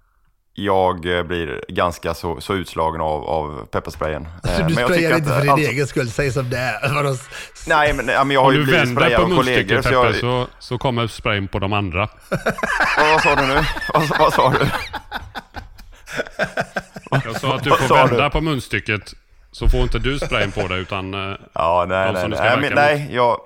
jag 0.54 1.18
eh, 1.18 1.22
blir 1.22 1.64
ganska 1.68 2.14
så, 2.14 2.40
så 2.40 2.54
utslagen 2.54 3.00
av, 3.00 3.24
av 3.24 3.66
pepparsprayen. 3.66 4.28
Så 4.44 4.50
Eh, 4.50 4.56
du 4.56 4.74
men 4.74 4.74
jag 4.82 4.90
sprayar 4.90 5.16
inte 5.16 5.28
att 5.30 5.34
för 5.36 5.40
din 5.42 5.50
allt- 5.50 5.60
egen 5.60 5.86
skull, 5.86 6.10
säg 6.10 6.30
som 6.32 6.50
det 6.50 6.58
är. 6.58 7.16
Nej, 7.68 7.92
men, 7.92 8.06
men 8.06 8.30
jag 8.30 8.40
har 8.40 8.46
Om 8.48 8.52
ju 8.54 8.58
du 8.58 8.64
blivit 8.64 8.80
vänder 8.80 9.02
sprayad 9.02 9.20
av 9.22 9.36
kollegor. 9.36 9.44
munstycket 9.44 9.84
Så 9.84 9.92
jag, 9.92 10.14
så, 10.14 10.46
så 10.58 10.78
kommer 10.78 11.06
sprayen 11.06 11.48
på 11.48 11.58
de 11.58 11.72
andra. 11.72 12.08
vad, 12.98 13.10
vad 13.12 13.22
sa 13.22 13.34
du 13.34 13.46
nu? 13.46 13.60
Vad, 13.94 14.08
vad 14.18 14.32
sa 14.34 14.50
du? 14.60 14.66
Jag 17.24 17.40
sa 17.40 17.54
att 17.54 17.64
du 17.64 17.70
får 17.70 17.94
vända 17.94 18.24
du? 18.24 18.30
på 18.30 18.40
munstycket 18.40 19.14
så 19.52 19.68
får 19.68 19.80
inte 19.80 19.98
du 19.98 20.18
sprayen 20.18 20.52
på 20.52 20.68
dig 20.68 20.78
utan 20.80 21.14
eh, 21.14 21.36
Ja, 21.52 21.84
nej, 21.88 22.12
nej, 22.12 22.22
du 22.24 22.28
nej. 22.28 22.56
men, 22.60 22.72
nej 22.74 23.08
jag, 23.12 23.36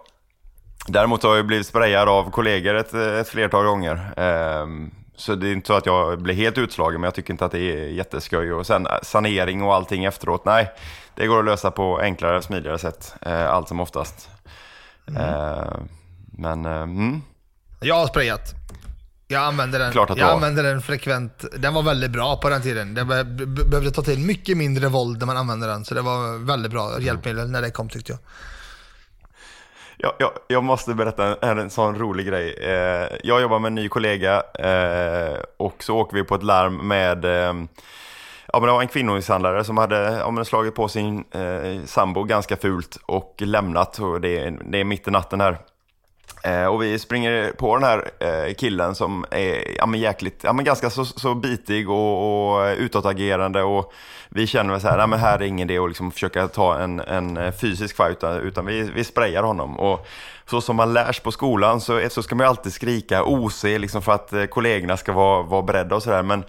Däremot 0.88 1.22
har 1.22 1.36
jag 1.36 1.46
blivit 1.46 1.66
sprayad 1.66 2.08
av 2.08 2.30
kollegor 2.30 2.74
ett, 2.74 2.94
ett 2.94 3.28
flertal 3.28 3.64
gånger. 3.64 4.00
Ehm, 4.16 4.90
så 5.16 5.35
det 5.35 5.48
är 5.48 5.52
inte 5.52 5.66
så 5.66 5.74
att 5.74 5.87
jag 5.87 6.22
blir 6.22 6.35
helt 6.35 6.59
utslagen, 6.59 7.00
men 7.00 7.07
jag 7.09 7.14
tycker 7.14 7.33
inte 7.33 7.44
att 7.44 7.52
det 7.52 7.59
är 7.59 7.88
jätteskoj. 7.88 8.52
Och 8.52 8.66
sen 8.66 8.87
eh, 8.87 8.92
sanering 9.02 9.62
och 9.62 9.74
allting 9.74 10.05
efteråt, 10.05 10.44
nej. 10.44 10.70
Det 11.14 11.26
går 11.26 11.38
att 11.38 11.44
lösa 11.44 11.70
på 11.70 11.98
enklare, 12.00 12.42
smidigare 12.42 12.79
sätt, 12.79 13.14
eh, 13.22 13.50
allt 13.50 13.68
som 13.68 13.81
oftast. 13.81 14.29
Ehm, 15.18 15.88
men, 16.38 16.64
eh, 16.64 16.72
mm. 16.83 17.22
Jag 17.81 17.94
har 17.94 18.07
sprayat. 18.07 18.55
Jag 19.29 19.42
använder 19.42 19.79
den, 19.79 19.92
Klart 19.92 20.11
att 20.11 20.16
du 20.16 20.20
jag 20.22 20.29
har. 20.29 20.35
använder 20.35 20.62
den 20.62 20.83
frekvent. 20.83 21.44
Den 21.57 21.74
var 21.74 21.83
väldigt 21.83 22.11
bra 22.11 22.37
på 22.37 22.48
den 22.48 22.62
tiden. 22.62 22.94
Det 22.94 23.05
be- 23.05 23.24
be- 23.24 23.46
behövde 23.64 23.90
ta 23.90 24.02
till 24.02 24.18
mycket 24.18 24.57
mindre 24.57 24.88
våld 24.88 25.18
när 25.18 25.26
man 25.26 25.37
använde 25.37 25.66
den. 25.66 25.85
Så 25.85 25.94
det 25.94 26.00
var 26.02 26.44
väldigt 26.46 26.72
bra 26.72 27.00
hjälpmedel 27.00 27.50
när 27.50 27.62
det 27.62 27.70
kom 27.70 27.88
tyckte 27.88 28.12
jag. 28.12 28.18
Jag, 29.96 30.12
jag, 30.18 30.30
jag 30.48 30.64
måste 30.64 30.94
berätta 30.94 31.37
en, 31.37 31.59
en 31.59 31.70
sån 31.70 31.98
rolig 31.98 32.26
grej. 32.26 32.54
Eh, 32.62 33.16
jag 33.22 33.40
jobbar 33.40 33.59
med 33.59 33.66
en 33.66 33.74
ny 33.74 33.88
kollega 33.88 34.42
eh, 34.54 35.38
och 35.56 35.82
så 35.82 35.96
åker 35.96 36.16
vi 36.16 36.24
på 36.24 36.35
ett 36.35 36.42
larm 36.42 36.88
med 36.88 37.24
eh, 37.24 37.54
Ja, 38.52 38.61
men 38.61 38.66
det 38.66 38.72
var 38.72 38.82
en 38.82 38.88
kvinnomisshandlare 38.88 39.64
som 39.64 39.76
hade 39.76 39.96
ja, 39.96 40.30
men 40.30 40.44
slagit 40.44 40.74
på 40.74 40.88
sin 40.88 41.24
eh, 41.30 41.85
sambo 41.85 42.24
ganska 42.24 42.56
fult 42.56 42.98
och 43.06 43.35
lämnat. 43.38 43.98
Och 43.98 44.20
det, 44.20 44.50
det 44.50 44.80
är 44.80 44.85
mitt 44.85 45.09
i 45.09 45.11
natten 45.11 45.40
här. 45.40 45.59
Eh, 46.46 46.66
och 46.66 46.82
vi 46.82 46.98
springer 46.98 47.52
på 47.52 47.76
den 47.76 47.84
här 47.84 48.10
eh, 48.20 48.54
killen 48.54 48.94
som 48.94 49.24
är 49.30 49.76
ja, 49.76 49.86
men 49.86 50.00
jäkligt, 50.00 50.40
ja, 50.44 50.52
men 50.52 50.64
ganska 50.64 50.90
så, 50.90 51.04
så 51.04 51.34
bitig 51.34 51.90
och, 51.90 52.56
och 52.56 52.76
utåtagerande. 52.78 53.62
Och 53.62 53.92
vi 54.28 54.46
känner 54.46 54.72
väl 54.72 54.80
så 54.80 54.88
här, 54.88 54.98
nej, 54.98 55.06
men 55.06 55.18
här 55.18 55.38
är 55.38 55.42
ingen 55.42 55.70
idé 55.70 55.78
att 55.78 55.88
liksom 55.88 56.10
försöka 56.10 56.48
ta 56.48 56.78
en, 56.78 57.00
en 57.00 57.36
eh, 57.36 57.52
fysisk 57.52 57.96
fight 57.96 58.16
utan, 58.16 58.36
utan 58.36 58.66
vi, 58.66 58.82
vi 58.82 59.04
sprayar 59.04 59.42
honom. 59.42 59.80
Och 59.80 60.06
så 60.50 60.60
som 60.60 60.76
man 60.76 60.92
lärs 60.92 61.20
på 61.20 61.32
skolan 61.32 61.80
så, 61.80 62.08
så 62.10 62.22
ska 62.22 62.34
man 62.34 62.44
ju 62.44 62.48
alltid 62.48 62.72
skrika 62.72 63.24
OC 63.24 63.64
liksom 63.64 64.02
för 64.02 64.12
att 64.12 64.32
eh, 64.32 64.44
kollegorna 64.44 64.96
ska 64.96 65.12
vara, 65.12 65.42
vara 65.42 65.62
beredda 65.62 65.96
och 65.96 66.02
sådär. 66.02 66.22
Men 66.22 66.44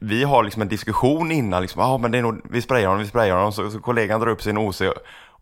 vi 0.00 0.24
har 0.24 0.42
liksom 0.42 0.62
en 0.62 0.68
diskussion 0.68 1.32
innan, 1.32 1.62
liksom, 1.62 1.82
ah, 1.82 1.98
men 1.98 2.10
det 2.10 2.18
är 2.18 2.22
nog, 2.22 2.40
vi 2.50 2.62
sprayar 2.62 2.88
honom, 2.88 3.02
vi 3.02 3.08
sprayar 3.08 3.36
honom. 3.36 3.52
Så, 3.52 3.70
så 3.70 3.80
kollegan 3.80 4.20
drar 4.20 4.28
upp 4.28 4.42
sin 4.42 4.58
OC 4.58 4.82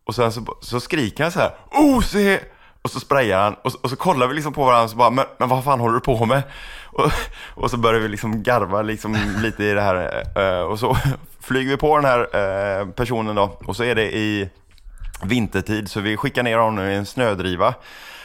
och 0.04 0.14
sen 0.14 0.32
så, 0.32 0.56
så 0.60 0.80
skriker 0.80 1.22
han 1.22 1.32
så 1.32 1.40
här, 1.40 1.54
OC! 1.72 2.40
Och 2.86 2.92
så 2.92 3.00
sprayar 3.00 3.38
han 3.38 3.54
och 3.62 3.72
så, 3.72 3.78
och 3.82 3.90
så 3.90 3.96
kollar 3.96 4.26
vi 4.26 4.34
liksom 4.34 4.52
på 4.52 4.64
varandra 4.64 4.84
och 4.84 4.90
så 4.90 4.96
bara, 4.96 5.10
men, 5.10 5.24
men 5.38 5.48
vad 5.48 5.64
fan 5.64 5.80
håller 5.80 5.94
du 5.94 6.00
på 6.00 6.26
med? 6.26 6.42
Och, 6.92 7.12
och 7.54 7.70
så 7.70 7.76
börjar 7.76 8.00
vi 8.00 8.08
liksom 8.08 8.42
garva 8.42 8.82
liksom 8.82 9.16
lite 9.42 9.64
i 9.64 9.72
det 9.72 9.80
här 9.80 10.24
eh, 10.36 10.60
och 10.60 10.78
så 10.78 10.96
flyger 11.40 11.70
vi 11.70 11.76
på 11.76 11.96
den 11.96 12.04
här 12.04 12.20
eh, 12.20 12.86
personen 12.88 13.34
då 13.34 13.58
och 13.64 13.76
så 13.76 13.84
är 13.84 13.94
det 13.94 14.16
i 14.16 14.50
vintertid 15.22 15.90
så 15.90 16.00
vi 16.00 16.16
skickar 16.16 16.42
ner 16.42 16.58
honom 16.58 16.84
i 16.84 16.94
en 16.94 17.06
snödriva. 17.06 17.74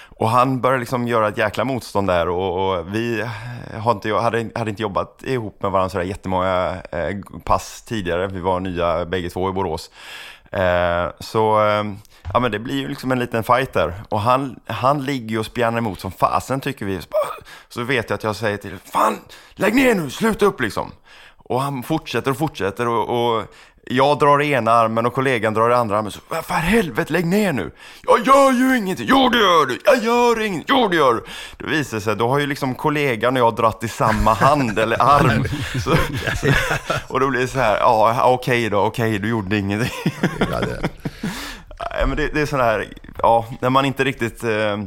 Och 0.10 0.30
han 0.30 0.62
börjar 0.62 0.80
liksom 0.80 1.08
göra 1.08 1.28
ett 1.28 1.38
jäkla 1.38 1.64
motstånd 1.64 2.08
där 2.08 2.30
och, 2.30 2.78
och 2.78 2.96
vi 2.96 3.26
har 3.78 3.92
inte, 3.92 4.14
hade, 4.14 4.50
hade 4.56 4.70
inte 4.70 4.82
jobbat 4.82 5.24
ihop 5.24 5.62
med 5.62 5.72
varandra 5.72 5.90
sådär 5.90 6.06
jättemånga 6.06 6.76
eh, 6.92 7.18
pass 7.44 7.82
tidigare. 7.82 8.28
Vi 8.28 8.40
var 8.40 8.60
nya 8.60 9.06
bägge 9.06 9.30
två 9.30 9.50
i 9.50 9.54
Borås. 9.54 9.92
Eh, 10.52 11.08
så 11.20 11.68
eh, 11.68 11.84
ja, 12.34 12.40
men 12.40 12.52
det 12.52 12.60
blir 12.60 12.76
ju 12.76 12.88
liksom 12.88 13.12
en 13.12 13.20
liten 13.20 13.44
fight 13.44 13.74
där. 13.74 13.94
Och 14.10 14.22
han, 14.22 14.60
han 14.68 15.06
ligger 15.06 15.40
och 15.40 15.46
spjärnar 15.46 15.78
emot 15.78 16.00
som 16.00 16.12
fasen 16.12 16.60
tycker 16.60 16.86
vi. 16.86 17.00
Så, 17.70 17.84
vet 17.84 18.10
jag 18.10 18.18
att 18.18 18.24
jag 18.24 18.36
säger 18.36 18.58
till 18.58 18.78
Fan, 18.92 19.18
lägg 19.56 19.76
ner 19.76 19.96
nu, 19.96 20.10
sluta 20.10 20.46
upp 20.46 20.62
liksom. 20.62 20.92
Och 21.38 21.62
han 21.62 21.84
fortsätter 21.84 22.32
och 22.32 22.38
fortsätter 22.38 22.88
och, 22.88 23.36
och 23.38 23.44
jag 23.86 24.20
drar 24.20 24.42
i 24.42 24.52
ena 24.52 24.72
armen 24.72 25.06
och 25.06 25.14
kollegan 25.14 25.54
drar 25.54 25.70
i 25.70 25.74
andra 25.74 25.98
armen. 25.98 26.12
Så, 26.12 26.20
"Vad 26.28 26.46
för 26.46 26.54
helvete, 26.54 27.14
lägg 27.14 27.26
ner 27.26 27.54
nu. 27.54 27.72
Jag 28.08 28.28
gör 28.28 28.52
ju 28.52 28.78
ingenting. 28.78 29.06
Jo, 29.10 29.30
det 29.30 29.38
gör 29.38 29.66
du. 29.66 29.80
Jag 29.86 30.04
gör 30.04 30.42
ingenting. 30.42 30.76
Jo, 30.78 30.88
det 30.88 30.96
gör 30.96 31.14
du. 31.14 31.24
Då 31.58 31.68
visar 31.68 31.98
det 31.98 32.02
sig, 32.02 32.16
då 32.16 32.30
har 32.30 32.40
ju 32.40 32.48
liksom 32.48 32.76
kollegan 32.76 33.34
och 33.38 33.40
jag 33.42 33.56
dratt 33.56 33.84
i 33.84 33.88
samma 33.88 34.34
hand 34.34 34.80
eller 34.80 35.02
arm. 35.02 35.44
Så, 35.84 35.96
och 37.08 37.20
då 37.20 37.28
blir 37.28 37.42
det 37.42 37.48
så 37.48 37.60
här, 37.60 37.78
ja, 37.78 38.24
okej 38.24 38.70
då, 38.70 38.80
okej, 38.80 39.20
du 39.20 39.30
gjorde 39.30 39.58
ingenting. 39.58 40.14
Ja, 42.00 42.08
men 42.08 42.18
det, 42.18 42.28
det 42.34 42.42
är 42.42 42.46
sådana 42.46 42.70
här, 42.70 42.94
ja, 43.18 43.46
när 43.62 43.70
man 43.70 43.86
inte 43.86 44.04
riktigt, 44.04 44.44
eh, 44.44 44.78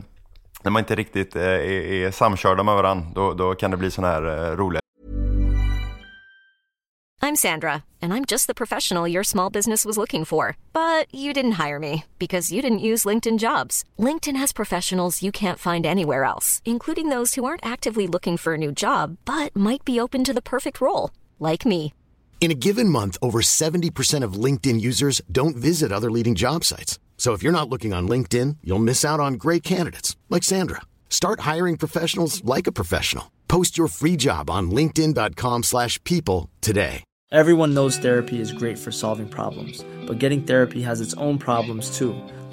när 0.62 0.70
man 0.70 0.80
inte 0.80 0.94
riktigt 0.94 1.36
eh, 1.36 1.42
är, 1.42 1.92
är 1.92 2.10
samkörda 2.10 2.62
med 2.62 2.74
varandra, 2.74 3.06
då, 3.14 3.34
då 3.34 3.54
kan 3.54 3.70
det 3.70 3.76
bli 3.76 3.90
sådana 3.90 4.12
här 4.12 4.22
eh, 4.22 4.56
roliga 4.56 4.80
I'm 7.24 7.36
Sandra, 7.36 7.84
and 8.02 8.12
I'm 8.12 8.26
just 8.26 8.48
the 8.48 8.54
professional 8.54 9.08
your 9.08 9.24
small 9.24 9.48
business 9.48 9.86
was 9.86 9.96
looking 9.96 10.26
for. 10.26 10.58
But 10.74 11.06
you 11.10 11.32
didn't 11.32 11.52
hire 11.52 11.78
me 11.78 12.04
because 12.18 12.52
you 12.52 12.60
didn't 12.60 12.90
use 12.90 13.06
LinkedIn 13.08 13.38
jobs. 13.38 13.82
LinkedIn 13.98 14.36
has 14.36 14.52
professionals 14.52 15.22
you 15.22 15.32
can't 15.32 15.58
find 15.58 15.86
anywhere 15.86 16.24
else, 16.24 16.60
including 16.66 17.08
those 17.08 17.34
who 17.34 17.46
aren't 17.46 17.64
actively 17.64 18.06
looking 18.06 18.36
for 18.36 18.52
a 18.52 18.58
new 18.58 18.72
job 18.72 19.16
but 19.24 19.56
might 19.56 19.86
be 19.86 19.98
open 19.98 20.22
to 20.22 20.34
the 20.34 20.42
perfect 20.42 20.82
role, 20.82 21.12
like 21.40 21.64
me. 21.64 21.94
In 22.42 22.50
a 22.50 22.54
given 22.54 22.90
month, 22.90 23.16
over 23.22 23.40
70% 23.40 24.22
of 24.22 24.34
LinkedIn 24.34 24.78
users 24.78 25.22
don't 25.32 25.56
visit 25.56 25.90
other 25.90 26.10
leading 26.10 26.34
job 26.34 26.62
sites. 26.62 26.98
So 27.16 27.32
if 27.32 27.42
you're 27.42 27.58
not 27.58 27.70
looking 27.70 27.94
on 27.94 28.06
LinkedIn, 28.06 28.58
you'll 28.62 28.78
miss 28.90 29.02
out 29.02 29.18
on 29.18 29.34
great 29.44 29.62
candidates 29.62 30.14
like 30.28 30.42
Sandra. 30.42 30.82
Start 31.08 31.40
hiring 31.40 31.78
professionals 31.78 32.44
like 32.44 32.66
a 32.66 32.72
professional. 32.72 33.32
Post 33.48 33.78
your 33.78 33.88
free 33.88 34.16
job 34.16 34.50
on 34.50 34.70
linkedin.com/people 34.70 36.50
today. 36.60 37.02
Everyone 37.32 37.74
knows 37.74 37.98
therapy 37.98 38.40
is 38.40 38.52
great 38.52 38.78
for 38.78 38.92
solving 38.92 39.28
problems, 39.28 39.84
but 40.06 40.18
getting 40.18 40.42
therapy 40.42 40.82
has 40.82 41.00
its 41.00 41.14
own 41.14 41.38
problems 41.38 41.96
too, 41.98 42.14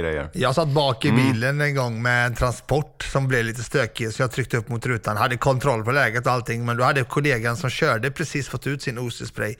grejer. 0.00 0.30
jag 0.32 0.54
satt 0.54 0.68
bak 0.68 1.04
i 1.04 1.12
bilen 1.12 1.60
en 1.60 1.74
gång 1.74 2.02
med 2.02 2.26
en 2.26 2.34
transport 2.34 3.02
som 3.12 3.28
blev 3.28 3.44
lite 3.44 3.62
stökig 3.62 4.12
så 4.12 4.22
jag 4.22 4.30
tryckte 4.32 4.56
upp 4.56 4.68
mot 4.68 4.86
rutan. 4.86 5.16
Hade 5.16 5.36
kontroll 5.36 5.84
på 5.84 5.92
läget 5.92 6.26
och 6.26 6.32
allting 6.32 6.64
men 6.64 6.76
då 6.76 6.84
hade 6.84 7.04
kollegan 7.04 7.56
som 7.56 7.70
körde 7.70 8.10
precis 8.10 8.48
fått 8.48 8.66
ut 8.66 8.82
sin 8.82 8.98
OC-spray 8.98 9.54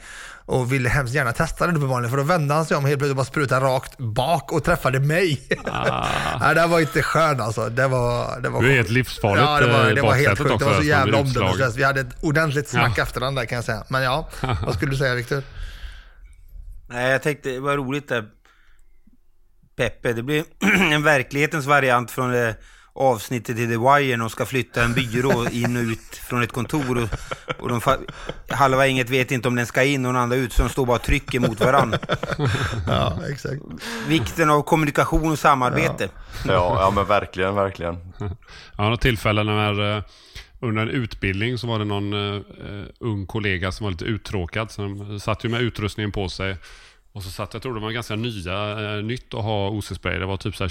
och 0.47 0.73
ville 0.73 0.88
hemskt 0.88 1.14
gärna 1.14 1.33
testa 1.33 1.66
den 1.66 1.77
uppenbarligen 1.77 2.11
för 2.11 2.16
då 2.16 2.23
vände 2.23 2.55
han 2.55 2.66
sig 2.66 2.77
om 2.77 2.85
helt 2.85 2.99
plötsligt 2.99 3.11
och 3.11 3.16
bara 3.16 3.25
sprutade 3.25 3.66
rakt 3.66 3.99
bak 3.99 4.53
och 4.53 4.64
träffade 4.64 5.01
mig. 5.01 5.40
Ah. 5.66 6.07
Nej, 6.40 6.55
det 6.55 6.66
var 6.66 6.81
inte 6.81 7.03
skön 7.03 7.40
alltså. 7.40 7.68
Det 7.68 7.88
var, 7.88 8.40
det 8.40 8.49
var 8.49 8.62
Du 8.62 8.70
är 8.70 8.77
helt 8.77 8.90
livsfarligt 8.90 9.44
Ja, 9.47 9.61
det 9.61 9.73
var, 9.73 9.88
eh, 9.88 9.94
det 9.94 10.03
var 10.03 10.14
helt 10.14 10.38
sjukt. 10.38 10.59
Det 10.59 10.64
var 10.64 10.73
så 10.73 10.79
som 10.79 10.87
jävla 10.88 11.18
omdömeslöst. 11.18 11.77
Vi 11.77 11.83
hade 11.85 12.01
ett 12.01 12.16
ordentligt 12.25 12.68
snack 12.68 12.94
Ja. 12.97 13.03
efter 13.03 13.20
den 13.20 13.35
där 13.35 13.44
kan 13.44 13.57
jag 13.57 13.64
säga. 13.64 13.85
Men 13.88 14.03
ja, 14.03 14.29
vad 14.66 14.75
skulle 14.75 14.90
du 14.90 14.97
säga 14.97 15.14
Viktor? 15.14 15.42
Nej, 16.88 17.11
jag 17.12 17.23
tänkte 17.23 17.49
det 17.51 17.61
var 17.61 17.77
roligt 17.77 18.09
där. 18.09 18.25
Peppe, 19.77 20.13
det 20.13 20.23
blir 20.23 20.45
en 20.93 21.03
verklighetens 21.03 21.67
variant 21.67 22.11
från 22.11 22.33
det 22.33 22.57
avsnittet 22.95 23.59
i 23.59 23.67
The 23.67 23.77
Wire. 23.77 24.17
De 24.17 24.31
ska 24.31 24.47
flytta 24.47 24.85
en 24.85 24.95
byrå 24.95 25.49
in 25.49 25.77
och 25.77 25.83
ut 25.83 26.17
från 26.29 26.43
ett 26.43 26.53
kontor. 26.53 27.03
Och, 27.03 27.09
och 27.63 27.69
de 27.69 27.81
halva 28.49 28.87
inget 28.87 29.11
vet 29.11 29.31
inte 29.31 29.49
om 29.49 29.55
den 29.55 29.67
ska 29.67 29.85
in 29.85 30.07
och 30.07 30.13
den 30.13 30.23
andra 30.23 30.37
ut, 30.37 30.53
så 30.53 30.63
de 30.63 30.69
står 30.69 30.87
bara 30.87 30.97
och 30.97 31.03
trycker 31.03 31.41
mot 31.41 31.61
varandra. 31.61 31.99
Ja, 32.87 33.19
exakt. 33.31 33.63
Vikten 34.09 34.51
av 34.51 34.63
kommunikation 34.63 35.31
och 35.33 35.39
samarbete. 35.39 36.09
Ja, 36.47 36.81
ja 36.81 36.93
men 36.95 37.07
verkligen, 37.07 37.55
verkligen. 37.55 37.99
Ja, 38.77 38.91
något 38.91 39.01
tillfälle 39.01 39.45
när 39.45 39.97
eh, 39.97 40.03
under 40.61 40.83
en 40.83 40.89
utbildning 40.89 41.59
så 41.59 41.66
var 41.66 41.79
det 41.79 41.85
någon 41.85 42.12
eh, 42.12 42.43
ung 43.01 43.27
kollega 43.27 43.72
som 43.72 43.85
var 43.85 43.91
lite 43.91 44.05
uttråkad. 44.05 44.70
Så 44.70 44.83
de 44.83 45.20
satt 45.20 45.45
ju 45.45 45.49
med 45.49 45.61
utrustningen 45.61 46.12
på 46.12 46.29
sig. 46.29 46.57
Och 47.15 47.23
så 47.23 47.31
satt, 47.31 47.53
jag 47.55 47.62
tror 47.62 47.75
det 47.75 47.81
var 47.81 47.91
ganska 47.91 48.17
nya, 48.17 48.81
eh, 48.97 49.03
nytt 49.05 49.35
att 49.35 49.43
ha 49.45 49.69
OC-spray. 49.71 50.19
Det 50.19 50.27
var 50.27 50.37
typ 50.37 50.57
så 50.57 50.65
här 50.65 50.69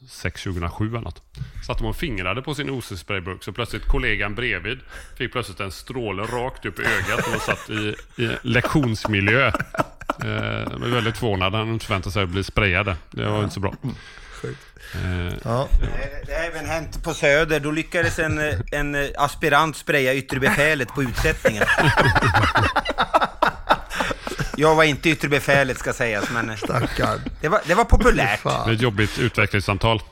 2006, 0.00 0.42
2007 0.42 0.88
eller 0.88 1.00
något. 1.00 1.22
Satt 1.66 1.78
de 1.78 1.86
och 1.86 1.96
fingrade 1.96 2.42
på 2.42 2.54
sin 2.54 2.70
OC-sprayburk 2.70 3.44
så 3.44 3.52
plötsligt 3.52 3.86
kollegan 3.86 4.34
bredvid 4.34 4.78
fick 5.18 5.32
plötsligt 5.32 5.60
en 5.60 5.72
stråle 5.72 6.22
rakt 6.22 6.66
upp 6.66 6.78
i 6.78 6.82
ögat 6.82 7.26
och 7.26 7.32
de 7.32 7.40
satt 7.40 7.70
i, 7.70 7.94
i 8.22 8.36
lektionsmiljö. 8.42 9.46
Eh, 9.46 10.78
var 10.78 10.88
väldigt 10.88 11.16
förvånad. 11.18 11.54
Han 11.54 11.80
förväntat 11.80 12.12
sig 12.12 12.22
att 12.22 12.28
bli 12.28 12.44
sprayade. 12.44 12.96
Det 13.10 13.24
var 13.28 13.42
inte 13.42 13.54
så 13.54 13.60
bra. 13.60 13.74
Eh, 14.94 15.34
Ja. 15.44 15.68
Det 16.26 16.32
har 16.34 16.44
även 16.44 16.66
hänt 16.66 17.04
på 17.04 17.14
Söder. 17.14 17.60
Då 17.60 17.70
lyckades 17.70 18.18
en, 18.18 18.38
en 18.72 18.96
aspirant 19.18 19.76
spraya 19.76 20.14
yttre 20.14 20.40
befälet 20.40 20.88
på 20.88 21.02
utsättningen. 21.02 21.64
Jag 24.56 24.74
var 24.74 24.84
inte 24.84 25.10
yttre 25.10 25.28
befälet 25.28 25.78
ska 25.78 25.92
sägas, 25.92 26.30
men 26.30 26.50
eh, 26.50 26.56
Stackarn. 26.56 27.20
det 27.40 27.48
var, 27.48 27.60
det 27.66 27.74
var 27.74 27.84
populärt. 27.84 28.42
det 28.44 28.50
är 28.50 28.72
ett 28.72 28.80
jobbigt 28.82 29.18
utvecklingssamtal. 29.18 30.02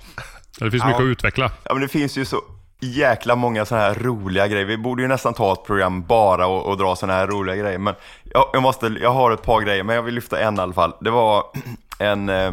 Det 0.59 0.71
finns 0.71 0.83
Ja. 0.83 0.87
mycket 0.89 1.01
att 1.03 1.07
utveckla. 1.07 1.51
Ja, 1.65 1.75
men 1.75 1.83
det 1.83 1.89
finns 1.89 2.17
ju 2.19 2.25
så 2.25 2.41
jäkla 2.81 3.37
många 3.37 3.65
sådana 3.65 3.85
här 3.87 3.95
roliga 3.95 4.49
grejer. 4.49 4.65
Vi 4.67 4.77
borde 4.79 5.03
ju 5.03 5.09
nästan 5.09 5.35
ta 5.35 5.53
ett 5.53 5.65
program 5.67 6.03
bara 6.07 6.47
och, 6.47 6.67
och 6.67 6.77
dra 6.79 6.97
sådana 6.97 7.19
här 7.19 7.27
roliga 7.27 7.57
grejer. 7.57 7.79
Men 7.79 7.95
jag, 8.25 8.51
jag, 8.53 8.63
måste, 8.63 8.87
jag 8.87 9.13
har 9.13 9.31
ett 9.33 9.43
par 9.43 9.61
grejer, 9.61 9.83
men 9.83 9.97
jag 9.97 10.03
vill 10.03 10.15
lyfta 10.15 10.39
en 10.41 10.57
i 10.57 10.61
alla 10.61 10.73
fall. 10.73 10.93
Det 11.01 11.11
var 11.11 11.45
en, 11.99 12.29
eh, 12.29 12.53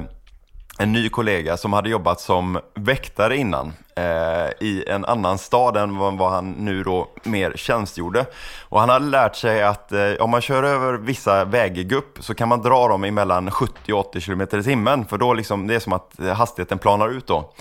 en 0.81 0.91
ny 0.91 1.09
kollega 1.09 1.57
som 1.57 1.73
hade 1.73 1.89
jobbat 1.89 2.19
som 2.21 2.59
väktare 2.75 3.37
innan 3.37 3.73
eh, 3.95 4.49
i 4.67 4.83
en 4.87 5.05
annan 5.05 5.37
stad 5.37 5.77
än 5.77 5.97
vad, 5.97 6.31
han 6.31 6.51
nu 6.51 6.83
då 6.83 7.07
mer 7.23 7.53
tjänstgjorde. 7.55 8.25
Och 8.69 8.79
han 8.79 8.89
hade 8.89 9.05
lärt 9.05 9.35
sig 9.35 9.63
att 9.63 9.91
eh, 9.91 10.11
om 10.19 10.29
man 10.29 10.41
kör 10.41 10.63
över 10.63 10.93
vissa 10.93 11.45
väggupp 11.45 12.17
så 12.19 12.33
kan 12.35 12.47
man 12.49 12.61
dra 12.61 12.87
dem 12.87 13.03
emellan 13.03 13.51
70 13.51 13.93
och 13.93 13.99
80 13.99 14.21
km 14.21 14.41
i 14.41 14.63
timmen. 14.63 15.05
För 15.05 15.17
då 15.17 15.33
liksom, 15.33 15.67
det 15.67 15.75
är 15.75 15.79
som 15.79 15.93
att 15.93 16.19
eh, 16.19 16.33
hastigheten 16.33 16.77
planar 16.79 17.09
ut 17.09 17.27
då. 17.27 17.53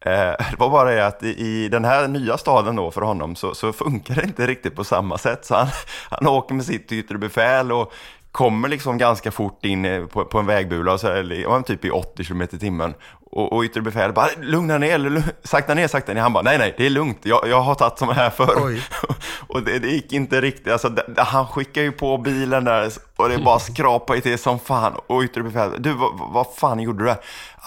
Eh, 0.00 0.12
Det 0.50 0.56
var 0.58 0.68
bara 0.70 0.90
det 0.90 1.06
att 1.06 1.22
i- 1.22 1.46
i 1.46 1.68
den 1.68 1.84
här 1.84 2.08
nya 2.08 2.38
staden 2.38 2.76
då 2.76 2.90
för 2.90 3.00
honom 3.00 3.36
så, 3.36 3.54
så 3.54 3.72
funkar 3.72 4.14
det 4.14 4.22
inte 4.24 4.46
riktigt 4.46 4.76
på 4.76 4.84
samma 4.84 5.18
sätt. 5.18 5.44
Så 5.46 5.54
han, 5.54 5.66
han 6.10 6.26
åker 6.28 6.54
med 6.54 6.64
sitt 6.64 6.92
yttre 6.92 7.18
befäl 7.18 7.72
och 7.72 7.92
kommer 8.36 8.68
liksom 8.68 8.98
ganska 8.98 9.30
fort 9.30 9.64
in 9.64 9.84
eh, 9.84 10.06
på, 10.06 10.24
på 10.24 10.38
en 10.38 10.46
vägbula, 10.46 10.98
så, 10.98 11.06
ja, 11.42 11.62
typ 11.62 11.84
i 11.84 11.90
80 11.90 12.24
km 12.24 12.42
i 12.42 12.46
timmen. 12.46 12.94
Och, 13.30 13.52
och 13.52 13.62
yttre 13.64 13.80
befäl 13.80 14.12
bara 14.12 14.28
lugna 14.40 14.78
ner, 14.78 14.94
eller, 14.94 15.10
lu- 15.10 15.32
sakta 15.44 15.74
ner, 15.74 15.88
sakta 15.88 16.14
ner. 16.14 16.20
Han 16.20 16.32
bara 16.32 16.42
nej, 16.42 16.58
nej, 16.58 16.74
det 16.78 16.86
är 16.86 16.90
lugnt, 16.90 17.18
jag, 17.22 17.48
jag 17.48 17.60
har 17.60 17.74
tagit 17.74 17.98
sådana 17.98 18.14
här 18.14 18.30
förr. 18.30 18.80
Och 19.46 19.62
det, 19.62 19.78
det 19.78 19.88
gick 19.88 20.12
inte 20.12 20.40
riktigt, 20.40 20.72
alltså, 20.72 20.88
det, 20.88 21.04
det- 21.08 21.22
han 21.22 21.46
skickar 21.46 21.82
ju 21.82 21.92
på 21.92 22.18
bilen 22.18 22.64
där 22.64 22.90
och 23.16 23.28
det 23.28 23.38
bara 23.38 23.58
skrapar 23.58 24.16
i 24.16 24.20
till 24.20 24.38
som 24.38 24.58
fan. 24.58 24.92
Och 25.06 25.22
yttre 25.22 25.42
befäl, 25.42 25.70
du 25.78 25.92
vad, 25.92 26.10
vad 26.32 26.46
fan 26.56 26.80
gjorde 26.80 26.98
du 26.98 27.04
där? 27.04 27.16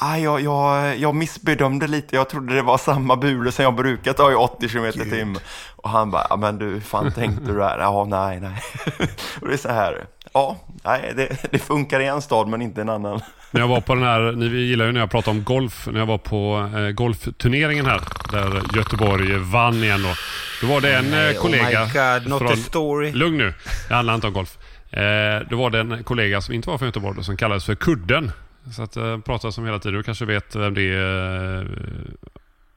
Ah, 0.01 0.17
jag, 0.17 0.41
jag, 0.41 0.97
jag 0.97 1.15
missbedömde 1.15 1.88
lite, 1.88 2.15
jag 2.15 2.30
trodde 2.30 2.55
det 2.55 2.61
var 2.61 2.78
samma 2.78 3.15
bule 3.15 3.51
som 3.51 3.63
jag 3.63 3.76
brukar 3.76 4.13
ta 4.13 4.32
i 4.32 4.36
80 4.36 4.70
km 4.70 4.86
i 4.86 4.91
timmen. 4.91 5.39
Och 5.76 5.89
han 5.89 6.11
bara, 6.11 6.38
men 6.38 6.57
du, 6.57 6.65
hur 6.65 6.80
fan 6.82 7.11
tänkte 7.11 7.45
du 7.51 7.57
där? 7.57 7.78
Ja, 7.80 8.05
nej, 8.09 8.39
nej. 8.39 8.61
och 9.41 9.47
det 9.47 9.53
är 9.53 9.57
så 9.57 9.70
här, 9.70 10.05
ja, 10.39 10.57
nej, 10.83 11.13
det, 11.15 11.37
det 11.51 11.59
funkar 11.59 11.99
i 11.99 12.05
en 12.05 12.21
stad 12.21 12.47
men 12.47 12.61
inte 12.61 12.79
i 12.79 12.83
en 12.83 12.89
annan. 12.89 13.21
När 13.51 13.61
jag 13.61 13.67
var 13.67 13.81
på 13.81 13.95
den 13.95 14.03
här, 14.03 14.31
ni 14.31 14.45
gillar 14.45 14.85
ju 14.85 14.91
när 14.91 14.99
jag 14.99 15.11
pratar 15.11 15.31
om 15.31 15.43
golf, 15.43 15.87
när 15.91 15.99
jag 15.99 16.05
var 16.05 16.17
på 16.17 16.69
eh, 16.77 16.89
golfturneringen 16.91 17.85
här, 17.85 18.01
där 18.31 18.61
Göteborg 18.77 19.37
vann 19.37 19.83
igen 19.83 20.01
då. 20.03 20.13
Då 20.61 20.73
var 20.73 20.81
det 20.81 20.95
en 20.97 21.11
Nej, 21.11 21.29
eh, 21.29 21.37
oh 21.37 21.41
kollega... 21.41 21.85
my 21.85 22.19
God, 22.19 22.41
not 22.41 22.51
a 22.51 22.55
story. 22.55 23.11
Lugn 23.11 23.37
nu, 23.37 23.53
det 23.87 23.93
handlar 23.95 24.15
inte 24.15 24.27
om 24.27 24.33
golf. 24.33 24.57
Eh, 24.91 25.47
då 25.49 25.57
var 25.57 25.69
det 25.69 25.79
en 25.79 26.03
kollega 26.03 26.41
som 26.41 26.53
inte 26.53 26.69
var 26.69 26.77
från 26.77 26.87
Göteborg 26.87 27.17
då, 27.17 27.23
som 27.23 27.37
kallades 27.37 27.65
för 27.65 27.75
Kudden. 27.75 28.31
Så 28.75 28.83
att 28.83 28.97
eh, 28.97 29.17
pratas 29.17 29.57
om 29.57 29.65
hela 29.65 29.79
tiden. 29.79 29.97
Du 29.97 30.03
kanske 30.03 30.25
vet 30.25 30.55
vem 30.55 30.73
det 30.73 30.81
är. 30.81 31.61
eh, 31.61 31.67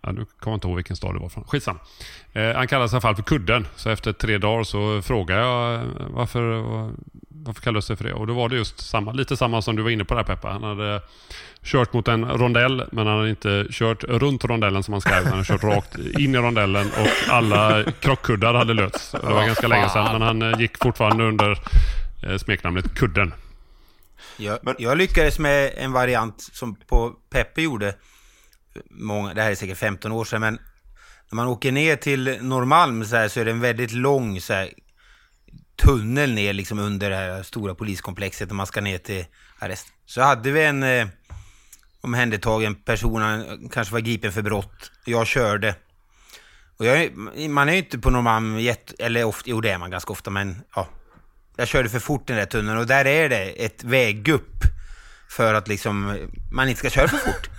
Ja, 0.05 0.13
nu 0.13 0.25
kommer 0.25 0.53
jag 0.53 0.57
inte 0.57 0.67
ihåg 0.67 0.77
vilken 0.77 0.97
stad 0.97 1.15
det 1.15 1.19
var 1.21 1.29
från. 1.29 1.45
Skitsam. 1.45 1.79
Eh, 2.33 2.53
han 2.55 2.69
kallades 2.69 2.93
i 2.93 2.95
alla 2.95 3.01
fall 3.01 3.17
för 3.17 3.23
Kudden. 3.23 3.67
Så 3.77 3.91
efter 3.91 4.13
tre 4.13 4.39
dagar 4.39 4.65
så 4.65 5.03
frågade 5.03 5.41
jag 5.41 5.75
eh, 5.75 5.81
varför, 6.11 6.63
varför 7.45 7.63
kallades 7.63 7.87
det 7.87 7.97
för 7.97 8.05
det? 8.05 8.13
Och 8.13 8.27
då 8.27 8.35
var 8.35 8.49
det 8.49 8.57
just 8.57 8.81
samma, 8.81 9.13
lite 9.13 9.37
samma 9.37 9.63
som 9.63 9.77
du 9.77 9.83
var 9.83 9.91
inne 9.91 10.05
på 10.05 10.15
där 10.15 10.23
Peppa. 10.23 10.49
Han 10.49 10.63
hade 10.63 11.01
kört 11.63 11.93
mot 11.93 12.09
en 12.09 12.25
rondell, 12.25 12.85
men 12.93 13.07
han 13.07 13.17
hade 13.17 13.31
inte 13.31 13.67
kört 13.71 14.05
runt 14.05 14.45
rondellen 14.45 14.83
som 14.83 14.93
han 14.93 15.01
ska. 15.01 15.11
utan 15.11 15.25
Han 15.25 15.33
hade 15.33 15.45
kört 15.45 15.63
rakt 15.63 15.99
in 15.99 16.35
i 16.35 16.39
rondellen 16.39 16.87
och 16.87 17.33
alla 17.33 17.85
krockkuddar 18.01 18.55
hade 18.55 18.75
lösts. 18.75 19.11
Det 19.11 19.33
var 19.33 19.47
ganska 19.47 19.69
länge 19.69 19.89
sedan, 19.89 20.13
men 20.13 20.23
han 20.23 20.43
eh, 20.43 20.61
gick 20.61 20.79
fortfarande 20.83 21.25
under 21.25 21.59
eh, 22.23 22.39
smeknamnet 22.39 22.95
Kudden. 22.95 23.35
Jag, 24.37 24.59
jag 24.79 24.99
lyckades 24.99 25.39
med 25.39 25.73
en 25.77 25.93
variant 25.93 26.41
som 26.53 26.75
på 26.75 27.13
Peppe 27.31 27.63
gjorde, 27.63 27.95
många, 28.91 29.35
det 29.35 29.43
här 29.43 29.51
är 29.51 29.55
säkert 29.55 29.79
15 29.79 30.13
år 30.13 30.25
sedan, 30.25 30.41
men 30.41 30.59
när 31.31 31.37
man 31.37 31.47
åker 31.47 31.73
ner 31.73 31.97
till 31.97 32.39
Norrmalm 32.41 33.05
så, 33.05 33.17
här, 33.17 33.29
så 33.29 33.41
är 33.41 33.45
det 33.45 33.51
en 33.51 33.61
väldigt 33.61 33.93
lång 33.93 34.41
så 34.41 34.53
här, 34.53 34.71
tunnel 35.77 36.35
ner 36.35 36.53
liksom 36.53 36.79
under 36.79 37.11
det 37.11 37.17
här 37.17 37.43
stora 37.43 37.75
poliskomplexet 37.75 38.49
när 38.49 38.55
man 38.55 38.67
ska 38.67 38.81
ner 38.81 38.99
till 38.99 39.25
arrest. 39.59 39.87
Så 40.07 40.21
hade 40.21 40.51
vi 40.51 40.65
en 40.65 40.83
eh, 40.83 41.07
omhändertagen 42.01 42.75
person, 42.75 43.23
han 43.23 43.69
kanske 43.73 43.93
var 43.93 44.01
gripen 44.01 44.33
för 44.33 44.43
brott. 44.43 44.91
Jag 45.05 45.27
körde. 45.27 45.75
Och 46.77 46.87
jag, 46.87 47.17
man 47.51 47.69
är 47.69 47.73
ju 47.73 47.79
inte 47.79 47.99
på 47.99 48.11
Norrmalm, 48.11 48.59
jätte, 48.59 48.95
eller 48.99 49.25
ofta, 49.25 49.51
jo 49.51 49.61
det 49.61 49.71
är 49.71 49.79
man 49.79 49.91
ganska 49.91 50.13
ofta, 50.13 50.31
men 50.31 50.63
ja. 50.75 50.89
Jag 51.57 51.69
körde 51.69 51.89
för 51.89 51.99
fort 51.99 52.31
i 52.31 52.33
den 52.33 52.37
där 52.37 52.47
tunneln 52.47 52.79
och 52.79 52.87
där 52.87 53.05
är 53.05 53.29
det 53.29 53.65
ett 53.65 53.85
väggupp 53.85 54.65
för 55.29 55.55
att 55.55 55.69
liksom 55.69 56.11
eh, 56.11 56.17
man 56.53 56.69
inte 56.69 56.79
ska 56.79 56.91
köra 56.91 57.09
för 57.09 57.17
fort. 57.17 57.51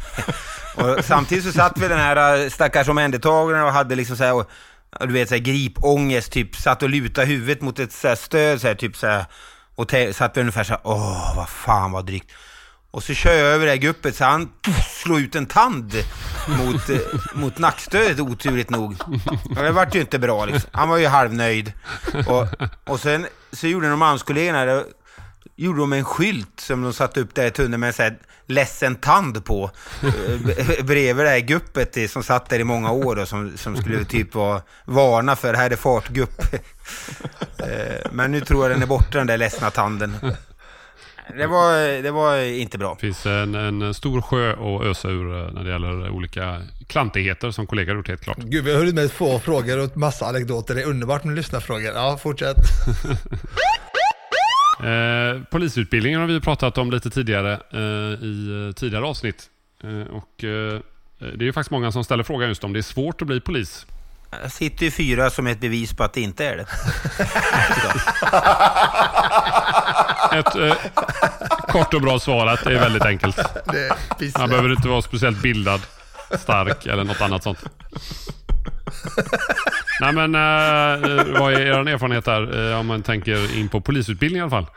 och 0.76 1.06
samtidigt 1.06 1.44
så 1.44 1.52
satt 1.52 1.78
vi 1.78 1.88
den 1.88 2.00
här 2.00 2.44
eh, 2.44 2.50
stackars 2.50 2.88
omhändertagaren 2.88 3.64
och 3.64 3.72
hade 3.72 3.96
liksom 3.96 4.18
så 4.18 4.24
här, 4.24 4.34
och, 4.34 4.50
du 5.00 5.14
vet 5.14 5.30
så 5.30 5.36
här 5.36 5.42
gripångest, 5.42 6.32
typ 6.32 6.56
satt 6.56 6.84
och 6.84 6.90
lutade 6.90 7.28
huvudet 7.28 7.62
mot 7.62 7.80
ett 7.80 7.92
så 7.92 8.08
här 8.08 8.16
stöd 8.16 8.62
så 8.62 8.68
här, 8.68 8.76
typ 8.76 8.96
så 8.96 9.08
här, 9.08 9.26
och 9.76 9.92
satt 10.12 10.38
ungefär 10.38 10.64
så 10.64 10.74
här, 10.74 10.82
åh 10.84 11.36
vad 11.36 11.50
fan 11.50 11.92
vad 11.92 12.06
drygt. 12.06 12.32
Och 12.92 13.04
så 13.04 13.14
kör 13.14 13.34
jag 13.34 13.48
över 13.48 13.66
det 13.66 13.72
här 13.72 13.78
guppet 13.78 14.16
så 14.16 14.24
han 14.24 14.50
slår 14.90 15.20
ut 15.20 15.36
en 15.36 15.46
tand 15.46 15.94
mot, 16.48 16.90
eh, 16.90 16.98
mot 17.34 17.58
nackstödet 17.58 18.20
oturligt 18.20 18.70
nog. 18.70 18.96
Och 19.50 19.64
det 19.64 19.72
vart 19.72 19.96
ju 19.96 20.00
inte 20.02 20.20
bra 20.20 20.46
liksom. 20.46 20.70
Han 20.74 20.90
var 20.90 20.98
ju 20.98 21.08
halvnöjd. 21.08 21.74
Och, 22.28 22.48
och 22.86 23.00
sen 23.00 23.28
så 23.52 23.68
gjorde 23.68 23.90
de 23.90 24.00
manskollegorna, 24.00 24.84
gjorde 25.56 25.80
de 25.80 25.94
en 25.94 26.06
skylt 26.06 26.60
som 26.60 26.82
de 26.82 26.94
satte 26.94 27.20
upp 27.20 27.36
där 27.36 27.46
i 27.46 27.52
tunneln 27.52 27.80
med 27.80 27.88
en 27.88 27.94
här 28.04 28.18
ledsen 28.48 28.96
tand 28.96 29.46
på. 29.46 29.72
eh, 30.04 30.84
Bredvid 30.86 31.26
det 31.26 31.30
här 31.30 31.40
guppet 31.40 32.12
som 32.12 32.24
satt 32.24 32.50
där 32.50 32.60
i 32.60 32.64
många 32.64 32.92
år 32.92 33.20
och 33.20 33.28
som, 33.28 33.58
som 33.58 33.78
skulle 33.78 34.06
typ 34.06 34.36
vara 34.36 34.62
varna 34.86 35.36
för 35.36 35.54
här 35.54 35.72
är 35.72 35.76
fartgupp. 35.76 36.42
Eh, 37.58 38.12
Men 38.12 38.32
nu 38.32 38.42
tror 38.42 38.64
jag 38.64 38.72
den 38.76 38.82
är 38.82 38.88
borta 38.88 39.18
den 39.18 39.28
där 39.28 39.38
ledsna 39.38 39.72
tanden. 39.72 40.16
Det 41.38 41.48
var, 41.48 42.02
det 42.04 42.12
var 42.12 42.38
inte 42.38 42.78
bra. 42.78 42.94
Det 42.94 43.00
finns 43.02 43.26
en, 43.26 43.56
en 43.56 43.94
stor 43.94 44.22
sjö 44.22 44.52
att 44.52 44.86
ösa 44.86 45.08
ur 45.10 45.46
eh, 45.48 45.54
när 45.54 45.64
det 45.64 45.72
gäller 45.72 46.10
olika 46.10 46.62
klantigheter 46.88 47.52
som 47.52 47.68
kollegor 47.68 47.96
gjort 47.96 48.08
helt 48.08 48.22
klart. 48.22 48.38
Gud, 48.38 48.64
vi 48.64 48.72
har 48.72 48.80
hunnit 48.80 48.96
med 48.96 49.12
få 49.12 49.40
frågor 49.40 49.80
och 49.80 49.98
massa 49.98 50.26
anekdoter. 50.26 50.76
Det 50.76 50.82
är 50.82 50.86
underbart 50.88 51.24
med 51.24 51.36
lyssnarfrågor. 51.36 51.92
Ja, 51.96 52.18
fortsätt. 52.24 52.58
Eh, 54.84 55.42
polisutbildningen 55.52 56.20
har 56.20 56.28
vi 56.28 56.40
pratat 56.42 56.78
om 56.78 56.92
lite 56.92 57.10
tidigare 57.10 57.54
eh, 57.72 57.80
i 58.24 58.68
eh, 58.70 58.74
tidigare 58.76 59.06
avsnitt. 59.06 59.50
Eh, 59.84 60.16
och, 60.16 60.44
eh, 60.44 60.80
det 61.20 61.44
är 61.44 61.44
ju 61.44 61.54
faktiskt 61.54 61.72
många 61.72 61.92
som 61.92 62.04
ställer 62.04 62.24
frågan 62.24 62.50
just 62.50 62.64
om 62.64 62.74
det 62.74 62.80
är 62.80 62.82
svårt 62.82 63.22
att 63.22 63.28
bli 63.28 63.42
polis. 63.42 63.86
Jag 64.42 64.52
sitter 64.52 64.86
ju 64.86 64.92
fyra 64.92 65.30
som 65.30 65.48
ett 65.48 65.60
bevis 65.60 65.94
på 65.94 66.04
att 66.04 66.14
det 66.14 66.22
inte 66.22 66.46
är 66.46 66.58
det. 66.58 66.66
Ett 70.40 70.56
eh, 70.56 70.76
kort 71.68 71.94
och 71.94 72.02
bra 72.02 72.20
svar 72.20 72.48
att 72.48 72.64
det 72.64 72.74
är 72.76 72.80
väldigt 72.80 73.06
enkelt. 73.06 73.38
Man 74.38 74.50
behöver 74.50 74.72
inte 74.72 74.88
vara 74.88 75.02
speciellt 75.02 75.42
bildad, 75.42 75.82
stark 76.40 76.86
eller 76.86 77.04
något 77.04 77.22
annat 77.22 77.44
sånt. 77.44 77.60
Nej 80.04 80.14
men 80.14 80.36
eh, 80.36 81.12
eh, 81.12 81.40
vad 81.40 81.54
är 81.54 81.60
er 81.60 81.88
erfarenhet 81.88 82.26
där 82.26 82.72
eh, 82.72 82.80
om 82.80 82.88
man 82.88 83.04
tänker 83.04 83.58
in 83.58 83.70
på 83.70 83.82
polisutbildning 83.82 84.40
i 84.40 84.42
alla 84.42 84.50
fall? 84.50 84.68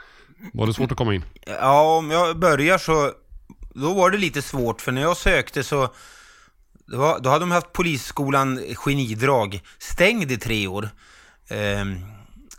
Var 0.53 0.67
det 0.67 0.75
svårt 0.75 0.91
att 0.93 0.99
komma 0.99 1.15
in? 1.15 1.25
Ja, 1.47 1.97
om 1.97 2.11
jag 2.11 2.39
börjar 2.39 2.79
så... 2.79 3.13
Då 3.75 3.95
var 3.95 4.11
det 4.11 4.19
lite 4.19 4.43
svårt, 4.43 4.81
för 4.81 4.93
när 4.93 5.03
jag 5.03 5.17
sökte 5.17 5.63
så... 5.63 5.89
Det 6.87 6.97
var, 6.97 7.21
då 7.21 7.31
hade 7.31 7.43
de 7.43 7.51
haft 7.51 7.73
polisskolan 7.73 8.61
Genidrag 8.77 9.61
stängd 9.79 10.33
i 10.33 10.37
tre 10.37 10.67
år. 10.67 10.89
Ehm, 11.51 11.97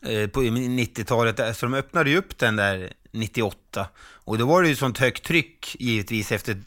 eh, 0.01 0.29
på 0.29 0.41
90-talet, 0.41 1.39
eh, 1.39 1.51
så 1.51 1.65
de 1.65 1.73
öppnade 1.73 2.09
ju 2.09 2.17
upp 2.17 2.37
den 2.37 2.55
där 2.55 2.93
98. 3.11 3.87
Och 4.25 4.37
då 4.37 4.45
var 4.45 4.61
det 4.61 4.69
ju 4.69 4.75
sånt 4.75 4.97
högt 4.97 5.23
tryck 5.23 5.75
givetvis 5.79 6.31
efter 6.31 6.61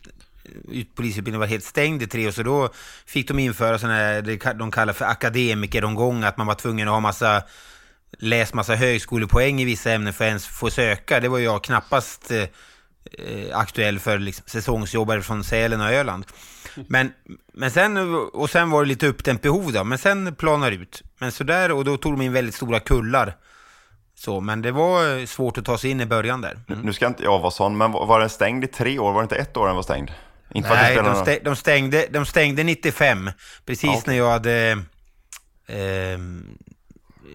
polisutbildningen 0.95 1.41
var 1.41 1.47
helt 1.47 1.65
stängd 1.65 2.03
i 2.03 2.07
tre 2.07 2.27
år, 2.27 2.31
så 2.31 2.43
då 2.43 2.69
fick 3.07 3.29
de 3.29 3.39
införa 3.39 3.79
sådana 3.79 3.97
här, 3.97 4.23
det 4.23 4.53
de 4.59 4.71
kallar 4.71 4.93
för 4.93 5.05
akademikeromgång, 5.05 6.25
att 6.25 6.37
man 6.37 6.47
var 6.47 6.55
tvungen 6.55 6.89
att 6.89 6.95
ha 6.95 7.01
massa 7.01 7.43
läst 8.19 8.55
massa 8.55 8.75
högskolepoäng 8.75 9.61
i 9.61 9.65
vissa 9.65 9.93
ämnen 9.93 10.13
för 10.13 10.25
att 10.25 10.29
ens 10.29 10.47
få 10.47 10.71
söka. 10.71 11.21
Det 11.21 11.29
var 11.29 11.39
jag 11.39 11.65
knappast 11.65 12.31
eh, 12.31 12.43
eh, 13.19 13.59
aktuell 13.59 13.99
för 13.99 14.19
liksom, 14.19 14.45
säsongsjobbare 14.47 15.23
från 15.23 15.45
Sälen 15.45 15.81
och 15.81 15.93
Öland. 15.93 16.25
Men, 16.89 17.13
men 17.53 17.71
sen, 17.71 18.15
och 18.15 18.51
sen 18.51 18.71
var 18.71 18.83
det 18.83 18.89
lite 18.89 19.07
uppdämt 19.07 19.43
behov 19.43 19.73
då, 19.73 19.85
men 19.85 19.99
sen 19.99 20.35
planar 20.35 20.73
ut. 20.73 21.03
Men 21.19 21.33
sådär, 21.33 21.73
och 21.73 21.85
då 21.85 21.97
tog 21.97 22.13
de 22.13 22.23
in 22.23 22.33
väldigt 22.33 22.55
stora 22.55 22.81
kullar. 22.81 23.37
Så, 24.15 24.41
men 24.41 24.63
det 24.63 24.73
var 24.73 25.19
eh, 25.19 25.27
svårt 25.27 25.59
att 25.59 25.65
ta 25.65 25.79
sig 25.79 25.91
in 25.91 26.01
i 26.01 26.07
början 26.07 26.41
där. 26.41 26.59
Mm. 26.69 26.81
Nu 26.81 26.93
ska 26.93 27.07
inte 27.07 27.23
jag 27.23 27.39
vara 27.39 27.51
sån, 27.51 27.77
men 27.77 27.93
var 27.93 28.21
den 28.21 28.31
stängd 28.31 28.65
i 28.65 28.67
tre 28.67 28.99
år? 28.99 29.13
Var 29.13 29.21
det 29.21 29.25
inte 29.25 29.37
ett 29.37 29.57
år 29.57 29.67
den 29.67 29.77
var 29.77 29.83
stängd? 29.83 30.11
Inte 30.55 30.69
för 30.69 30.77
att 30.77 30.81
det 30.81 30.87
Nej, 30.87 30.97
spelar 30.97 31.11
de, 31.15 31.23
stäng, 31.23 31.39
de, 31.45 31.57
stängde, 31.57 32.07
de 32.11 32.27
stängde 32.27 32.63
95, 32.63 33.31
precis 33.67 33.85
Ja, 33.85 33.91
okej. 33.91 34.03
när 34.07 34.15
jag 34.15 34.31
hade 34.31 34.71
eh, 35.67 36.19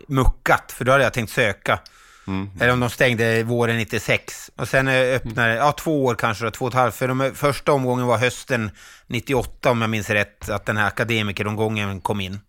muckat, 0.08 0.72
för 0.72 0.86
då 0.86 0.92
hade 0.92 1.04
jag 1.04 1.14
tänkt 1.14 1.32
söka. 1.32 1.80
Mm. 2.28 2.50
Eller 2.60 2.74
om 2.74 2.80
de 2.80 2.90
stängde 2.90 3.44
våren 3.44 3.78
96. 3.78 4.52
Och 4.56 4.68
sen 4.68 4.88
eh, 4.88 5.16
öppnade, 5.16 5.56
ja 5.56 5.72
två 5.72 6.06
år 6.06 6.16
kanske 6.16 6.46
då, 6.46 6.52
två 6.52 6.66
och 6.66 6.72
ett 6.72 6.76
halvt. 6.76 6.96
För 6.96 7.08
de, 7.08 7.32
första 7.36 7.72
omgången 7.72 8.06
var 8.06 8.18
hösten 8.18 8.72
98 9.08 9.72
om 9.72 9.82
jag 9.82 9.90
minns 9.90 10.10
rätt, 10.10 10.50
att 10.50 10.66
den 10.66 10.78
här 10.78 10.88
akademikeromgången 10.88 12.02
kom 12.02 12.22
in. 12.22 12.40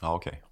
Ja, 0.00 0.14
okej. 0.14 0.42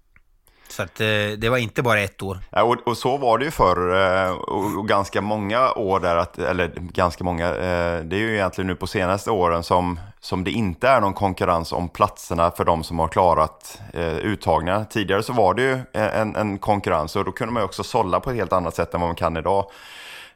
Så 0.71 0.83
att 0.83 1.01
eh, 1.01 1.07
det 1.37 1.49
var 1.49 1.57
inte 1.57 1.81
bara 1.81 1.99
ett 1.99 2.21
år. 2.21 2.37
Ja, 2.49 2.63
och, 2.63 2.87
och 2.87 2.97
så 2.97 3.17
var 3.17 3.37
det 3.37 3.45
ju 3.45 3.51
förr 3.51 3.95
eh, 4.25 4.31
och, 4.31 4.77
och 4.79 4.87
ganska 4.87 5.21
många 5.21 5.71
år 5.71 5.99
där, 5.99 6.15
att, 6.15 6.39
eller 6.39 6.71
ganska 6.75 7.23
många, 7.23 7.47
eh, 7.47 7.99
det 8.03 8.15
är 8.15 8.19
ju 8.19 8.33
egentligen 8.33 8.67
nu 8.67 8.75
på 8.75 8.87
senaste 8.87 9.31
åren 9.31 9.63
som, 9.63 9.99
som 10.19 10.43
det 10.43 10.51
inte 10.51 10.87
är 10.87 11.01
någon 11.01 11.13
konkurrens 11.13 11.71
om 11.71 11.89
platserna 11.89 12.51
för 12.51 12.65
de 12.65 12.83
som 12.83 12.99
har 12.99 13.07
klarat 13.07 13.81
uttagningarna. 14.21 14.85
Tidigare 14.85 15.23
så 15.23 15.33
var 15.33 15.53
det 15.53 15.61
ju 15.61 15.79
en, 15.93 16.35
en 16.35 16.57
konkurrens 16.57 17.15
och 17.15 17.25
då 17.25 17.31
kunde 17.31 17.53
man 17.53 17.61
ju 17.61 17.65
också 17.65 17.83
sålla 17.83 18.19
på 18.19 18.29
ett 18.29 18.35
helt 18.35 18.53
annat 18.53 18.75
sätt 18.75 18.93
än 18.93 19.01
vad 19.01 19.09
man 19.09 19.15
kan 19.15 19.37
idag. 19.37 19.65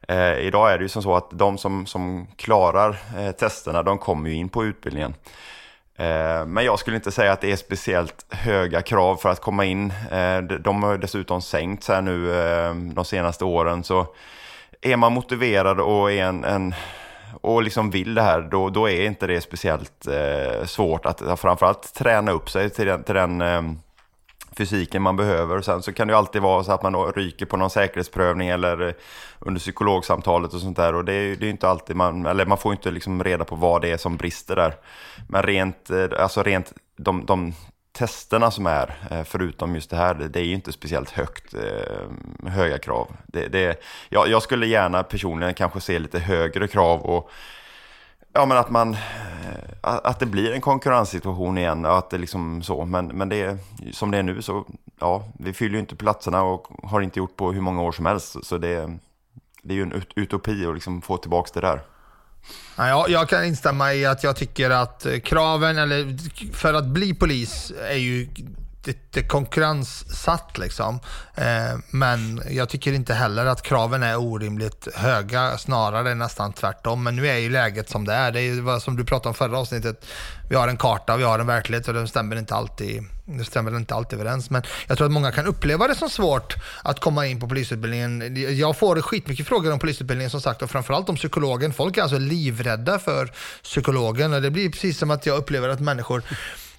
Eh, 0.08 0.40
idag 0.40 0.72
är 0.72 0.78
det 0.78 0.84
ju 0.84 0.90
som 0.90 1.04
så 1.04 1.16
att 1.16 1.30
de 1.32 1.58
som, 1.58 1.86
som 1.86 2.28
klarar 2.36 2.98
eh, 3.18 3.32
testerna, 3.32 3.84
de 3.84 3.98
kommer 3.98 4.30
ju 4.30 4.36
in 4.36 4.50
på 4.50 4.66
utbildningen. 4.66 5.14
Eh, 5.98 6.46
men 6.46 6.66
jag 6.66 6.80
skulle 6.80 6.96
inte 6.96 7.12
säga 7.12 7.32
att 7.32 7.42
det 7.42 7.52
är 7.52 7.56
speciellt 7.56 8.26
höga 8.30 8.82
krav 8.82 9.16
för 9.18 9.30
att 9.30 9.42
komma 9.42 9.66
in. 9.66 9.94
Eh, 10.12 10.42
de- 10.42 10.84
har 10.84 10.98
dessutom 10.98 11.42
sänkts 11.42 11.88
här 11.88 12.02
nu 12.02 12.32
eh, 12.40 12.76
de 12.76 13.06
senaste 13.06 13.46
åren. 13.46 13.84
Så 13.84 14.08
är 14.82 14.96
man 14.98 15.14
motiverad 15.14 15.80
och, 15.80 16.12
är 16.12 16.24
en, 16.26 16.44
en, 16.44 16.74
och 17.42 17.64
liksom 17.64 17.90
vill 17.92 18.16
det 18.16 18.22
här, 18.22 18.42
då, 18.42 18.70
då 18.70 18.90
är 18.90 19.06
inte 19.06 19.28
det 19.28 19.42
speciellt 19.42 20.08
svårt 20.66 21.06
att 21.06 21.40
framförallt 21.40 21.94
träna 21.94 22.32
upp 22.32 22.50
sig 22.50 22.70
till 22.70 22.86
den, 22.86 23.04
till 23.04 23.16
den 23.16 23.42
fysiken 24.58 25.02
man 25.02 25.16
behöver. 25.16 25.62
Sen 25.62 25.84
så 25.84 25.94
kan 25.94 26.08
det 26.08 26.12
ju 26.12 26.18
alltid 26.18 26.42
vara 26.42 26.64
så 26.64 26.72
att 26.72 26.84
man 26.84 26.94
då 26.94 27.12
ryker 27.12 27.46
på 27.46 27.58
någon 27.58 27.70
säkerhetsprövning 27.70 28.50
eller 28.50 28.96
under 29.40 29.60
psykologsamtalet 29.60 30.54
och 30.54 30.60
sånt 30.60 30.78
där. 30.78 30.96
Och 30.96 31.06
det 31.06 31.14
är 31.14 31.22
ju 31.22 31.36
det 31.36 31.46
är 31.46 31.50
inte 31.50 31.70
alltid 31.70 31.96
man, 31.96 32.26
eller 32.26 32.46
man 32.46 32.58
får 32.58 32.72
ju 32.72 32.76
inte 32.76 32.92
liksom 32.92 33.24
reda 33.24 33.46
på 33.46 33.56
vad 33.56 33.82
det 33.82 33.92
är 33.92 33.98
som 33.98 34.18
brister 34.18 34.56
där. 34.56 34.76
Men 35.28 35.44
rent, 35.44 35.90
eh, 35.90 36.08
alltså 36.20 36.44
rent 36.44 36.74
de, 36.98 37.26
de 37.26 37.54
testerna 37.98 38.52
som 38.52 38.66
är, 38.68 38.96
eh, 39.12 39.24
förutom 39.24 39.76
just 39.76 39.90
det 39.90 39.98
här, 39.98 40.14
det 40.14 40.40
är 40.40 40.44
ju 40.44 40.54
inte 40.54 40.72
speciellt 40.72 41.10
högt, 41.10 41.54
eh, 41.54 42.50
höga 42.50 42.78
krav. 42.78 43.08
Det, 43.28 43.48
det, 43.48 43.84
jag, 44.10 44.28
jag 44.28 44.44
skulle 44.44 44.68
gärna 44.68 45.04
personligen 45.04 45.54
kanske 45.54 45.82
se 45.82 46.00
lite 46.00 46.20
högre 46.20 46.68
krav 46.68 47.02
och 47.02 47.32
Ja 48.36 48.46
men 48.46 48.58
att 48.58 48.70
man, 48.70 48.94
eh, 48.94 49.00
att 49.82 50.20
det 50.20 50.26
blir 50.26 50.52
en 50.52 50.62
konkurrenssituation 50.62 51.58
igen 51.58 51.86
och 51.86 51.98
att 51.98 52.10
det 52.10 52.18
liksom 52.18 52.64
så. 52.64 52.86
Men, 52.86 53.08
men 53.08 53.30
det 53.30 53.42
är, 53.42 53.58
som 53.94 54.12
det 54.12 54.18
är 54.18 54.24
nu 54.24 54.42
så, 54.42 54.66
ja, 55.00 55.24
vi 55.40 55.54
fyller 55.54 55.74
ju 55.74 55.80
inte 55.80 55.96
platserna 55.96 56.44
och 56.44 56.68
har 56.84 57.02
inte 57.02 57.20
gjort 57.20 57.36
på 57.36 57.52
hur 57.52 57.62
många 57.62 57.82
år 57.82 57.92
som 57.92 58.06
helst. 58.06 58.46
Så 58.46 58.58
det, 58.58 58.98
det 59.64 59.74
är 59.74 59.76
ju 59.76 59.82
en 59.82 60.04
utopi 60.16 60.66
att 60.66 60.74
liksom 60.74 61.02
få 61.02 61.18
tillbaka 61.18 61.60
det 61.60 61.68
där. 61.68 61.82
Ja, 62.78 63.06
jag, 63.10 63.30
kan 63.30 63.46
instämma 63.46 63.94
i 63.94 64.06
att 64.06 64.24
jag 64.24 64.36
tycker 64.36 64.70
att 64.70 65.06
eh, 65.06 65.20
kraven, 65.20 65.78
eller 65.78 66.18
för 66.54 66.74
att 66.74 66.86
bli 66.86 67.14
polis, 67.14 67.72
är 67.90 67.98
ju 67.98 68.28
lite 68.88 69.20
eh, 69.20 69.28
konkurrenssatt 69.28 70.58
liksom. 70.58 71.00
Eh, 71.36 71.80
men 71.90 72.42
jag 72.50 72.70
tycker 72.70 72.94
inte 72.94 73.14
heller 73.14 73.46
att 73.46 73.62
kraven 73.62 74.04
är 74.04 74.18
orimligt 74.18 74.88
höga, 74.96 75.58
snarare 75.58 76.16
nästan 76.16 76.54
tvärtom. 76.54 77.04
Men 77.04 77.16
nu 77.16 77.28
är 77.28 77.38
ju 77.38 77.50
läget 77.50 77.90
som 77.90 78.06
det 78.06 78.14
är. 78.14 78.32
Det 78.32 78.40
är 78.40 78.44
ju 78.44 78.80
som 78.80 78.96
du 78.96 79.06
pratade 79.06 79.30
om 79.30 79.34
förra 79.34 79.60
avsnittet. 79.60 80.06
Vi 80.50 80.56
har 80.56 80.68
en 80.68 80.78
karta, 80.78 81.18
vi 81.18 81.24
har 81.24 81.40
en 81.40 81.48
verklighet 81.48 81.88
och 81.88 81.94
den 81.94 82.08
stämmer 82.08 82.36
inte 82.36 82.56
alltid, 82.56 83.04
det 83.26 83.46
stämmer 83.46 83.78
inte 83.78 83.96
alltid 83.96 84.20
överens. 84.20 84.50
Men 84.50 84.62
jag 84.88 84.98
tror 84.98 85.06
att 85.06 85.14
många 85.14 85.32
kan 85.32 85.46
uppleva 85.46 85.88
det 85.88 85.96
som 85.96 86.10
svårt 86.10 86.56
att 86.84 87.00
komma 87.00 87.28
in 87.28 87.40
på 87.40 87.48
polisutbildningen. 87.48 88.36
Jag 88.58 88.78
får 88.78 89.02
skitmycket 89.02 89.48
frågor 89.48 89.74
om 89.74 89.80
polisutbildningen 89.80 90.30
som 90.30 90.42
sagt 90.42 90.62
och 90.62 90.72
framförallt 90.72 91.10
om 91.10 91.16
psykologen. 91.16 91.74
Folk 91.74 91.98
är 91.98 92.02
alltså 92.02 92.18
livrädda 92.18 93.00
för 93.00 93.32
psykologen 93.64 94.34
och 94.34 94.42
det 94.42 94.52
blir 94.52 94.70
precis 94.70 94.98
som 94.98 95.12
att 95.12 95.26
jag 95.26 95.38
upplever 95.38 95.70
att 95.70 95.80
människor 95.80 96.24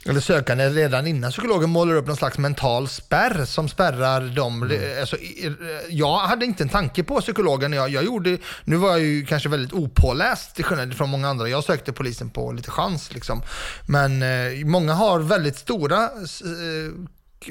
eller 0.09 0.21
sökande 0.21 0.69
redan 0.69 1.07
innan 1.07 1.31
psykologen 1.31 1.71
målar 1.71 1.95
upp 1.95 2.07
någon 2.07 2.17
slags 2.17 2.39
mental 2.39 2.89
spärr 2.89 3.45
som 3.45 3.69
spärrar 3.69 4.21
dem. 4.21 4.71
Alltså, 5.01 5.17
i- 5.17 5.57
jag 5.89 6.19
hade 6.19 6.47
inte 6.47 6.63
en 6.63 6.69
tanke 6.69 7.03
på 7.05 7.21
psykologen. 7.21 7.73
Jag, 7.73 7.89
jag 7.91 8.05
gjorde, 8.05 8.39
nu 8.65 8.77
var 8.77 8.91
jag 8.91 9.01
ju 9.01 9.27
kanske 9.27 9.49
väldigt 9.49 9.73
opåläst 9.73 10.55
till 10.57 10.65
skillnad 10.65 10.95
från 10.97 11.09
många 11.11 11.29
andra. 11.29 11.49
Jag 11.49 11.65
sökte 11.65 11.93
polisen 11.93 12.31
på 12.31 12.53
lite 12.53 12.71
chans. 12.71 13.13
Liksom. 13.15 13.43
Men 13.87 14.23
eh, 14.23 14.65
många 14.67 14.95
har 14.95 15.19
väldigt 15.21 15.57
stora 15.57 16.03
eh, 16.05 16.93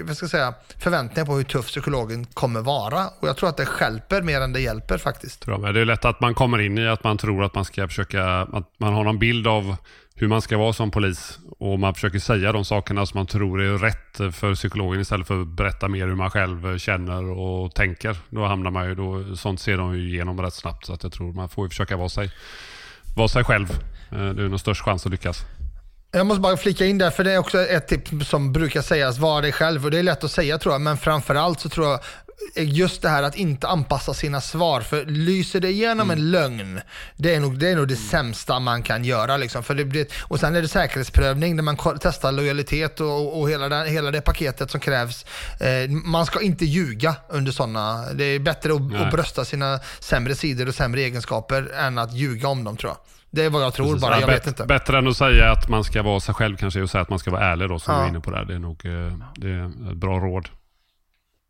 vad 0.04 0.18
ska 0.18 0.24
jag 0.24 0.32
säga, 0.32 0.54
förväntningar 0.80 1.26
på 1.26 1.34
hur 1.36 1.44
tuff 1.44 1.68
psykologen 1.68 2.26
kommer 2.26 2.62
vara. 2.62 3.08
Och 3.20 3.28
jag 3.28 3.38
tror 3.38 3.50
att 3.50 3.58
det 3.58 3.66
skälper 3.66 4.22
mer 4.22 4.42
än 4.42 4.54
det 4.54 4.60
hjälper 4.60 4.98
faktiskt. 4.98 5.46
Det 5.46 5.82
är 5.82 5.86
lätt 5.86 6.06
att 6.06 6.20
man 6.22 6.34
kommer 6.34 6.62
in 6.62 6.78
i 6.78 6.88
att 6.88 7.04
man 7.04 7.18
tror 7.18 7.44
att 7.44 7.56
man 7.56 7.66
ska 7.66 7.88
försöka, 7.88 8.26
att 8.42 8.72
man 8.78 8.94
har 8.94 9.04
någon 9.04 9.20
bild 9.20 9.48
av 9.48 9.76
hur 10.18 10.28
man 10.28 10.42
ska 10.42 10.58
vara 10.58 10.74
som 10.74 10.92
polis 10.92 11.40
och 11.60 11.80
man 11.80 11.94
försöker 11.94 12.20
säga 12.20 12.52
de 12.52 12.66
sakerna 12.66 13.06
som 13.06 13.18
man 13.18 13.28
tror 13.28 13.62
är 13.62 13.78
rätt 13.78 14.36
för 14.36 14.56
psykologen 14.56 15.02
istället 15.02 15.28
för 15.28 15.42
att 15.42 15.48
berätta 15.48 15.88
mer 15.88 16.08
hur 16.08 16.16
man 16.16 16.32
själv 16.32 16.78
känner 16.78 17.24
och 17.24 17.76
tänker. 17.76 18.18
Då 18.30 18.46
hamnar 18.46 18.72
man 18.72 18.88
ju, 18.88 18.96
då, 18.96 19.36
sånt 19.36 19.62
ser 19.62 19.78
de 19.78 19.98
ju 19.98 20.10
igenom 20.10 20.42
rätt 20.42 20.54
snabbt 20.54 20.86
så 20.86 20.94
att 20.94 21.04
jag 21.04 21.12
tror 21.12 21.34
man 21.34 21.50
får 21.50 21.66
ju 21.66 21.70
försöka 21.70 21.98
vara 21.98 22.10
sig, 22.10 22.32
vara 23.16 23.28
sig 23.28 23.44
själv. 23.44 23.70
Eh, 24.12 24.30
det 24.30 24.44
är 24.44 24.50
nog 24.50 24.60
störst 24.60 24.82
chans 24.82 25.06
att 25.06 25.12
lyckas. 25.12 25.46
Jag 26.12 26.26
måste 26.26 26.42
bara 26.42 26.58
flika 26.58 26.86
in 26.86 26.98
där, 26.98 27.12
för 27.12 27.24
det 27.24 27.32
är 27.32 27.38
också 27.38 27.62
ett 27.62 27.88
tips 27.88 28.30
som 28.30 28.54
brukar 28.54 28.82
sägas, 28.82 29.18
var 29.18 29.42
dig 29.42 29.52
själv. 29.52 29.86
Och 29.86 29.92
det 29.92 30.00
är 30.00 30.04
lätt 30.04 30.24
att 30.24 30.32
säga 30.32 30.58
tror 30.58 30.74
jag, 30.74 30.82
men 30.82 30.98
framförallt 30.98 31.60
så 31.60 31.70
tror 31.70 31.88
jag 31.88 32.00
just 32.56 33.02
det 33.02 33.10
här 33.10 33.24
att 33.24 33.36
inte 33.36 33.68
anpassa 33.68 34.14
sina 34.14 34.42
svar. 34.42 34.82
För 34.82 35.06
lyser 35.06 35.60
det 35.60 35.70
igenom 35.70 36.12
en 36.12 36.32
lögn, 36.32 36.82
det 37.18 37.36
är 37.36 37.40
nog 37.40 37.60
det, 37.60 37.70
är 37.70 37.76
nog 37.76 37.88
det 37.88 37.96
sämsta 37.96 38.60
man 38.60 38.84
kan 38.84 39.04
göra. 39.04 39.38
Liksom. 39.38 39.64
För 39.64 39.76
det 39.76 39.86
blir, 39.86 40.08
och 40.24 40.40
sen 40.40 40.56
är 40.56 40.62
det 40.62 40.68
säkerhetsprövning 40.68 41.56
där 41.56 41.64
man 41.64 41.78
testar 42.02 42.32
lojalitet 42.32 43.00
och, 43.02 43.40
och 43.42 43.50
hela, 43.50 43.70
det, 43.70 43.90
hela 43.90 44.12
det 44.12 44.22
paketet 44.22 44.72
som 44.72 44.80
krävs. 44.80 45.26
Eh, 45.60 45.90
man 45.90 46.26
ska 46.26 46.42
inte 46.42 46.66
ljuga 46.66 47.16
under 47.30 47.52
sådana. 47.52 48.14
Det 48.14 48.24
är 48.26 48.40
bättre 48.40 48.74
att, 48.74 48.82
Nej. 48.82 49.04
att 49.04 49.12
brösta 49.12 49.46
sina 49.46 49.80
sämre 50.00 50.36
sidor 50.36 50.68
och 50.68 50.76
sämre 50.76 51.02
egenskaper 51.02 51.72
än 51.80 51.98
att 51.98 52.14
ljuga 52.14 52.48
om 52.48 52.64
dem 52.64 52.78
tror 52.78 52.90
jag. 52.92 52.98
Det 53.32 53.44
är 53.44 53.50
vad 53.50 53.64
jag 53.64 53.74
tror 53.74 53.86
Precis. 53.86 54.02
bara, 54.02 54.14
Ja, 54.16 54.20
jag 54.20 54.28
bättre- 54.30 54.40
vet 54.40 54.48
inte. 54.48 54.66
Bättre 54.66 54.98
än 54.98 55.08
att 55.08 55.18
säga 55.18 55.52
att 55.52 55.70
man 55.70 55.84
ska 55.84 56.04
vara 56.04 56.20
sig 56.20 56.36
själv 56.36 56.58
kanske 56.58 56.84
att 56.84 56.92
säga 56.92 57.02
att 57.02 57.10
man 57.10 57.20
ska 57.20 57.32
vara 57.32 57.46
ärlig 57.52 57.70
då 57.70 57.80
som 57.80 57.94
Ja. 57.94 58.00
du 58.00 58.06
är 58.06 58.10
inne 58.10 58.20
på 58.20 58.32
där. 58.32 58.46
Det 58.46 58.54
är 58.56 58.60
nog 58.60 58.86
eh, 58.86 59.18
det 59.36 59.48
är 59.50 59.66
ett 59.92 59.98
bra 59.98 60.20
råd. 60.20 60.50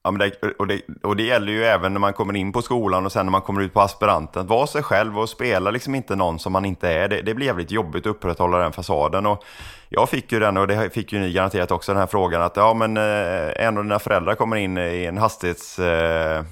Ja, 0.06 0.12
men 0.12 0.20
det, 0.20 0.52
och, 0.60 0.68
det, 0.68 0.82
och 1.04 1.16
det 1.16 1.24
gäller 1.24 1.52
ju 1.52 1.64
även 1.64 1.94
när 1.94 2.00
man 2.00 2.14
kommer 2.14 2.36
in 2.36 2.52
på 2.52 2.62
skolan 2.62 3.06
och 3.06 3.12
sen 3.12 3.26
när 3.26 3.32
man 3.32 3.42
kommer 3.42 3.62
ut 3.62 3.74
på 3.74 3.82
aspiranten. 3.82 4.42
Att 4.42 4.48
vara 4.48 4.68
sig 4.68 4.84
själv 4.84 5.20
och 5.20 5.30
spela 5.30 5.72
liksom 5.72 5.96
inte 5.96 6.16
någon 6.16 6.40
som 6.40 6.54
man 6.54 6.66
inte 6.66 6.90
är. 6.90 7.08
Det, 7.08 7.22
det 7.22 7.34
blir 7.34 7.46
jävligt 7.46 7.72
jobbigt 7.72 8.06
att 8.06 8.10
upprätthålla 8.10 8.58
den 8.58 8.72
fasaden. 8.72 9.26
Och 9.26 9.44
jag 9.90 10.10
fick 10.10 10.32
ju 10.32 10.40
den, 10.40 10.58
och 10.58 10.68
det 10.68 10.90
fick 10.94 11.14
ju 11.14 11.20
ni 11.20 11.34
garanterat 11.34 11.72
också, 11.72 11.92
den 11.92 12.00
här 12.00 12.08
frågan 12.08 12.42
att 12.42 12.58
ja, 12.58 12.74
men 12.74 12.98
eh, 12.98 13.66
en 13.66 13.78
av 13.78 13.84
dina 13.84 14.00
föräldrar 14.00 14.36
kommer 14.36 14.56
in 14.56 14.78
i 14.78 15.06
en 15.06 15.18
hastighetskontroll 15.18 16.46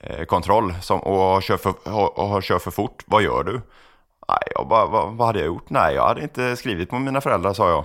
eh, 0.00 0.20
eh, 0.20 0.24
kontroll 0.24 0.74
som, 0.82 1.00
och, 1.00 1.18
har 1.18 1.40
kört 1.40 1.60
för, 1.60 1.74
och 2.18 2.28
har 2.28 2.40
kört 2.40 2.62
för 2.62 2.70
fort. 2.70 3.02
Vad 3.06 3.22
gör 3.22 3.44
du? 3.44 3.52
Nej, 4.28 4.42
jag 4.54 4.68
bara, 4.68 4.86
vad, 4.86 5.12
vad 5.12 5.26
hade 5.26 5.38
jag 5.38 5.46
gjort? 5.46 5.70
Nej, 5.70 5.94
jag 5.94 6.06
hade 6.06 6.22
inte 6.22 6.56
skrivit 6.56 6.90
på 6.90 6.98
mina 6.98 7.20
föräldrar, 7.20 7.52
sa 7.52 7.70
jag. 7.70 7.84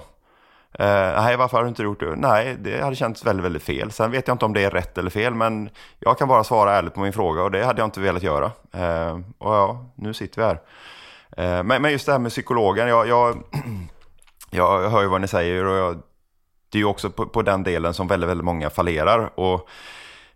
Uh, 0.80 1.22
nej, 1.22 1.38
varför 1.38 1.58
har 1.58 1.64
du 1.64 1.70
inte 1.70 1.84
gjort 1.84 2.00
det? 2.00 2.16
Nej, 2.16 2.56
det 2.60 2.82
hade 2.82 2.96
känts 2.96 3.26
väldigt, 3.26 3.46
väldigt 3.46 3.64
fel. 3.64 3.92
Sen 3.92 4.12
vet 4.12 4.28
jag 4.28 4.36
inte 4.36 4.46
om 4.46 4.54
det 4.54 4.64
är 4.64 4.70
rätt 4.70 4.98
eller 4.98 5.10
fel, 5.10 5.34
men 5.34 5.70
jag 6.00 6.18
kan 6.18 6.28
bara 6.28 6.44
svara 6.44 6.74
ärligt 6.76 6.94
på 6.94 7.00
min 7.00 7.14
fråga 7.14 7.44
och 7.44 7.52
det 7.52 7.66
hade 7.66 7.82
jag 7.82 7.88
inte 7.88 8.00
velat 8.00 8.24
göra. 8.24 8.46
Uh, 8.76 9.20
och 9.38 9.54
ja, 9.54 9.86
nu 9.96 10.14
sitter 10.14 10.42
vi 10.42 10.48
här. 10.48 10.60
Uh, 11.58 11.64
men, 11.64 11.82
men 11.82 11.92
just 11.92 12.06
det 12.06 12.12
här 12.12 12.20
med 12.20 12.32
psykologen, 12.32 12.88
jag, 12.88 13.08
jag, 13.08 13.44
jag 14.50 14.90
hör 14.90 15.02
ju 15.02 15.08
vad 15.08 15.22
ni 15.22 15.28
säger 15.28 15.66
och 15.66 15.76
jag, 15.76 16.02
det 16.70 16.78
är 16.78 16.80
ju 16.80 16.86
också 16.86 17.10
på, 17.10 17.26
på 17.26 17.42
den 17.42 17.64
delen 17.64 17.94
som 17.94 18.08
väldigt, 18.08 18.30
väldigt 18.30 18.46
många 18.46 18.70
fallerar. 18.70 19.40
Och 19.40 19.70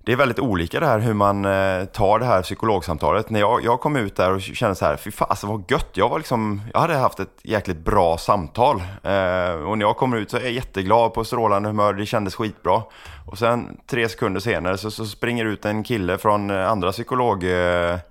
det 0.07 0.13
är 0.13 0.17
väldigt 0.17 0.39
olika 0.39 0.79
det 0.79 0.85
här 0.85 0.99
hur 0.99 1.13
man 1.13 1.45
eh, 1.45 1.85
tar 1.85 2.19
det 2.19 2.25
här 2.25 2.41
psykologsamtalet. 2.41 3.29
När 3.29 3.39
jag, 3.39 3.63
jag 3.63 3.79
kom 3.79 3.95
ut 3.95 4.15
där 4.15 4.31
och 4.31 4.41
kände 4.41 4.75
så 4.75 4.85
här, 4.85 4.95
fy 4.97 5.11
fasen 5.11 5.27
alltså 5.29 5.47
vad 5.47 5.71
gött. 5.71 5.89
Jag, 5.93 6.09
var 6.09 6.17
liksom, 6.17 6.61
jag 6.73 6.79
hade 6.79 6.95
haft 6.95 7.19
ett 7.19 7.39
jäkligt 7.43 7.77
bra 7.77 8.17
samtal. 8.17 8.75
Eh, 9.03 9.51
och 9.51 9.77
när 9.77 9.79
jag 9.79 9.97
kommer 9.97 10.17
ut 10.17 10.31
så 10.31 10.37
är 10.37 10.41
jag 10.41 10.51
jätteglad 10.51 11.13
på 11.13 11.23
strålande 11.23 11.69
humör, 11.69 11.93
det 11.93 12.05
kändes 12.05 12.35
skitbra. 12.35 12.81
Och 13.25 13.37
sen 13.37 13.77
tre 13.87 14.09
sekunder 14.09 14.39
senare 14.39 14.77
så, 14.77 14.91
så 14.91 15.05
springer 15.05 15.45
ut 15.45 15.65
en 15.65 15.83
kille 15.83 16.17
från 16.17 16.49
eh, 16.49 16.71
andra 16.71 16.91
psykologrummet 16.91 18.01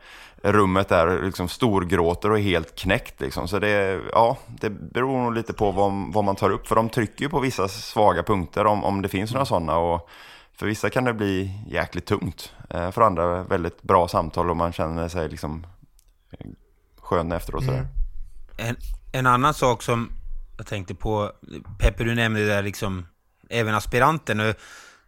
eh, 0.42 0.98
där, 0.98 1.22
liksom 1.22 1.48
storgråter 1.48 2.30
och 2.30 2.38
är 2.38 2.42
helt 2.42 2.78
knäckt. 2.78 3.20
Liksom. 3.20 3.48
Så 3.48 3.58
det, 3.58 4.00
ja, 4.12 4.36
det 4.46 4.70
beror 4.70 5.22
nog 5.22 5.34
lite 5.34 5.52
på 5.52 5.70
vad, 5.70 6.12
vad 6.12 6.24
man 6.24 6.36
tar 6.36 6.50
upp. 6.50 6.66
För 6.66 6.74
de 6.74 6.88
trycker 6.88 7.22
ju 7.22 7.28
på 7.28 7.40
vissa 7.40 7.68
svaga 7.68 8.22
punkter 8.22 8.66
om, 8.66 8.84
om 8.84 9.02
det 9.02 9.08
finns 9.08 9.32
några 9.32 9.46
sådana. 9.46 9.76
Och, 9.76 10.08
för 10.58 10.66
vissa 10.66 10.90
kan 10.90 11.04
det 11.04 11.14
bli 11.14 11.60
jäkligt 11.66 12.06
tungt. 12.06 12.52
Eh, 12.70 12.90
för 12.90 13.02
andra 13.02 13.42
väldigt 13.42 13.82
bra 13.82 14.08
samtal 14.08 14.50
och 14.50 14.56
man 14.56 14.72
känner 14.72 15.08
sig 15.08 15.28
liksom 15.28 15.66
eh, 16.30 16.46
skön 17.00 17.32
efteråt. 17.32 17.62
Mm. 17.62 17.74
Sådär. 17.74 17.88
En, 18.56 18.76
en 19.12 19.26
annan 19.26 19.54
sak 19.54 19.82
som 19.82 20.12
jag 20.56 20.66
tänkte 20.66 20.94
på, 20.94 21.32
Peppe 21.78 22.04
du 22.04 22.14
nämnde 22.14 22.40
det 22.40 22.46
där 22.46 22.62
liksom, 22.62 23.06
även 23.50 23.74
aspiranten. 23.74 24.54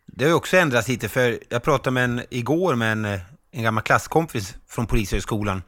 Det 0.07 0.24
har 0.24 0.28
ju 0.28 0.34
också 0.34 0.57
ändrats 0.57 0.88
lite, 0.88 1.09
för 1.09 1.38
jag 1.49 1.62
pratade 1.62 1.94
med 1.94 2.05
en, 2.05 2.22
igår 2.30 2.74
med 2.74 2.92
en, 2.92 3.05
en 3.51 3.62
gammal 3.62 3.82
klasskompis 3.82 4.57
från 4.66 4.86
Polishögskolan. 4.86 5.62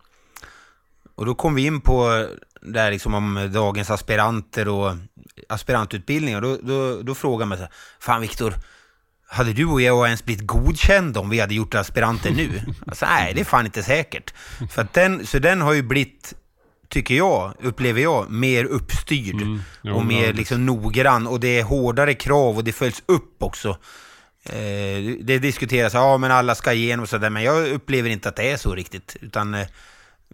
Och 1.14 1.26
då 1.26 1.34
kom 1.34 1.54
vi 1.54 1.66
in 1.66 1.80
på 1.80 2.26
det 2.62 2.80
här 2.80 2.90
liksom 2.90 3.14
om 3.14 3.50
dagens 3.52 3.90
aspiranter 3.90 4.68
och 4.68 4.92
aspirantutbildningar. 5.48 6.40
Då, 6.40 6.56
då, 6.62 7.02
då 7.02 7.14
frågade 7.14 7.48
man 7.48 7.58
så 7.58 7.64
här, 7.64 7.72
fan 8.00 8.20
Viktor, 8.20 8.54
hade 9.32 9.52
du 9.52 9.66
och 9.66 9.80
jag 9.80 10.06
ens 10.06 10.24
blivit 10.24 10.46
godkända 10.46 11.20
om 11.20 11.30
vi 11.30 11.40
hade 11.40 11.54
gjort 11.54 11.74
aspiranten 11.74 12.34
nu? 12.34 12.62
Alltså, 12.86 13.06
nej, 13.06 13.34
det 13.34 13.40
är 13.40 13.44
fan 13.44 13.66
inte 13.66 13.82
säkert. 13.82 14.34
För 14.70 14.86
den, 14.92 15.26
så 15.26 15.38
den 15.38 15.60
har 15.60 15.72
ju 15.72 15.82
blivit, 15.82 16.34
tycker 16.88 17.14
jag, 17.14 17.54
upplever 17.62 18.02
jag, 18.02 18.30
mer 18.30 18.64
uppstyrd 18.64 19.42
mm, 19.42 19.60
jo, 19.82 19.94
och 19.94 20.06
mer 20.06 20.32
liksom 20.32 20.66
noggrann. 20.66 21.26
Och 21.26 21.40
det 21.40 21.58
är 21.58 21.62
hårdare 21.62 22.14
krav 22.14 22.56
och 22.56 22.64
det 22.64 22.72
följs 22.72 23.02
upp 23.06 23.42
också. 23.42 23.68
Eh, 24.44 25.16
det 25.20 25.38
diskuteras, 25.38 25.94
ja 25.94 26.18
men 26.18 26.30
alla 26.30 26.54
ska 26.54 26.72
igenom 26.72 27.02
och 27.02 27.08
sådär, 27.08 27.30
men 27.30 27.42
jag 27.42 27.68
upplever 27.68 28.10
inte 28.10 28.28
att 28.28 28.36
det 28.36 28.50
är 28.50 28.56
så 28.56 28.74
riktigt. 28.74 29.16
Utan 29.20 29.54
eh, 29.54 29.66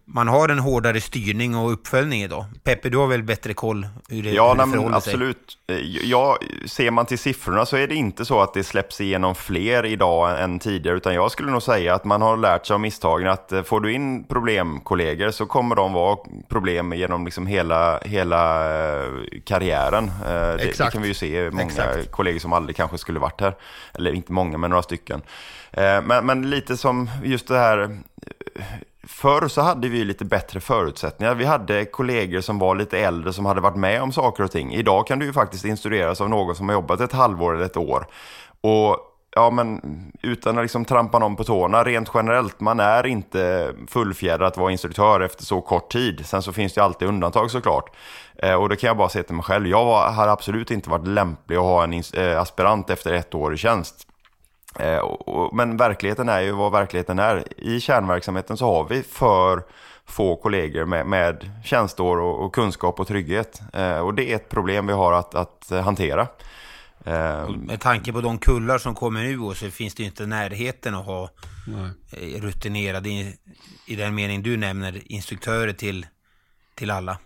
man 0.09 0.29
har 0.29 0.49
en 0.49 0.59
hårdare 0.59 1.01
styrning 1.01 1.57
och 1.57 1.73
uppföljning 1.73 2.23
idag. 2.23 2.45
Peppe, 2.65 2.89
du 2.89 2.97
har 2.97 3.07
väl 3.07 3.23
bättre 3.23 3.55
koll 3.55 3.89
hur 4.09 4.23
det, 4.23 4.31
ja, 4.31 4.55
hur 4.55 4.65
det 4.65 4.71
förhåller 4.71 4.97
absolut. 4.97 5.59
sig? 5.67 5.77
Eh, 5.77 6.09
ja, 6.11 6.39
ser 6.67 6.91
man 6.91 7.07
till 7.07 7.19
siffrorna 7.19 7.67
så 7.67 7.77
är 7.77 7.87
det 7.87 7.95
inte 7.95 8.25
så 8.25 8.41
att 8.41 8.55
det 8.55 8.65
släpps 8.65 9.01
igenom 9.01 9.35
fler 9.35 9.87
idag 9.87 10.43
än 10.43 10.59
tidigare, 10.59 10.97
utan 10.97 11.15
jag 11.15 11.31
skulle 11.31 11.51
nog 11.51 11.63
säga 11.63 11.95
att 11.95 12.05
man 12.05 12.23
har 12.23 12.37
lärt 12.37 12.67
sig 12.67 12.75
av 12.75 12.81
misstagen 12.81 13.29
att 13.29 13.53
eh, 13.53 13.63
får 13.63 13.81
du 13.81 13.93
in 13.93 14.25
problemkollegor 14.25 15.31
så 15.31 15.47
kommer 15.47 15.77
de 15.77 15.93
vara 15.93 16.19
problem 16.49 16.93
genom 16.93 17.25
liksom 17.25 17.47
hela, 17.47 17.99
hela 17.99 18.65
eh, 18.65 19.11
karriären. 19.45 20.11
Det, 20.27 20.79
det, 20.79 20.93
kan 20.93 21.03
vi 21.03 21.09
ju 21.09 21.15
se, 21.15 21.51
många 21.51 21.65
Exakt. 21.65 22.11
kollegor 22.11 22.39
som 22.39 22.53
aldrig 22.53 22.77
kanske 22.77 22.99
skulle 22.99 23.19
varit 23.19 23.41
här, 23.41 23.55
eller 23.95 24.13
inte 24.13 24.33
många, 24.33 24.59
men 24.59 24.71
några 24.71 24.83
stycken. 24.83 25.23
Men, 26.03 26.27
men 26.27 26.51
lite 26.51 26.77
som 26.77 27.11
just 27.25 27.49
det 27.49 27.59
här 27.59 27.99
Förr 29.09 29.49
så 29.49 29.61
hade 29.61 29.89
vi 29.89 30.05
lite 30.05 30.25
bättre 30.25 30.61
förutsättningar. 30.61 31.35
Vi 31.35 31.45
hade 31.45 31.85
kollegor 31.85 32.41
som 32.41 32.59
var 32.59 32.75
lite 32.75 32.99
äldre 32.99 33.33
som 33.33 33.47
hade 33.47 33.61
varit 33.61 33.77
med 33.77 34.03
om 34.03 34.13
saker 34.13 34.45
och 34.45 34.51
ting. 34.51 34.75
Idag 34.75 35.07
kan 35.07 35.19
du 35.19 35.27
ju 35.27 35.33
faktiskt 35.33 35.65
instrueras 35.65 36.21
av 36.21 36.31
någon 36.31 36.57
som 36.57 36.69
har 36.69 36.75
jobbat 36.75 37.01
ett 37.01 37.13
halvår 37.13 37.55
eller 37.55 37.65
ett 37.65 37.77
år. 37.77 38.07
Och 38.61 38.99
ja, 39.37 39.51
men 39.51 39.81
utan 40.23 40.59
att 40.59 40.65
liksom 40.65 40.85
trampa 40.85 41.19
någon 41.19 41.37
på 41.37 41.45
tårna, 41.45 41.85
rent 41.85 42.11
generellt, 42.15 42.61
man 42.61 42.81
är 42.81 43.07
inte 43.07 43.73
fullfjädrad 43.89 44.49
att 44.49 44.57
vara 44.57 44.73
instruktör 44.73 45.21
efter 45.21 45.45
så 45.45 45.61
kort 45.61 45.93
tid. 45.93 46.27
Sen 46.27 46.43
så 46.43 46.53
finns 46.53 46.75
det 46.75 46.85
alltid 46.85 47.09
undantag 47.09 47.51
såklart. 47.51 47.97
Eh, 48.43 48.55
och 48.55 48.69
det 48.69 48.77
kan 48.77 48.89
jag 48.89 48.97
bara 48.97 49.09
säga 49.09 49.23
till 49.23 49.35
mig 49.35 49.45
själv, 49.45 49.67
jag 49.67 50.11
har 50.11 50.29
absolut 50.29 50.71
inte 50.71 50.91
varit 50.91 51.07
lämplig 51.07 51.57
att 51.57 51.63
ha 51.63 51.85
en 51.85 51.93
eh, 51.93 52.41
aspirant 52.41 52.91
efter 52.91 53.13
ett 53.13 53.35
år 53.35 53.55
i 53.55 53.57
tjänst. 53.57 54.07
Eh, 54.79 55.17
men 55.53 55.77
verkligheten 55.77 56.29
är 56.29 56.41
ju 56.41 56.53
vad 56.53 56.73
verkligheten 56.73 57.19
är. 57.19 57.45
I 57.57 57.81
kärnverksamheten 57.81 58.57
så 58.57 58.67
har 58.67 58.89
vi 58.89 59.03
för 59.03 59.63
få 60.07 60.37
kollegor 60.37 60.85
med, 60.85 61.07
med 61.07 61.51
tjänsteår 61.65 62.21
och, 62.21 62.45
och 62.45 62.55
kunskap 62.55 63.01
och 63.01 63.09
trygghet. 63.09 63.61
Eh, 63.73 63.99
och 63.99 64.15
det 64.15 64.33
är 64.33 64.37
ett 64.37 64.49
problem 64.49 64.87
vi 64.87 64.93
har 64.93 65.13
att, 65.13 65.35
att 65.35 65.71
hantera. 65.85 66.29
Eh, 67.05 67.49
med 67.49 67.81
tanke 67.81 68.13
på 68.13 68.21
de 68.21 68.39
kullar 68.39 68.79
som 68.79 68.95
kommer 68.95 69.23
nu 69.23 69.55
så 69.55 69.71
finns 69.71 69.95
det 69.95 70.03
ju 70.03 70.07
inte 70.07 70.27
närheten 70.27 70.95
att 70.95 71.07
ha 71.07 71.31
Nej. 71.67 72.41
rutinerade, 72.41 73.09
i, 73.09 73.35
i 73.87 73.97
den 73.97 74.15
mening 74.15 74.43
du 74.43 74.57
nämner, 74.57 75.03
instruktörer 75.05 75.73
till, 75.73 76.07
till 76.75 76.91
alla. 76.91 77.19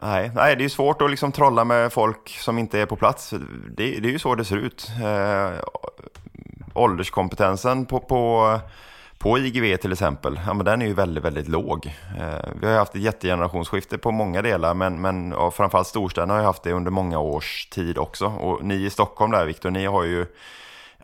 Nej, 0.00 0.30
nej, 0.34 0.56
det 0.56 0.64
är 0.64 0.68
svårt 0.68 1.02
att 1.02 1.10
liksom 1.10 1.32
trolla 1.32 1.64
med 1.64 1.92
folk 1.92 2.28
som 2.28 2.58
inte 2.58 2.78
är 2.78 2.86
på 2.86 2.96
plats. 2.96 3.30
Det, 3.76 4.00
det 4.00 4.08
är 4.08 4.12
ju 4.12 4.18
så 4.18 4.34
det 4.34 4.44
ser 4.44 4.56
ut. 4.56 4.90
Eh, 5.02 5.60
ålderskompetensen 6.74 7.86
på, 7.86 8.00
på, 8.00 8.58
på 9.18 9.38
IGV 9.38 9.76
till 9.76 9.92
exempel, 9.92 10.40
ja, 10.46 10.54
men 10.54 10.64
den 10.64 10.82
är 10.82 10.86
ju 10.86 10.94
väldigt, 10.94 11.24
väldigt 11.24 11.48
låg. 11.48 11.86
Eh, 12.18 12.50
vi 12.60 12.66
har 12.66 12.74
haft 12.78 12.94
ett 12.94 13.00
jättegenerationsskifte 13.00 13.98
på 13.98 14.10
många 14.10 14.42
delar, 14.42 14.74
men, 14.74 15.00
men 15.00 15.32
och 15.32 15.54
framförallt 15.54 15.88
storstäderna 15.88 16.34
har 16.34 16.40
ju 16.40 16.46
haft 16.46 16.62
det 16.62 16.72
under 16.72 16.90
många 16.90 17.18
års 17.18 17.66
tid 17.66 17.98
också. 17.98 18.26
Och 18.26 18.64
ni 18.64 18.74
i 18.74 18.90
Stockholm 18.90 19.32
där, 19.32 19.46
Viktor, 19.46 19.70
ni 19.70 19.86
har 19.86 20.04
ju, 20.04 20.26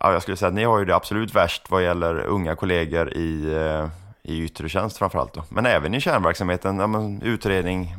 ja, 0.00 0.12
jag 0.12 0.22
skulle 0.22 0.36
säga 0.36 0.48
att 0.48 0.54
ni 0.54 0.64
har 0.64 0.78
ju 0.78 0.84
det 0.84 0.96
absolut 0.96 1.34
värst 1.34 1.70
vad 1.70 1.82
gäller 1.82 2.20
unga 2.20 2.54
kollegor 2.54 3.12
i, 3.12 3.54
eh, 3.54 3.88
i 4.22 4.42
yttre 4.42 4.68
tjänst 4.68 4.96
framförallt. 4.96 5.34
Då. 5.34 5.44
Men 5.48 5.66
även 5.66 5.94
i 5.94 6.00
kärnverksamheten, 6.00 6.78
ja, 6.78 6.86
men, 6.86 7.22
utredning, 7.22 7.96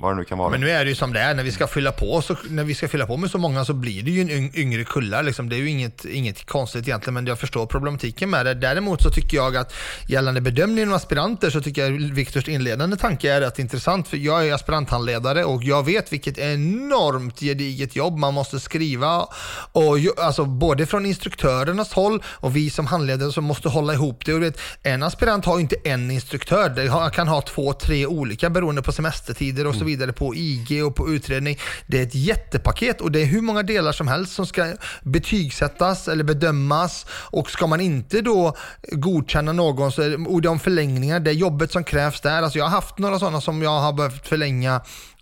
vad 0.00 0.12
det 0.12 0.16
nu 0.16 0.24
kan 0.24 0.38
vara. 0.38 0.50
Men 0.50 0.60
nu 0.60 0.70
är 0.70 0.84
det 0.84 0.88
ju 0.88 0.94
som 0.94 1.12
det 1.12 1.20
är, 1.20 1.34
när 1.34 1.42
vi 1.42 1.52
ska 1.52 1.66
fylla 1.66 1.92
på, 1.92 2.22
så, 2.22 2.36
när 2.50 2.64
vi 2.64 2.74
ska 2.74 2.88
fylla 2.88 3.06
på 3.06 3.16
med 3.16 3.30
så 3.30 3.38
många 3.38 3.64
så 3.64 3.72
blir 3.72 4.02
det 4.02 4.10
ju 4.10 4.20
en 4.20 4.56
yngre 4.56 4.84
kullar. 4.84 5.22
Liksom. 5.22 5.48
Det 5.48 5.56
är 5.56 5.58
ju 5.58 5.68
inget, 5.68 6.04
inget 6.04 6.46
konstigt 6.46 6.88
egentligen, 6.88 7.14
men 7.14 7.26
jag 7.26 7.38
förstår 7.38 7.66
problematiken 7.66 8.30
med 8.30 8.46
det. 8.46 8.54
Däremot 8.54 9.02
så 9.02 9.10
tycker 9.10 9.36
jag 9.36 9.56
att 9.56 9.74
gällande 10.08 10.40
bedömningen 10.40 10.88
av 10.88 10.94
aspiranter 10.94 11.50
så 11.50 11.60
tycker 11.60 11.82
jag 11.82 11.90
Viktors 11.90 12.48
inledande 12.48 12.96
tanke 12.96 13.32
är 13.32 13.40
rätt 13.40 13.58
intressant. 13.58 14.08
För 14.08 14.16
jag 14.16 14.48
är 14.48 14.54
aspiranthandledare 14.54 15.44
och 15.44 15.64
jag 15.64 15.86
vet 15.86 16.12
vilket 16.12 16.38
enormt 16.38 17.40
gediget 17.40 17.96
jobb 17.96 18.18
man 18.18 18.34
måste 18.34 18.60
skriva. 18.60 19.26
Och, 19.72 19.96
alltså, 20.18 20.44
både 20.44 20.86
från 20.86 21.06
instruktörernas 21.06 21.92
håll 21.92 22.22
och 22.26 22.56
vi 22.56 22.70
som 22.70 22.86
handledare 22.86 23.32
som 23.32 23.44
måste 23.44 23.68
hålla 23.68 23.92
ihop 23.92 24.24
det. 24.26 24.34
Och 24.34 24.42
vet, 24.42 24.60
en 24.82 25.02
aspirant 25.02 25.44
har 25.44 25.56
ju 25.56 25.60
inte 25.60 25.76
en 25.84 26.10
instruktör, 26.10 26.68
det 26.68 27.10
kan 27.14 27.28
ha 27.28 27.42
två, 27.42 27.72
tre 27.72 28.06
olika 28.06 28.50
beroende 28.50 28.82
på 28.82 28.92
semestertider 28.92 29.66
och 29.66 29.74
så 29.74 29.84
vidare 29.84 29.89
vidare 29.90 30.12
på 30.12 30.34
IG 30.34 30.84
och 30.84 30.94
på 30.94 31.10
utredning. 31.10 31.58
Det 31.86 31.98
är 31.98 32.02
ett 32.02 32.14
jättepaket 32.14 33.00
och 33.00 33.12
det 33.12 33.22
är 33.22 33.26
hur 33.26 33.40
många 33.40 33.62
delar 33.62 33.92
som 33.92 34.08
helst 34.08 34.32
som 34.32 34.46
ska 34.46 34.74
betygsättas 35.02 36.08
eller 36.08 36.24
bedömas 36.24 37.06
och 37.10 37.50
ska 37.50 37.66
man 37.66 37.80
inte 37.80 38.20
då 38.20 38.56
godkänna 38.92 39.52
någon 39.52 39.92
så 39.92 40.02
är 40.02 40.10
det, 40.10 40.16
och 40.16 40.42
de 40.42 40.58
förlängningar, 40.58 41.20
det 41.20 41.32
jobbet 41.32 41.72
som 41.72 41.84
krävs 41.84 42.20
där. 42.20 42.42
Alltså 42.42 42.58
jag 42.58 42.64
har 42.64 42.70
haft 42.70 42.98
några 42.98 43.18
sådana 43.18 43.40
som 43.40 43.62
jag 43.62 43.80
har 43.80 43.92
behövt 43.92 44.28
förlänga 44.28 44.80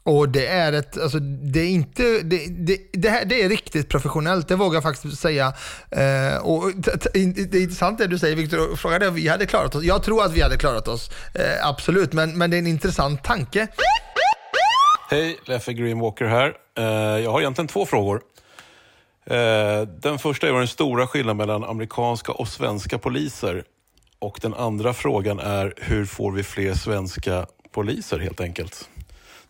och 0.08 0.28
det 0.28 0.46
är 0.46 0.72
ett, 0.72 0.98
alltså 0.98 1.18
det 1.18 1.60
är 1.60 1.68
inte, 1.68 2.02
det, 2.02 2.46
det, 2.48 2.78
det, 2.92 3.08
här, 3.08 3.24
det 3.24 3.42
är 3.42 3.48
riktigt 3.48 3.88
professionellt, 3.88 4.48
det 4.48 4.56
vågar 4.56 4.76
jag 4.76 4.82
faktiskt 4.82 5.20
säga. 5.20 5.52
Eh, 5.90 6.36
och 6.36 6.72
det 6.74 7.16
är 7.16 7.62
intressant 7.62 7.98
det 7.98 8.06
du 8.06 8.18
säger 8.18 8.36
Viktor, 8.36 8.76
frågan 8.76 9.02
är 9.02 9.08
om 9.08 9.14
vi 9.14 9.28
hade 9.28 9.46
klarat 9.46 9.74
oss. 9.74 9.84
Jag 9.84 10.02
tror 10.02 10.24
att 10.24 10.32
vi 10.32 10.42
hade 10.42 10.56
klarat 10.56 10.88
oss, 10.88 11.10
eh, 11.34 11.68
absolut, 11.68 12.12
men, 12.12 12.38
men 12.38 12.50
det 12.50 12.56
är 12.56 12.58
en 12.58 12.66
intressant 12.66 13.24
tanke. 13.24 13.68
Hej, 15.10 15.38
Leffe 15.44 15.72
Greenwalker 15.72 16.24
här. 16.24 16.56
Eh, 16.74 16.84
jag 17.24 17.30
har 17.30 17.40
egentligen 17.40 17.68
två 17.68 17.86
frågor. 17.86 18.22
Eh, 19.24 19.82
den 19.82 20.18
första 20.18 20.48
är 20.48 20.52
vad 20.52 20.60
den 20.60 20.68
stora 20.68 21.06
skillnaden 21.06 21.36
mellan 21.36 21.64
amerikanska 21.64 22.32
och 22.32 22.48
svenska 22.48 22.98
poliser. 22.98 23.64
Och 24.18 24.38
den 24.42 24.54
andra 24.54 24.92
frågan 24.92 25.38
är 25.38 25.74
hur 25.76 26.04
får 26.04 26.32
vi 26.32 26.42
fler 26.42 26.74
svenska 26.74 27.46
poliser 27.72 28.18
helt 28.18 28.40
enkelt? 28.40 28.88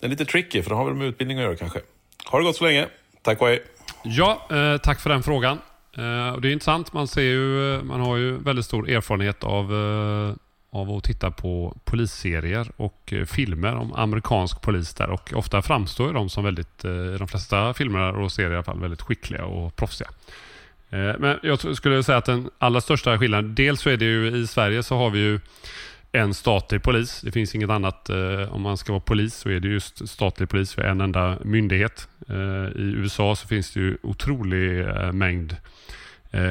Den 0.01 0.09
är 0.09 0.11
lite 0.11 0.25
tricky 0.25 0.63
för 0.63 0.71
det 0.71 0.77
har 0.77 0.85
väl 0.85 0.95
med 0.95 1.07
utbildning 1.07 1.39
att 1.39 1.45
göra 1.45 1.57
kanske. 1.57 1.81
Ha 2.31 2.39
det 2.39 2.45
gott 2.45 2.57
så 2.57 2.65
länge. 2.65 2.87
Tack 3.23 3.41
och 3.41 3.49
hej. 3.49 3.63
Ja, 4.05 4.49
eh, 4.51 4.77
tack 4.77 5.01
för 5.01 5.11
den 5.11 5.23
frågan. 5.23 5.59
det 5.97 6.03
är 6.49 6.53
intressant. 6.53 6.93
Man, 6.93 7.09
ser 7.09 7.23
ju, 7.23 7.81
man 7.83 8.01
har 8.01 8.17
ju 8.17 8.37
väldigt 8.39 8.65
stor 8.65 8.91
erfarenhet 8.91 9.45
av 9.45 9.73
av 10.71 10.91
att 10.91 11.05
titta 11.05 11.31
på 11.31 11.77
polisserier 11.85 12.71
och 12.77 13.12
eh, 13.12 13.25
filmer 13.25 13.75
om 13.75 13.93
amerikansk 13.93 14.61
polis 14.61 14.95
där 14.95 15.11
och 15.11 15.33
ofta 15.35 15.62
framstår 15.62 16.12
de 16.12 16.29
som 16.29 16.45
väldigt, 16.45 16.85
eh, 16.85 16.91
i 16.91 17.16
de 17.19 17.29
flesta 17.29 17.75
filmer 17.75 18.19
och 18.19 18.33
serier 18.33 18.51
i 18.51 18.55
alla 18.55 18.62
fall, 18.62 18.81
väldigt 18.81 19.03
skickliga 19.03 19.45
och 19.45 19.77
proffsiga. 19.77 20.09
Eh, 20.91 21.12
men 21.19 21.39
jag 21.43 21.77
skulle 21.77 22.03
säga 22.03 22.19
att 22.19 22.25
den 22.25 22.51
allra 22.59 22.81
största 22.81 23.19
skillnaden, 23.19 23.55
dels 23.55 23.81
så 23.81 23.91
är 23.91 23.97
det 23.97 24.05
ju 24.05 24.37
i 24.37 24.47
Sverige 24.47 24.83
så 24.83 24.97
har 24.97 25.11
vi 25.11 25.19
ju 25.19 25.41
en 26.12 26.35
statlig 26.35 26.83
polis. 26.83 27.21
Det 27.21 27.33
finns 27.33 27.55
inget 27.55 27.71
annat. 27.71 28.11
Om 28.51 28.62
man 28.62 28.77
ska 28.77 28.93
vara 28.93 29.01
polis 29.01 29.35
så 29.35 29.49
är 29.49 29.61
det 29.61 29.69
just 29.69 30.09
statlig 30.09 30.49
polis 30.49 30.75
för 30.75 30.83
en 30.83 31.01
enda 31.01 31.39
myndighet. 31.45 32.09
I 32.75 32.83
USA 32.83 33.37
så 33.37 33.49
finns 33.49 33.73
det 33.73 33.81
ju 33.81 33.99
otrolig 34.03 34.87
mängd 35.12 35.57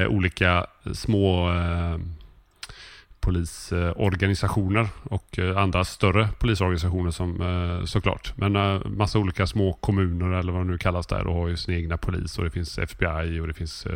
olika 0.09 0.65
små 0.93 1.49
polisorganisationer 3.27 4.87
och 5.03 5.39
eh, 5.39 5.57
andra 5.57 5.83
större 5.83 6.29
polisorganisationer 6.39 7.11
som 7.11 7.41
eh, 7.41 7.85
såklart. 7.85 8.33
Men 8.35 8.55
eh, 8.55 8.85
massa 8.85 9.19
olika 9.19 9.47
små 9.47 9.73
kommuner 9.73 10.39
eller 10.39 10.51
vad 10.51 10.61
det 10.61 10.71
nu 10.71 10.77
kallas 10.77 11.07
där 11.07 11.27
och 11.27 11.35
har 11.35 11.47
ju 11.47 11.57
sin 11.57 11.73
egna 11.73 11.97
polis 11.97 12.37
och 12.37 12.43
det 12.43 12.51
finns 12.51 12.77
FBI 12.77 13.39
och 13.39 13.47
det 13.47 13.53
finns 13.53 13.87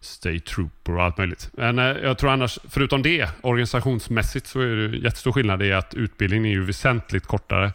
State 0.00 0.40
Trooper 0.40 0.94
och 0.94 1.02
allt 1.02 1.18
möjligt. 1.18 1.50
Men 1.52 1.78
jag 1.78 2.18
tror 2.18 2.30
annars, 2.30 2.58
förutom 2.68 3.02
det, 3.02 3.28
organisationsmässigt 3.40 4.46
så 4.46 4.60
är 4.60 4.66
det 4.66 4.96
jättestor 4.96 5.32
skillnad 5.32 5.62
i 5.62 5.72
att 5.72 5.94
utbildningen 5.94 6.46
är 6.46 6.50
ju 6.50 6.64
väsentligt 6.64 7.26
kortare 7.26 7.72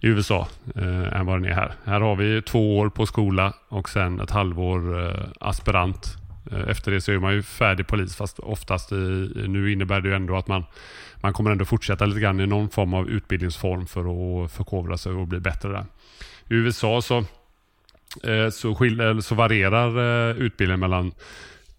i 0.00 0.06
USA 0.06 0.48
eh, 0.74 1.18
än 1.18 1.26
vad 1.26 1.36
den 1.36 1.50
är 1.50 1.54
här. 1.54 1.72
Här 1.84 2.00
har 2.00 2.16
vi 2.16 2.42
två 2.42 2.78
år 2.78 2.88
på 2.88 3.06
skola 3.06 3.52
och 3.68 3.88
sen 3.88 4.20
ett 4.20 4.30
halvår 4.30 5.06
eh, 5.06 5.28
aspirant. 5.40 6.25
Eh, 6.52 6.68
efter 6.68 6.90
det 6.90 7.00
så 7.00 7.12
är 7.12 7.18
man 7.18 7.34
ju 7.34 7.42
färdig 7.42 7.86
polis 7.86 8.16
fast 8.16 8.38
oftast 8.38 8.92
i, 8.92 8.94
nu 9.48 9.72
innebär 9.72 10.00
det 10.00 10.08
ju 10.08 10.14
ändå 10.14 10.36
att 10.36 10.48
man, 10.48 10.64
man 11.20 11.32
kommer 11.32 11.50
ändå 11.50 11.64
fortsätta 11.64 12.06
lite 12.06 12.20
grann 12.20 12.40
i 12.40 12.46
någon 12.46 12.70
form 12.70 12.94
av 12.94 13.08
utbildningsform 13.08 13.86
för 13.86 14.00
att 14.44 14.52
förkovra 14.52 14.96
sig 14.96 15.12
och 15.12 15.26
bli 15.26 15.40
bättre 15.40 15.68
där. 15.68 15.86
I 16.48 16.54
USA 16.54 17.02
så, 17.02 17.18
eh, 18.22 18.50
så, 18.50 18.74
skil, 18.74 19.22
så 19.22 19.34
varierar 19.34 20.30
eh, 20.30 20.36
utbildningen 20.36 20.80
mellan 20.80 21.12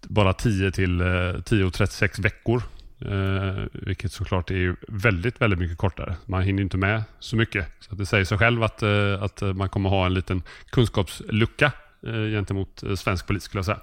bara 0.02 0.32
10 0.32 0.72
till 0.72 1.02
10 1.44 1.64
och 1.64 1.72
36 1.72 2.18
veckor. 2.18 2.62
Eh, 3.00 3.64
vilket 3.72 4.12
såklart 4.12 4.50
är 4.50 4.76
väldigt, 4.88 5.40
väldigt 5.40 5.58
mycket 5.58 5.78
kortare. 5.78 6.16
Man 6.26 6.42
hinner 6.42 6.62
inte 6.62 6.76
med 6.76 7.02
så 7.18 7.36
mycket. 7.36 7.66
Så 7.80 7.94
det 7.94 8.06
säger 8.06 8.24
sig 8.24 8.38
själv 8.38 8.62
att, 8.62 8.82
eh, 8.82 9.22
att 9.22 9.42
man 9.56 9.68
kommer 9.68 9.90
ha 9.90 10.06
en 10.06 10.14
liten 10.14 10.42
kunskapslucka 10.70 11.72
eh, 12.06 12.12
gentemot 12.12 12.82
svensk 12.96 13.26
polis 13.26 13.42
skulle 13.42 13.58
jag 13.58 13.64
säga. 13.64 13.80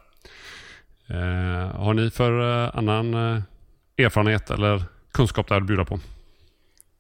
Eh, 1.08 1.76
har 1.76 1.94
ni 1.94 2.10
för 2.10 2.64
eh, 2.66 2.78
annan 2.78 3.14
eh, 3.14 3.42
erfarenhet 3.98 4.50
eller 4.50 4.84
kunskap 5.12 5.48
där 5.48 5.58
att 5.58 5.68
bjuda 5.68 5.86
på? 5.86 6.00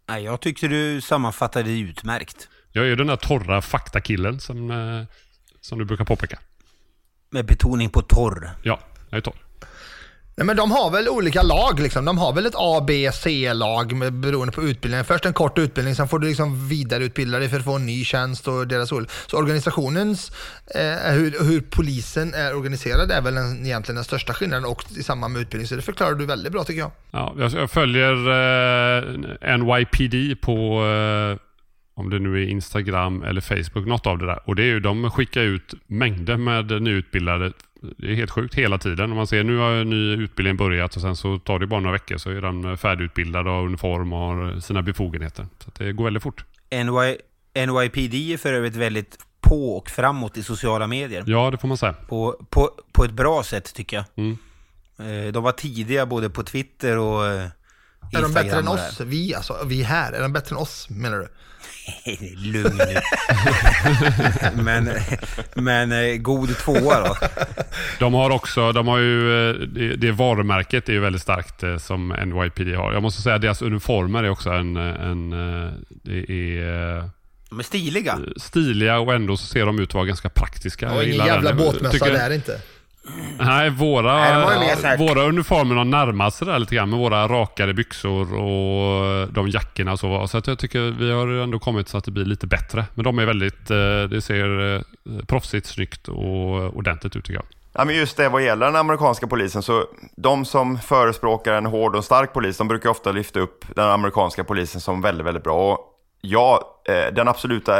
Nej, 0.07 0.23
jag 0.23 0.41
tyckte 0.41 0.67
du 0.67 1.01
sammanfattade 1.01 1.69
det 1.69 1.79
utmärkt. 1.79 2.49
Jag 2.71 2.87
är 2.87 2.95
den 2.95 3.07
där 3.07 3.15
torra 3.15 3.61
faktakillen 3.61 4.39
som, 4.39 4.71
eh, 4.71 5.03
som 5.61 5.79
du 5.79 5.85
brukar 5.85 6.05
påpeka. 6.05 6.39
Med 7.29 7.45
betoning 7.45 7.89
på 7.89 8.01
torr. 8.01 8.49
Ja, 8.63 8.79
jag 9.09 9.17
är 9.17 9.21
torr. 9.21 9.44
Nej, 10.38 10.45
men 10.45 10.57
de 10.57 10.71
har 10.71 10.91
väl 10.91 11.09
olika 11.09 11.41
lag 11.41 11.79
liksom. 11.79 12.05
De 12.05 12.17
har 12.17 12.33
väl 12.33 12.45
ett 12.45 12.53
A, 12.57 12.83
B, 12.88 13.09
C-lag 13.13 14.11
beroende 14.13 14.51
på 14.53 14.63
utbildningen. 14.63 15.05
Först 15.05 15.25
en 15.25 15.33
kort 15.33 15.57
utbildning, 15.57 15.95
sen 15.95 16.07
får 16.07 16.19
du 16.19 16.27
liksom 16.27 16.67
vidareutbilda 16.69 17.39
dig 17.39 17.49
för 17.49 17.57
att 17.57 17.63
få 17.65 17.75
en 17.75 17.86
ny 17.86 18.03
tjänst 18.05 18.47
och 18.47 18.67
deras 18.67 18.91
ol- 18.91 19.07
Så 19.27 19.38
organisationens, 19.38 20.31
eh, 20.75 21.13
hur, 21.13 21.43
hur 21.45 21.61
polisen 21.61 22.33
är 22.33 22.55
organiserad 22.55 23.11
är 23.11 23.21
väl 23.21 23.38
en, 23.38 23.65
egentligen 23.65 23.95
den 23.95 24.03
största 24.03 24.33
skillnaden 24.33 24.65
och 24.65 24.83
i 24.97 25.03
samband 25.03 25.33
med 25.33 25.41
utbildning. 25.41 25.67
Så 25.67 25.75
det 25.75 25.81
förklarar 25.81 26.13
du 26.15 26.25
väldigt 26.25 26.51
bra 26.53 26.63
tycker 26.63 26.79
jag. 26.79 26.91
Ja, 27.11 27.33
jag, 27.38 27.51
jag 27.51 27.71
följer 27.71 28.13
eh, 28.13 29.57
NYPD 29.57 30.41
på 30.41 30.86
eh, 30.86 31.38
om 31.97 32.09
det 32.09 32.19
nu 32.19 32.43
är 32.43 32.47
Instagram 32.49 33.23
eller 33.23 33.41
Facebook, 33.41 33.88
något 33.88 34.07
av 34.07 34.17
det 34.17 34.25
där. 34.25 34.39
Och 34.45 34.55
det 34.55 34.63
är 34.63 34.67
ju, 34.67 34.79
de 34.79 35.11
skickar 35.11 35.41
ut 35.41 35.73
mängder 35.88 36.38
med 36.38 36.81
nyutbildade. 36.81 37.51
Det 37.97 38.11
är 38.11 38.15
helt 38.15 38.31
sjukt 38.31 38.55
hela 38.55 38.77
tiden. 38.77 39.11
Om 39.11 39.17
man 39.17 39.27
ser 39.27 39.43
nu 39.43 39.57
har 39.57 39.71
en 39.71 39.89
ny 39.89 40.23
utbildning 40.23 40.57
börjat 40.57 40.95
och 40.95 41.01
sen 41.01 41.15
så 41.15 41.39
tar 41.39 41.59
det 41.59 41.67
bara 41.67 41.79
några 41.79 41.93
veckor 41.93 42.17
så 42.17 42.29
är 42.29 42.41
den 42.41 42.77
färdigutbildad 42.77 43.47
och 43.47 43.53
har 43.53 43.61
uniform 43.61 44.13
och 44.13 44.19
har 44.19 44.59
sina 44.59 44.81
befogenheter. 44.81 45.47
Så 45.59 45.69
att 45.69 45.75
det 45.75 45.93
går 45.93 46.03
väldigt 46.03 46.23
fort. 46.23 46.45
NY, 46.71 47.17
NYPD 47.65 48.13
är 48.33 48.38
för 48.38 48.53
övrigt 48.53 48.75
väldigt 48.75 49.17
på 49.41 49.77
och 49.77 49.89
framåt 49.89 50.38
i 50.38 50.43
sociala 50.43 50.88
medier. 50.88 51.23
Ja, 51.27 51.51
det 51.51 51.57
får 51.57 51.67
man 51.67 51.77
säga. 51.77 51.93
På, 51.93 52.45
på, 52.49 52.71
på 52.91 53.03
ett 53.03 53.11
bra 53.11 53.43
sätt 53.43 53.73
tycker 53.73 53.97
jag. 53.97 54.05
Mm. 54.15 54.38
Eh, 54.99 55.31
De 55.31 55.43
var 55.43 55.51
tidiga 55.51 56.05
både 56.05 56.29
på 56.29 56.43
Twitter 56.43 56.97
och 56.97 57.27
eh, 57.27 57.47
Är 58.13 58.21
de 58.21 58.33
bättre 58.33 58.39
än 58.39 58.45
Instagram 58.45 58.67
oss? 58.67 59.01
Vi 59.01 59.36
alltså, 59.36 59.57
vi 59.65 59.83
här. 59.83 60.11
Är 60.13 60.21
de 60.21 60.33
bättre 60.33 60.55
än 60.55 60.61
oss 60.61 60.89
menar 60.89 61.17
du? 61.17 61.27
Lugn 62.38 62.77
nu. 62.77 62.95
men, 64.63 64.89
men 65.53 65.91
eh, 65.91 66.17
god 66.17 66.57
tvåa 66.57 66.99
då. 67.07 67.15
De 67.99 68.13
har 68.13 68.29
också, 68.29 68.71
de 68.71 68.88
har 68.88 68.97
ju, 68.97 69.49
eh, 69.49 69.55
det, 69.55 69.95
det 69.95 70.11
varumärket 70.11 70.89
är 70.89 70.93
ju 70.93 70.99
väldigt 70.99 71.21
starkt 71.21 71.63
eh, 71.63 71.77
som 71.77 72.07
NYPD 72.07 72.75
har. 72.75 72.93
Jag 72.93 73.01
måste 73.03 73.21
säga 73.21 73.36
att 73.36 73.41
deras 73.41 73.61
uniformer 73.61 74.23
är 74.23 74.29
också 74.29 74.49
en, 74.49 74.77
en 74.77 75.29
det 76.03 76.31
är 76.31 77.09
De 77.49 77.59
är 77.59 77.63
stiliga. 77.63 78.19
stiliga 78.38 78.99
och 78.99 79.13
ändå 79.13 79.38
så 79.38 79.45
ser 79.45 79.65
de 79.65 79.79
ut 79.79 79.89
att 79.89 79.93
vara 79.95 80.05
ganska 80.05 80.29
praktiska. 80.29 80.91
Och 80.91 81.03
ingen 81.03 81.25
jävla 81.25 81.49
den. 81.49 81.57
Båtmössa 81.57 81.91
tycker- 81.91 82.11
där 82.13 82.31
inte. 82.33 82.61
Nej, 83.39 83.69
våra, 83.69 84.13
Nej, 84.13 84.75
här- 84.83 84.97
våra 84.97 85.21
uniformer 85.23 85.75
har 85.75 85.85
närmat 85.85 86.33
sig 86.33 86.47
där 86.47 86.59
lite 86.59 86.75
grann 86.75 86.89
med 86.89 86.99
våra 86.99 87.27
rakade 87.27 87.73
byxor 87.73 88.33
och 88.33 89.27
de 89.31 89.47
jackorna 89.49 89.91
och 89.91 89.99
så. 89.99 90.27
Så 90.27 90.37
att 90.37 90.47
jag 90.47 90.59
tycker 90.59 90.79
vi 90.79 91.11
har 91.11 91.27
ändå 91.27 91.59
kommit 91.59 91.87
så 91.89 91.97
att 91.97 92.03
det 92.05 92.11
blir 92.11 92.25
lite 92.25 92.47
bättre. 92.47 92.85
Men 92.93 93.03
de 93.03 93.19
är 93.19 93.25
väldigt, 93.25 93.71
eh, 93.71 94.03
det 94.09 94.21
ser 94.21 94.75
eh, 94.75 94.81
proffsigt, 95.27 95.67
snyggt 95.67 96.07
och 96.07 96.75
ordentligt 96.77 97.15
ut 97.15 97.25
tycker 97.25 97.33
jag. 97.39 97.45
Ja, 97.73 97.85
men 97.85 97.95
just 97.95 98.17
det, 98.17 98.29
vad 98.29 98.43
gäller 98.43 98.65
den 98.65 98.75
amerikanska 98.75 99.27
polisen, 99.27 99.61
så 99.61 99.85
de 100.15 100.45
som 100.45 100.79
förespråkar 100.79 101.53
en 101.53 101.65
hård 101.65 101.95
och 101.95 102.03
stark 102.03 102.33
polis, 102.33 102.57
de 102.57 102.67
brukar 102.67 102.89
ofta 102.89 103.11
lyfta 103.11 103.39
upp 103.39 103.65
den 103.75 103.89
amerikanska 103.89 104.43
polisen 104.43 104.81
som 104.81 105.01
väldigt, 105.01 105.25
väldigt 105.27 105.43
bra. 105.43 105.73
Och 105.73 105.79
ja, 106.21 106.81
eh, 106.89 107.13
den 107.13 107.27
absoluta, 107.27 107.73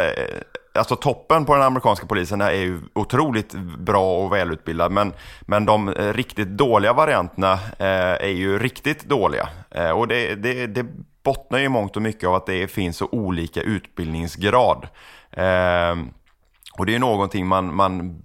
alltså 0.76 0.96
toppen 0.96 1.46
på 1.46 1.54
den 1.54 1.64
amerikanska 1.64 2.06
polisen 2.06 2.42
är 2.42 2.52
ju 2.52 2.82
otroligt 2.94 3.54
bra 3.78 4.18
och 4.18 4.34
välutbildad, 4.34 4.92
men, 4.92 5.14
men 5.42 5.66
de 5.66 5.92
riktigt 5.94 6.48
dåliga 6.48 6.94
varianterna 6.94 7.54
eh, 7.80 8.28
är 8.30 8.34
ju 8.34 8.60
riktigt 8.60 9.04
dåliga. 9.04 9.50
Eh, 9.72 9.90
och 9.90 10.08
det, 10.08 10.36
det, 10.36 10.68
det 10.68 10.86
bottnar 11.24 11.60
ju 11.60 11.66
i 11.66 11.70
mångt 11.70 11.96
och 11.96 12.02
mycket 12.02 12.30
av 12.30 12.36
att 12.36 12.46
det 12.46 12.68
finns 12.68 12.98
så 12.98 13.08
olika 13.12 13.62
utbildningsgrad. 13.62 14.88
Eh, 15.32 15.96
och 16.78 16.86
det 16.86 16.96
är 16.96 17.00
någonting 17.00 17.48
man, 17.48 17.76
man 17.76 18.22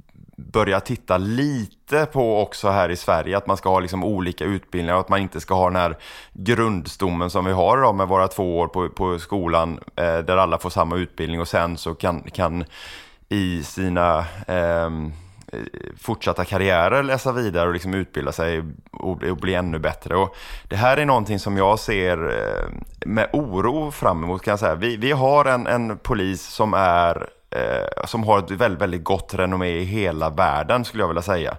börja 0.53 0.81
titta 0.81 1.19
lite 1.19 2.07
på 2.07 2.43
också 2.43 2.69
här 2.69 2.89
i 2.89 2.97
Sverige. 2.97 3.37
Att 3.37 3.47
man 3.47 3.57
ska 3.57 3.69
ha 3.69 3.81
liksom 3.81 4.05
olika 4.05 4.45
utbildningar 4.45 4.95
och 4.95 5.01
att 5.01 5.09
man 5.09 5.21
inte 5.21 5.41
ska 5.41 5.55
ha 5.55 5.65
den 5.65 5.77
här 5.77 5.97
grundstommen 6.33 7.31
som 7.31 7.45
vi 7.45 7.53
har 7.53 7.79
idag 7.79 7.95
med 7.95 8.09
våra 8.09 8.29
två 8.29 8.59
år 8.59 8.69
på, 8.69 8.89
på 8.89 9.19
skolan 9.19 9.81
eh, 9.97 10.19
där 10.19 10.37
alla 10.37 10.59
får 10.59 10.71
samma 10.71 10.97
utbildning 10.97 11.41
och 11.41 11.49
sen 11.49 11.77
så 11.77 11.95
kan, 11.95 12.23
kan 12.23 12.65
i 13.29 13.63
sina 13.63 14.25
ehm, 14.47 15.13
eh, 15.53 15.59
fortsatta 15.99 16.45
karriärer 16.45 17.03
läsa 17.03 17.33
vidare 17.33 17.67
och 17.67 17.73
liksom 17.73 17.95
utbilda 17.95 18.33
sig 18.33 18.63
och, 18.91 19.23
och 19.23 19.37
bli 19.37 19.55
ännu 19.55 19.79
bättre. 19.79 20.17
Och 20.17 20.37
det 20.69 20.77
här 20.77 20.97
är 20.97 21.05
någonting 21.05 21.39
som 21.39 21.57
jag 21.57 21.79
ser 21.79 22.17
eh, 22.17 22.69
med 23.07 23.31
oro 23.33 23.91
fram 23.91 24.25
emot. 24.25 24.43
Kan 24.43 24.53
jag 24.53 24.61
säga. 24.61 24.75
Vi, 24.75 24.97
vi 24.97 25.13
har 25.13 25.45
en, 25.45 25.67
en 25.67 25.99
polis 25.99 26.43
som 26.43 26.75
är 26.75 27.29
eh, 27.51 28.05
som 28.07 28.25
har 28.25 28.39
ett 28.39 28.51
väldigt, 28.51 28.83
väldigt 28.83 29.05
gott 29.05 29.35
renommé 29.35 29.69
i 29.69 29.85
hela 29.85 30.31
världen 30.31 30.85
skulle 30.85 31.03
jag 31.03 31.09
vilja 31.09 31.23
säga. 31.23 31.57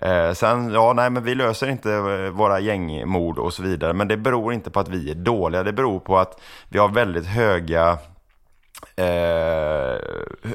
Eh, 0.00 0.32
sen, 0.32 0.72
ja, 0.72 0.92
nej, 0.92 1.10
men 1.10 1.24
vi 1.24 1.34
löser 1.34 1.68
inte 1.68 1.92
eh, 1.92 2.30
våra 2.30 2.60
gängmord 2.60 3.38
och 3.38 3.52
så 3.54 3.62
vidare, 3.62 3.92
men 3.92 4.08
det 4.08 4.16
beror 4.16 4.52
inte 4.52 4.70
på 4.70 4.80
att 4.80 4.88
vi 4.88 5.10
är 5.10 5.14
dåliga. 5.14 5.62
Det 5.62 5.72
beror 5.72 6.00
på 6.00 6.18
att 6.18 6.40
vi 6.68 6.78
har 6.78 6.88
väldigt 6.88 7.26
höga 7.26 7.98
eh, 8.96 9.96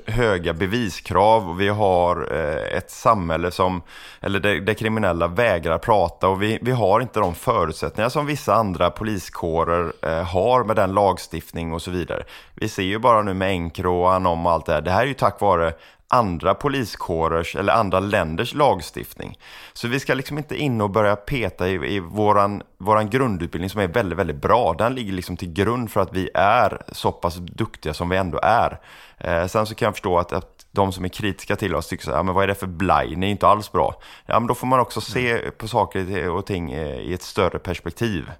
höga 0.05 0.53
beviskrav 0.53 1.49
och 1.49 1.61
vi 1.61 1.67
har 1.67 2.28
eh, 2.32 2.78
ett 2.78 2.91
samhälle 2.91 3.51
som, 3.51 3.82
eller 4.21 4.39
där, 4.39 4.55
där 4.55 4.74
kriminella 4.74 5.28
vägrar 5.28 5.78
prata 5.78 6.28
och 6.28 6.41
vi, 6.41 6.59
vi 6.61 6.71
har 6.71 7.01
inte 7.01 7.19
de 7.19 7.36
förutsättningar 7.36 8.09
som 8.09 8.26
vissa 8.26 8.55
andra 8.55 8.91
poliskårer 8.91 9.93
eh, 10.01 10.24
har 10.24 10.63
med 10.63 10.76
den 10.76 10.93
lagstiftning 10.93 11.74
och 11.74 11.82
så 11.82 11.91
vidare. 11.91 12.24
Vi 12.55 12.69
ser 12.69 12.84
ju 12.84 12.99
bara 12.99 13.21
nu 13.21 13.34
med 13.34 13.51
Encro 13.51 14.01
och 14.01 14.13
Anom 14.13 14.45
och 14.45 14.51
allt 14.51 14.65
det 14.65 14.74
här, 14.74 14.82
det 14.82 14.91
här 14.91 15.03
är 15.03 15.07
ju 15.07 15.13
tack 15.13 15.41
vare 15.41 15.74
andra 16.14 16.53
poliskårers 16.53 17.55
eller 17.55 17.74
andra 17.74 17.99
länders 17.99 18.53
lagstiftning. 18.53 19.38
Så 19.74 19.88
vi 19.88 19.99
ska 19.99 20.14
liksom 20.14 20.38
inte 20.38 20.55
in 20.55 20.82
och 20.82 20.89
börja 20.89 21.16
peta 21.16 21.70
i, 21.70 21.95
i 21.95 21.99
våran, 21.99 22.61
våran 22.78 23.09
grundutbildning 23.09 23.70
som 23.70 23.82
är 23.82 23.88
väldigt, 23.88 24.20
väldigt 24.20 24.41
bra. 24.41 24.76
Den 24.78 24.95
ligger 24.95 25.14
liksom 25.14 25.38
till 25.38 25.53
grund 25.53 25.91
för 25.91 26.01
att 26.01 26.14
vi 26.14 26.30
är 26.34 26.82
så 26.91 27.11
pass 27.11 27.36
duktiga 27.36 27.93
som 27.93 28.09
vi 28.09 28.18
ändå 28.18 28.39
är. 28.43 28.80
Eh, 29.18 29.47
sen 29.47 29.66
så 29.66 29.76
kan 29.76 29.86
jag 29.86 29.93
förstå 29.93 30.20
att, 30.20 30.34
att 30.34 30.66
de 30.72 30.91
som 30.91 31.05
är 31.05 31.09
kritiska 31.09 31.55
till 31.55 31.76
oss 31.76 31.88
tycker 31.88 32.03
så 32.03 32.11
här, 32.11 32.18
ja, 32.18 32.24
men 32.24 32.36
vad 32.36 32.43
är 32.43 32.47
det 32.47 32.55
för 32.55 32.68
blaj, 32.68 33.16
ni 33.16 33.26
är 33.26 33.32
inte 33.32 33.47
alls 33.47 33.72
bra. 33.72 33.95
Ja, 34.26 34.39
men 34.39 34.47
då 34.47 34.55
får 34.55 34.68
man 34.68 34.80
också 34.80 35.01
se 35.01 35.51
på 35.51 35.68
saker 35.68 36.30
och 36.30 36.45
ting 36.45 36.72
eh, 36.72 36.97
i 36.97 37.14
ett 37.14 37.22
större 37.22 37.59
perspektiv. 37.59 38.32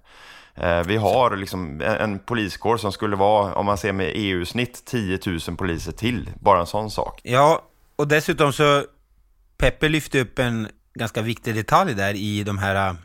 Eh, 0.56 0.84
vi 0.84 0.97
har 0.97 1.36
liksom 1.36 1.82
en, 1.82 2.20
poliskår 2.20 2.78
som 2.78 2.91
skulle 2.91 3.16
vara, 3.16 3.54
om 3.54 3.66
man 3.66 3.78
ser 3.78 3.93
med 3.93 4.12
EU-snitt, 4.16 4.86
10 4.86 5.20
000 5.26 5.58
poliser 5.58 5.91
till. 5.91 6.30
Bara 6.39 6.60
en 6.60 6.68
sån 6.68 6.91
sak. 6.91 7.22
Ja, 7.24 7.64
och 7.95 8.08
dessutom 8.08 8.54
så 8.54 8.86
Peppe 9.58 9.89
lyfte 9.89 10.20
upp 10.20 10.39
en 10.39 10.68
ganska 10.93 11.22
viktig 11.22 11.56
detalj 11.56 11.93
där 11.93 12.14
i 12.14 12.43
de 12.43 12.58
här 12.58 12.89
eh, 12.89 12.95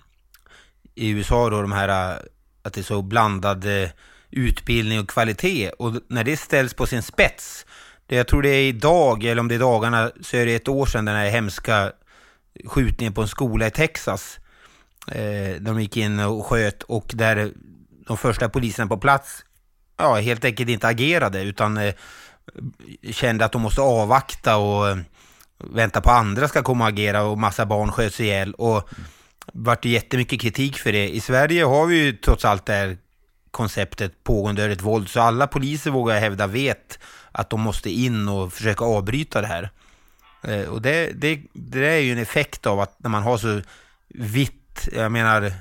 i 0.95 1.09
USA 1.11 1.51
då, 1.51 1.63
de 1.63 1.73
här 1.73 1.89
eh, 1.89 2.19
att 2.63 2.73
det 2.73 2.81
är 2.81 2.83
så 2.83 3.03
blandad 3.03 3.67
utbildning 4.31 5.01
och 5.01 5.09
kvalitet 5.09 5.71
och 5.71 5.93
när 6.09 6.25
det 6.25 6.37
ställs 6.37 6.75
på 6.75 6.87
sin 6.87 7.03
spets 7.03 7.67
det, 8.09 8.17
jag 8.17 8.29
tror 8.29 8.43
det 8.43 8.49
är 8.49 8.69
idag, 8.69 9.25
eller 9.25 9.41
om 9.41 9.49
det 9.49 9.55
är 9.55 9.59
dagarna, 9.59 10.11
så 10.21 10.37
är 10.37 10.47
det 10.47 10.55
ett 10.55 10.69
år 10.69 10.87
sedan 10.87 11.05
den 11.05 11.17
här 11.17 11.31
hemska 11.31 11.93
skjutningen 12.65 13.13
på 13.13 13.23
en 13.23 13.29
skola 13.29 13.67
i 13.67 13.71
Texas. 13.71 14.41
Eh, 15.13 15.61
de 15.61 15.81
gick 15.81 15.97
in 15.97 16.21
och 16.21 16.47
sköt 16.47 16.83
och 16.83 17.11
där 17.15 17.53
de 18.07 18.17
första 18.17 18.49
poliserna 18.49 18.89
på 18.89 18.97
plats 18.99 19.45
ja, 19.99 20.15
helt 20.15 20.45
enkelt 20.45 20.71
inte 20.71 20.89
agerade 20.89 21.43
utan 21.43 21.77
eh, 21.77 21.95
kände 23.11 23.45
att 23.45 23.53
de 23.53 23.63
måste 23.63 23.81
avvakta 23.81 24.57
och 24.57 24.89
eh, 24.89 24.99
vänta 25.59 26.01
på 26.01 26.11
andra 26.11 26.49
ska 26.49 26.63
komma 26.63 26.85
och 26.85 26.89
agera 26.89 27.23
och 27.23 27.39
massa 27.39 27.67
barn 27.67 27.93
sköts 27.93 28.21
ihjäl. 28.21 28.55
Och 28.55 28.89
vart 29.53 29.83
det 29.83 29.89
jättemycket 29.89 30.41
kritik 30.41 30.79
för 30.79 30.93
det. 30.93 31.09
I 31.09 31.21
Sverige 31.21 31.65
har 31.65 31.87
vi 31.87 31.97
ju 31.97 32.13
trots 32.13 32.45
allt 32.45 32.67
det 32.67 32.73
här 32.73 32.99
konceptet 33.51 34.25
pågående 34.25 34.63
ödet 34.63 34.83
våld, 34.83 35.09
så 35.09 35.21
alla 35.21 35.47
poliser 35.47 35.91
vågar 35.91 36.15
jag 36.15 36.21
hävda 36.21 36.47
vet 36.47 36.99
att 37.33 37.51
de 37.51 37.61
måste 37.61 37.91
in 37.91 38.29
och 38.29 38.53
försöka 38.53 38.85
avbryta 38.85 39.41
det 39.41 39.47
här. 39.47 39.71
Och 40.69 40.83
det, 40.83 41.13
det, 41.15 41.41
det 41.53 41.87
är 41.89 41.99
ju 41.99 42.13
en 42.13 42.19
effekt 42.19 42.67
av 42.67 42.81
att 42.81 42.97
när 42.99 43.11
man 43.11 43.23
har 43.23 43.39
så 43.39 43.61
vitt, 44.09 44.58
jag 44.93 45.13
menar, 45.13 45.53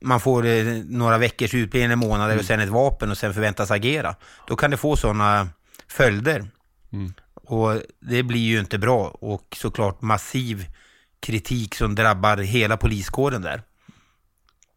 man 0.00 0.20
får 0.20 0.46
eh, 0.46 0.64
några 0.84 1.18
veckors 1.18 1.54
utbildning, 1.54 1.92
en 1.92 1.98
månad 1.98 2.38
och 2.38 2.44
sen 2.44 2.60
ett 2.60 2.68
vapen 2.68 3.10
och 3.10 3.18
sen 3.18 3.34
förväntas 3.34 3.70
agera. 3.70 4.16
Då 4.46 4.56
kan 4.56 4.70
det 4.70 4.76
få 4.76 4.96
sådana 4.96 5.48
följder. 5.88 6.50
Mm. 6.92 7.12
Och 7.34 7.82
det 8.00 8.22
blir 8.22 8.40
ju 8.40 8.60
inte 8.60 8.78
bra 8.78 9.08
och 9.08 9.56
såklart 9.60 10.02
massiv 10.02 10.66
kritik 11.20 11.74
som 11.74 11.94
drabbar 11.94 12.36
hela 12.36 12.76
poliskåren 12.76 13.42
där. 13.42 13.62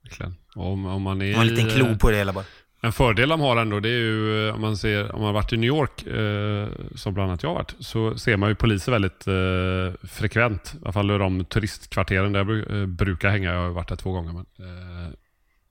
Verkligen. 0.03 0.36
Om, 0.55 0.86
om 0.86 1.01
man 1.01 1.22
är 1.22 1.36
Och 1.36 1.41
en 1.41 1.47
liten 1.47 1.69
klo 1.69 1.97
på 1.97 2.09
det 2.09 2.17
hela 2.17 2.34
bara. 2.34 2.45
En 2.84 2.91
fördel 2.91 3.29
de 3.29 3.41
har 3.41 3.57
ändå, 3.57 3.79
det 3.79 3.89
är 3.89 3.99
ju 3.99 4.47
eh, 4.47 4.55
om 4.55 4.61
man 4.61 4.77
ser, 4.77 5.11
om 5.11 5.21
man 5.21 5.25
har 5.25 5.34
varit 5.34 5.53
i 5.53 5.57
New 5.57 5.67
York, 5.67 6.07
eh, 6.07 6.67
som 6.95 7.13
bland 7.13 7.29
annat 7.29 7.43
jag 7.43 7.49
har 7.49 7.55
varit, 7.55 7.75
så 7.79 8.17
ser 8.17 8.38
man 8.38 8.49
ju 8.49 8.55
poliser 8.55 8.91
väldigt 8.91 9.27
eh, 9.27 10.07
frekvent. 10.09 10.73
I 10.75 10.77
alla 10.84 10.93
fall 10.93 11.11
i 11.11 11.17
de 11.17 11.45
turistkvarteren 11.45 12.34
där 12.34 12.45
jag 12.45 12.82
eh, 12.82 12.86
brukar 12.86 13.29
hänga. 13.29 13.53
Jag 13.53 13.61
har 13.61 13.69
varit 13.69 13.89
där 13.89 13.95
två 13.95 14.11
gånger. 14.11 14.34
Men, 14.34 14.45
eh, 14.67 15.13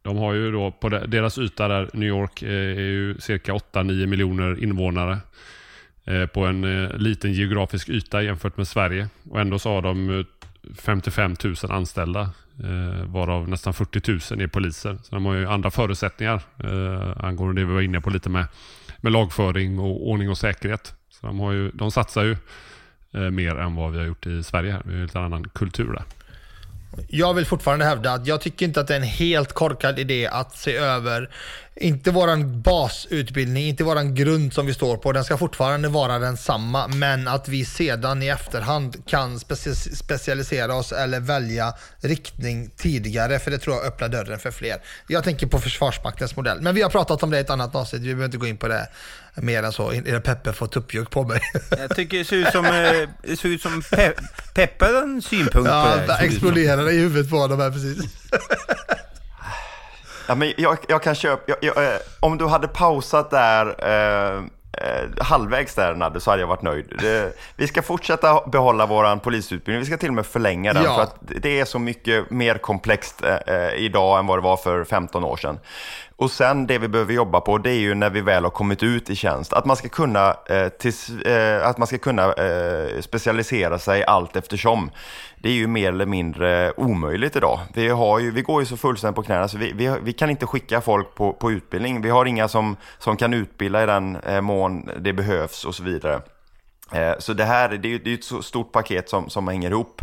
de 0.02 0.16
har 0.16 0.32
ju 0.32 0.52
då, 0.52 0.70
på 0.70 0.88
deras 0.88 1.38
yta 1.38 1.68
där, 1.68 1.90
New 1.92 2.08
York, 2.08 2.42
eh, 2.42 2.48
är 2.50 2.80
ju 2.80 3.18
cirka 3.18 3.52
8-9 3.52 4.06
miljoner 4.06 4.62
invånare. 4.62 5.18
Eh, 6.04 6.26
på 6.26 6.46
en 6.46 6.64
eh, 6.64 6.96
liten 6.96 7.32
geografisk 7.32 7.88
yta 7.88 8.22
jämfört 8.22 8.56
med 8.56 8.68
Sverige. 8.68 9.08
Och 9.30 9.40
ändå 9.40 9.58
så 9.58 9.70
har 9.70 9.82
de 9.82 10.18
eh, 10.18 10.24
55 10.74 11.36
000 11.44 11.54
anställda. 11.68 12.30
Eh, 12.64 13.04
varav 13.04 13.48
nästan 13.48 13.74
40 13.74 14.34
000 14.34 14.42
är 14.42 14.46
poliser. 14.46 14.98
Så 15.02 15.14
de 15.14 15.24
har 15.24 15.34
ju 15.34 15.46
andra 15.46 15.70
förutsättningar 15.70 16.42
eh, 16.58 17.24
angående 17.24 17.60
det 17.60 17.66
vi 17.66 17.74
var 17.74 17.80
inne 17.80 18.00
på 18.00 18.10
lite 18.10 18.28
med, 18.28 18.46
med 19.00 19.12
lagföring 19.12 19.78
och 19.78 20.08
ordning 20.08 20.30
och 20.30 20.38
säkerhet. 20.38 20.94
Så 21.10 21.26
de, 21.26 21.40
har 21.40 21.52
ju, 21.52 21.70
de 21.70 21.90
satsar 21.90 22.24
ju 22.24 22.36
eh, 23.12 23.30
mer 23.30 23.58
än 23.58 23.74
vad 23.74 23.92
vi 23.92 23.98
har 23.98 24.06
gjort 24.06 24.26
i 24.26 24.42
Sverige. 24.42 24.72
här. 24.72 24.82
Vi 24.84 24.90
har 24.90 24.96
ju 24.96 25.00
en 25.00 25.06
lite 25.06 25.20
annan 25.20 25.44
kultur 25.44 25.92
där. 25.92 26.04
Jag 27.08 27.34
vill 27.34 27.46
fortfarande 27.46 27.84
hävda 27.84 28.12
att 28.12 28.26
jag 28.26 28.40
tycker 28.40 28.66
inte 28.66 28.80
att 28.80 28.86
det 28.86 28.94
är 28.94 29.00
en 29.00 29.02
helt 29.02 29.52
korkad 29.52 29.98
idé 29.98 30.26
att 30.26 30.56
se 30.56 30.76
över, 30.76 31.30
inte 31.74 32.10
våran 32.10 32.62
basutbildning, 32.62 33.68
inte 33.68 33.84
våran 33.84 34.14
grund 34.14 34.52
som 34.52 34.66
vi 34.66 34.74
står 34.74 34.96
på, 34.96 35.12
den 35.12 35.24
ska 35.24 35.36
fortfarande 35.36 35.88
vara 35.88 36.18
densamma, 36.18 36.88
men 36.88 37.28
att 37.28 37.48
vi 37.48 37.64
sedan 37.64 38.22
i 38.22 38.28
efterhand 38.28 39.06
kan 39.06 39.38
speci- 39.38 39.94
specialisera 39.94 40.74
oss 40.74 40.92
eller 40.92 41.20
välja 41.20 41.74
riktning 42.00 42.70
tidigare, 42.76 43.38
för 43.38 43.50
det 43.50 43.58
tror 43.58 43.76
jag 43.76 43.84
öppnar 43.84 44.08
dörren 44.08 44.38
för 44.38 44.50
fler. 44.50 44.76
Jag 45.06 45.24
tänker 45.24 45.46
på 45.46 45.58
Försvarsmaktens 45.58 46.36
modell, 46.36 46.60
men 46.60 46.74
vi 46.74 46.82
har 46.82 46.90
pratat 46.90 47.22
om 47.22 47.30
det 47.30 47.36
i 47.36 47.40
ett 47.40 47.50
annat 47.50 47.74
avsnitt, 47.74 48.02
vi 48.02 48.04
behöver 48.04 48.24
inte 48.24 48.38
gå 48.38 48.46
in 48.46 48.56
på 48.56 48.68
det 48.68 48.88
mer 49.34 49.62
än 49.62 49.72
så, 49.72 49.92
innan 49.92 50.22
Peppe 50.22 50.52
får 50.52 50.66
tuppjuck 50.66 51.10
på 51.10 51.22
mig. 51.24 51.40
Jag 51.78 51.96
tycker 51.96 52.18
det 52.18 52.24
ser 52.24 52.36
ut 52.36 52.48
som, 52.52 52.64
eh, 52.66 53.08
det 53.22 53.36
ser 53.38 53.48
ut 53.48 53.62
som 53.62 53.82
pe 53.90 54.12
Peppe 54.54 54.84
har 54.84 55.02
en 55.02 55.22
synpunkt 55.22 55.70
Ja, 55.70 55.92
på 55.94 56.00
det. 56.12 56.16
som. 56.16 56.26
exploderar 56.26 56.90
i 56.90 56.98
huvudet 56.98 57.30
på 57.30 57.36
honom 57.36 57.60
här 57.60 57.70
precis. 57.70 58.04
Ja, 60.26 60.34
men 60.34 60.52
jag, 60.56 60.78
jag 60.88 61.02
kan 61.02 61.14
köpa, 61.14 61.42
jag, 61.46 61.56
jag, 61.76 61.84
eh, 61.94 61.98
om 62.20 62.38
du 62.38 62.46
hade 62.46 62.68
pausat 62.68 63.30
där 63.30 63.66
eh, 63.78 64.36
eh, 64.72 65.08
halvvägs 65.24 65.74
där 65.74 65.94
Nadde 65.94 66.20
så 66.20 66.30
hade 66.30 66.42
jag 66.42 66.46
varit 66.46 66.62
nöjd. 66.62 66.92
Det, 67.00 67.32
vi 67.56 67.66
ska 67.66 67.82
fortsätta 67.82 68.48
behålla 68.48 68.86
våran 68.86 69.20
polisutbildning, 69.20 69.80
vi 69.80 69.86
ska 69.86 69.96
till 69.96 70.08
och 70.08 70.14
med 70.14 70.26
förlänga 70.26 70.72
den 70.72 70.84
Ja. 70.84 70.94
för 70.94 71.02
att 71.02 71.16
det 71.42 71.60
är 71.60 71.64
så 71.64 71.78
mycket 71.78 72.30
mer 72.30 72.58
komplext 72.58 73.22
eh, 73.46 73.68
idag 73.76 74.18
än 74.18 74.26
vad 74.26 74.38
det 74.38 74.42
var 74.42 74.56
för 74.56 74.84
15 74.84 75.24
år 75.24 75.36
sedan. 75.36 75.58
Och 76.20 76.30
sen 76.30 76.66
det 76.66 76.78
vi 76.78 76.88
behöver 76.88 77.12
jobba 77.12 77.40
på 77.40 77.58
det 77.58 77.70
är 77.70 77.78
ju 77.78 77.94
när 77.94 78.10
vi 78.10 78.20
väl 78.20 78.44
har 78.44 78.50
kommit 78.50 78.82
ut 78.82 79.10
i 79.10 79.16
tjänst, 79.16 79.52
att 79.52 79.64
man 79.64 79.76
ska 79.76 79.88
kunna, 79.88 80.36
eh, 80.46 80.68
tills, 80.68 81.10
eh, 81.10 81.66
att 81.66 81.78
man 81.78 81.86
ska 81.86 81.98
kunna 81.98 82.32
eh, 82.32 83.00
specialisera 83.00 83.78
sig 83.78 84.04
allt 84.04 84.36
eftersom. 84.36 84.90
Det 85.38 85.48
är 85.48 85.52
ju 85.52 85.66
mer 85.66 85.88
eller 85.88 86.06
mindre 86.06 86.72
omöjligt 86.76 87.36
idag. 87.36 87.60
Vi, 87.74 87.88
har 87.88 88.18
ju, 88.18 88.30
vi 88.30 88.42
går 88.42 88.62
ju 88.62 88.66
så 88.66 88.76
fullständigt 88.76 89.16
på 89.16 89.22
knäna 89.22 89.48
så 89.48 89.58
vi, 89.58 89.72
vi, 89.72 89.94
vi 90.02 90.12
kan 90.12 90.30
inte 90.30 90.46
skicka 90.46 90.80
folk 90.80 91.14
på, 91.14 91.32
på 91.32 91.50
utbildning. 91.50 92.02
Vi 92.02 92.10
har 92.10 92.26
inga 92.26 92.48
som, 92.48 92.76
som 92.98 93.16
kan 93.16 93.34
utbilda 93.34 93.82
i 93.82 93.86
den 93.86 94.16
eh, 94.16 94.40
mån 94.40 94.90
det 94.98 95.12
behövs 95.12 95.64
och 95.64 95.74
så 95.74 95.82
vidare. 95.82 96.20
Eh, 96.92 97.12
Så 97.18 97.32
det 97.32 97.44
här 97.44 97.68
det 97.68 97.94
är 97.94 98.14
ett 98.14 98.24
så 98.24 98.42
stort 98.42 98.72
paket 98.72 99.08
som, 99.08 99.30
som 99.30 99.48
hänger 99.48 99.70
ihop. 99.70 100.02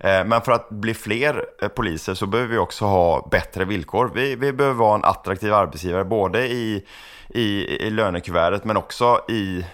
Eh, 0.00 0.24
Men 0.24 0.40
för 0.40 0.52
att 0.52 0.68
bli 0.70 0.94
fler 0.94 1.44
eh, 1.62 1.68
poliser 1.68 2.14
så 2.14 2.26
behöver 2.26 2.52
vi 2.52 2.58
också 2.58 2.84
ha 2.84 3.28
bättre 3.30 3.64
villkor. 3.64 4.10
Vi, 4.14 4.36
vi 4.36 4.52
behöver 4.52 4.76
vara 4.76 4.94
en 4.94 5.04
attraktiv 5.04 5.54
arbetsgivare 5.54 6.04
både 6.04 6.46
i, 6.46 6.84
i, 7.28 7.42
i 7.86 7.90
lönekuvertet 7.90 8.64
men 8.64 8.76
också 8.76 9.20
i 9.28 9.64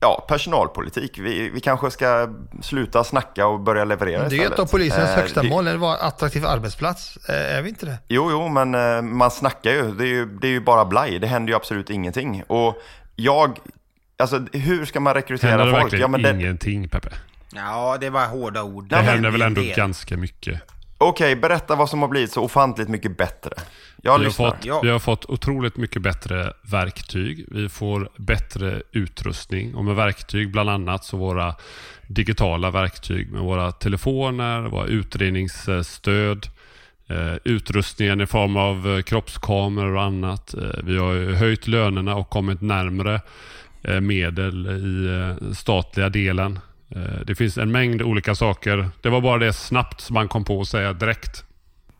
ja, 0.00 0.24
personalpolitik. 0.28 1.18
Vi, 1.18 1.48
vi 1.50 1.60
kanske 1.60 1.90
ska 1.90 2.28
sluta 2.62 3.04
snacka 3.04 3.46
och 3.46 3.60
börja 3.60 3.84
leverera 3.84 4.18
Det 4.18 4.24
är 4.24 4.32
istället. 4.32 4.52
ett 4.52 4.58
av 4.58 4.66
polisens 4.66 5.10
Eh, 5.10 5.16
högsta 5.16 5.42
det- 5.42 5.48
mål, 5.48 5.68
att 5.68 5.76
vara 5.76 5.96
attraktiv 5.96 6.46
arbetsplats. 6.46 7.16
Eh, 7.28 7.56
Är 7.58 7.62
vi 7.62 7.68
inte 7.68 7.86
det? 7.86 7.98
Jo, 8.08 8.28
jo, 8.30 8.48
men 8.48 8.74
eh, 8.74 9.02
man 9.02 9.30
snackar 9.30 9.70
ju. 9.70 9.90
Det 9.92 10.04
är 10.04 10.08
ju, 10.08 10.26
det 10.26 10.46
är 10.46 10.50
ju 10.52 10.60
bara 10.60 10.84
blaj. 10.84 11.18
Det 11.18 11.26
händer 11.26 11.50
ju 11.52 11.56
absolut 11.56 11.90
ingenting. 11.90 12.42
Och 12.46 12.74
jag, 13.16 13.58
alltså 14.18 14.46
hur 14.52 14.84
ska 14.84 15.00
man 15.00 15.14
rekrytera 15.14 15.50
Händer 15.50 15.66
det 15.66 15.72
folk? 15.72 15.84
verkligen 15.84 16.00
Ja, 16.00 16.08
men 16.08 16.22
det, 16.22 16.30
ingenting 16.30 16.88
Peppe? 16.88 17.10
Ja, 17.54 17.96
det 18.00 18.10
var 18.10 18.26
hårda 18.26 18.62
ord. 18.62 18.88
Det 18.88 18.96
händer 18.96 19.30
väl 19.30 19.42
ändå 19.42 19.60
del. 19.60 19.76
ganska 19.76 20.16
mycket. 20.16 20.60
Okej, 20.98 21.36
berätta 21.36 21.74
vad 21.74 21.90
som 21.90 22.02
har 22.02 22.08
blivit 22.08 22.32
så 22.32 22.42
ofantligt 22.42 22.88
mycket 22.88 23.16
bättre. 23.16 23.50
Jag 24.02 24.12
vi, 24.12 24.24
har 24.24 24.28
lyssnar. 24.28 24.50
fått, 24.50 24.84
vi 24.84 24.88
har 24.88 24.98
fått 24.98 25.24
otroligt 25.24 25.76
mycket 25.76 26.02
bättre 26.02 26.52
verktyg. 26.62 27.46
Vi 27.48 27.68
får 27.68 28.08
bättre 28.16 28.82
utrustning. 28.92 29.74
Och 29.74 29.84
med 29.84 29.96
verktyg 29.96 30.52
bland 30.52 30.70
annat 30.70 31.04
så 31.04 31.16
våra 31.16 31.54
digitala 32.06 32.70
verktyg 32.70 33.32
med 33.32 33.40
våra 33.40 33.72
telefoner, 33.72 34.60
våra 34.60 34.86
utredningsstöd, 34.86 36.46
eh, 37.08 37.34
utrustningen 37.44 38.20
i 38.20 38.26
form 38.26 38.56
av 38.56 38.96
eh, 38.96 39.02
kroppskameror 39.02 39.94
och 39.96 40.02
annat. 40.02 40.54
Eh, 40.54 40.60
vi 40.84 40.98
har 40.98 41.32
höjt 41.32 41.68
lönerna 41.68 42.14
och 42.14 42.30
kommit 42.30 42.60
närmre 42.60 43.20
medel 44.00 44.66
i 44.66 45.06
eh, 45.06 45.52
statliga 45.52 46.08
delen. 46.08 46.58
Eh, 46.94 47.20
det 47.26 47.34
finns 47.34 47.58
en 47.58 47.72
mängd 47.72 48.02
olika 48.02 48.34
saker. 48.34 48.88
Det 49.00 49.08
var 49.08 49.20
bara 49.20 49.38
det 49.38 49.52
snabbt 49.52 50.00
som 50.00 50.14
man 50.14 50.28
kom 50.28 50.44
på 50.44 50.60
att 50.60 50.68
säga 50.68 50.92
direkt. 50.92 51.44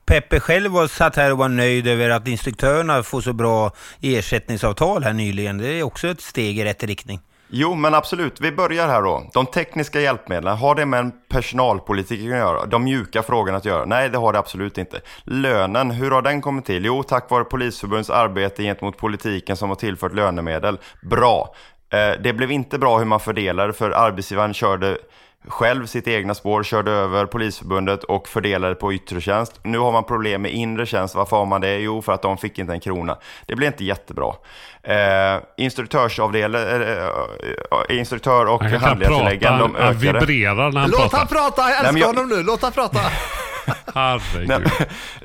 Peppe 0.07 0.41
själv 0.41 0.71
var 0.71 0.87
satt 0.87 1.17
här 1.17 1.33
och 1.33 1.39
var 1.39 1.49
nöjd 1.49 1.87
över 1.87 2.11
att 2.11 2.29
instruktörerna 2.29 3.03
får 3.03 3.21
så 3.21 3.33
bra 3.33 3.73
ersättningsavtal 4.01 5.05
här 5.05 5.13
nyligen. 5.13 5.59
Det 5.59 5.69
är 5.69 5.83
också 5.83 6.09
ett 6.09 6.21
steg 6.21 6.59
i 6.59 6.65
rätt 6.65 6.83
riktning. 6.83 7.21
Jo, 7.55 7.75
men 7.75 7.95
absolut. 7.95 8.41
Vi 8.41 8.53
börjar 8.53 8.89
här 8.89 9.03
då. 9.03 9.31
De 9.33 9.47
tekniska 9.47 10.01
hjälpmedlen, 10.01 10.57
har 10.57 10.75
det 10.75 10.87
med 10.87 11.01
en 11.01 11.13
personalpolitik 11.29 12.21
att 12.21 12.27
göra? 12.27 12.67
De 12.67 12.85
mjuka 12.85 13.23
frågorna 13.23 13.59
att 13.59 13.65
göra? 13.65 13.85
Nej, 13.85 14.09
det 14.09 14.19
har 14.19 14.33
det 14.33 14.39
absolut 14.39 14.79
inte. 14.79 15.01
Lönen, 15.25 15.91
hur 15.91 16.11
har 16.11 16.23
den 16.23 16.41
kommit 16.41 16.65
till? 16.65 16.85
Jo, 16.85 17.03
tack 17.03 17.31
vare 17.31 17.45
Polisförbundets 17.45 18.11
arbete 18.11 18.63
gentemot 18.63 18.97
politiken 18.97 19.57
som 19.57 19.69
har 19.69 19.77
tillfört 19.77 20.15
lönemedel. 20.15 20.79
Bra. 21.01 21.55
Eh, 21.93 22.13
Det 22.23 22.33
blev 22.33 22.51
inte 22.53 22.79
bra 22.79 22.99
hur 22.99 23.05
man 23.05 23.21
fördelade, 23.21 23.73
för 23.73 23.91
arbetsgivaren 23.91 24.55
körde 24.55 24.99
själv 25.49 25.87
sitt 25.87 26.09
egna 26.09 26.35
spår, 26.35 26.63
körde 26.63 26.91
över 26.91 27.27
Polisförbundet 27.27 28.05
och 28.05 28.29
fördelade 28.29 28.75
på 28.75 28.93
yttre 28.93 29.21
tjänst. 29.21 29.61
Nu 29.63 29.79
har 29.79 29.93
man 29.93 30.05
problem 30.05 30.43
med 30.43 30.53
inre 30.53 30.87
tjänst. 30.87 31.15
Varför 31.15 31.37
har 31.37 31.47
man 31.47 31.61
det? 31.61 31.79
Jo, 31.79 32.03
för 32.03 32.13
att 32.13 32.23
de 32.23 32.37
fick 32.39 32.59
inte 32.59 32.73
en 32.73 32.81
krona. 32.81 33.19
Det 33.47 33.57
blev 33.57 33.67
inte 33.67 33.85
jättebra. 33.85 34.33
Eh, 34.83 35.41
instruktörsavdelen, 35.57 36.83
eh, 36.83 36.99
eh, 37.89 37.99
instruktör 37.99 38.47
och 38.47 38.63
Han 38.63 38.73
handledartilläggen, 38.81 39.59
de 39.59 39.75
han 39.75 39.77
ökade. 39.77 40.19
vibrerar 40.21 40.71
när 40.73 40.81
han 40.81 40.91
Låt 40.91 41.01
pratar. 41.01 41.19
han 41.19 41.27
prata, 41.27 41.63
jag 41.63 41.69
Nej, 41.69 41.77
älskar 41.79 41.93
men 41.93 42.01
jag- 42.01 42.07
honom 42.07 42.29
nu. 42.29 42.43
Låt 42.43 42.63
han 42.63 42.73
prata. 42.73 42.99
Herregud. 43.95 44.49
Nej, 44.49 44.61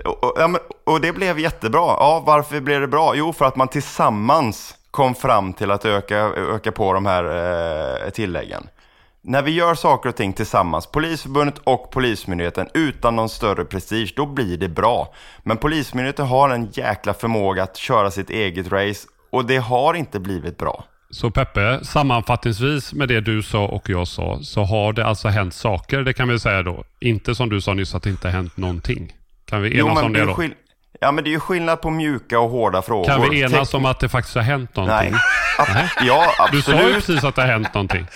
och, 0.06 0.24
och, 0.24 0.50
men, 0.50 0.62
och 0.86 1.02
det 1.02 1.12
blev 1.12 1.40
jättebra. 1.40 1.80
Ja, 1.82 2.24
varför 2.26 2.60
blev 2.60 2.82
det 2.82 2.88
bra? 2.88 3.16
Jo, 3.16 3.34
för 3.34 3.46
att 3.46 3.56
man 3.56 3.68
tillsammans 3.68 4.74
kom 4.92 5.16
fram 5.16 5.54
till 5.54 5.72
att 5.72 5.86
öka, 5.86 6.18
öka 6.56 6.72
på 6.72 6.94
de 6.94 7.06
här 7.06 7.24
eh, 8.06 8.10
tilläggen. 8.10 8.68
När 9.22 9.42
vi 9.42 9.52
gör 9.52 9.76
saker 9.76 10.10
och 10.10 10.16
ting 10.16 10.34
tillsammans, 10.34 10.88
Polisförbundet 10.88 11.58
och 11.64 11.92
Polismyndigheten, 11.92 12.68
utan 12.74 13.16
någon 13.16 13.30
större 13.30 13.66
prestige, 13.66 14.14
då 14.16 14.26
blir 14.26 14.58
det 14.58 14.70
bra. 14.70 15.14
Men 15.44 15.58
Polismyndigheten 15.58 16.26
har 16.26 16.50
en 16.50 16.70
jäkla 16.72 17.14
förmåga 17.14 17.64
att 17.64 17.78
köra 17.78 18.12
sitt 18.12 18.30
eget 18.30 18.72
race 18.72 19.08
och 19.32 19.46
det 19.46 19.58
har 19.58 19.94
inte 19.94 20.20
blivit 20.20 20.58
bra. 20.58 20.84
Så 21.10 21.32
Peppe, 21.32 21.80
sammanfattningsvis 21.84 22.94
med 22.94 23.08
det 23.08 23.22
du 23.22 23.44
sa 23.44 23.66
och 23.66 23.90
jag 23.90 24.08
sa, 24.08 24.40
så 24.42 24.64
har 24.64 24.94
det 24.94 25.06
alltså 25.06 25.28
hänt 25.28 25.54
saker, 25.54 26.02
det 26.02 26.14
kan 26.14 26.28
vi 26.28 26.40
säga 26.40 26.64
då. 26.64 26.84
Inte 27.00 27.36
som 27.36 27.50
du 27.50 27.62
sa 27.62 27.74
nyss 27.74 27.96
att 27.96 28.04
det 28.04 28.10
inte 28.10 28.28
har 28.28 28.34
hänt 28.34 28.58
någonting. 28.58 29.14
Kan 29.46 29.62
vi 29.62 29.80
enas 29.80 30.04
om 30.04 30.14
det 30.14 30.26
då? 30.26 30.38
Ja, 31.00 31.12
men 31.12 31.24
det 31.24 31.30
är 31.30 31.32
ju 31.32 31.40
skillnad 31.40 31.82
på 31.82 31.90
mjuka 31.90 32.40
och 32.40 32.50
hårda 32.50 32.82
frågor. 32.82 33.06
Kan 33.06 33.30
vi 33.30 33.42
enas 33.42 33.70
Tek- 33.74 33.78
om 33.78 33.86
att 33.86 34.00
det 34.00 34.10
faktiskt 34.10 34.36
har 34.36 34.42
hänt 34.42 34.76
någonting? 34.76 35.12
Nej. 35.12 35.22
Nej. 35.74 35.90
Ja, 36.02 36.48
Du 36.52 36.62
sa 36.62 36.72
ju 36.72 36.78
absolut. 36.78 37.06
precis 37.06 37.24
att 37.24 37.36
det 37.36 37.42
har 37.42 37.50
hänt 37.50 37.74
någonting. 37.74 38.08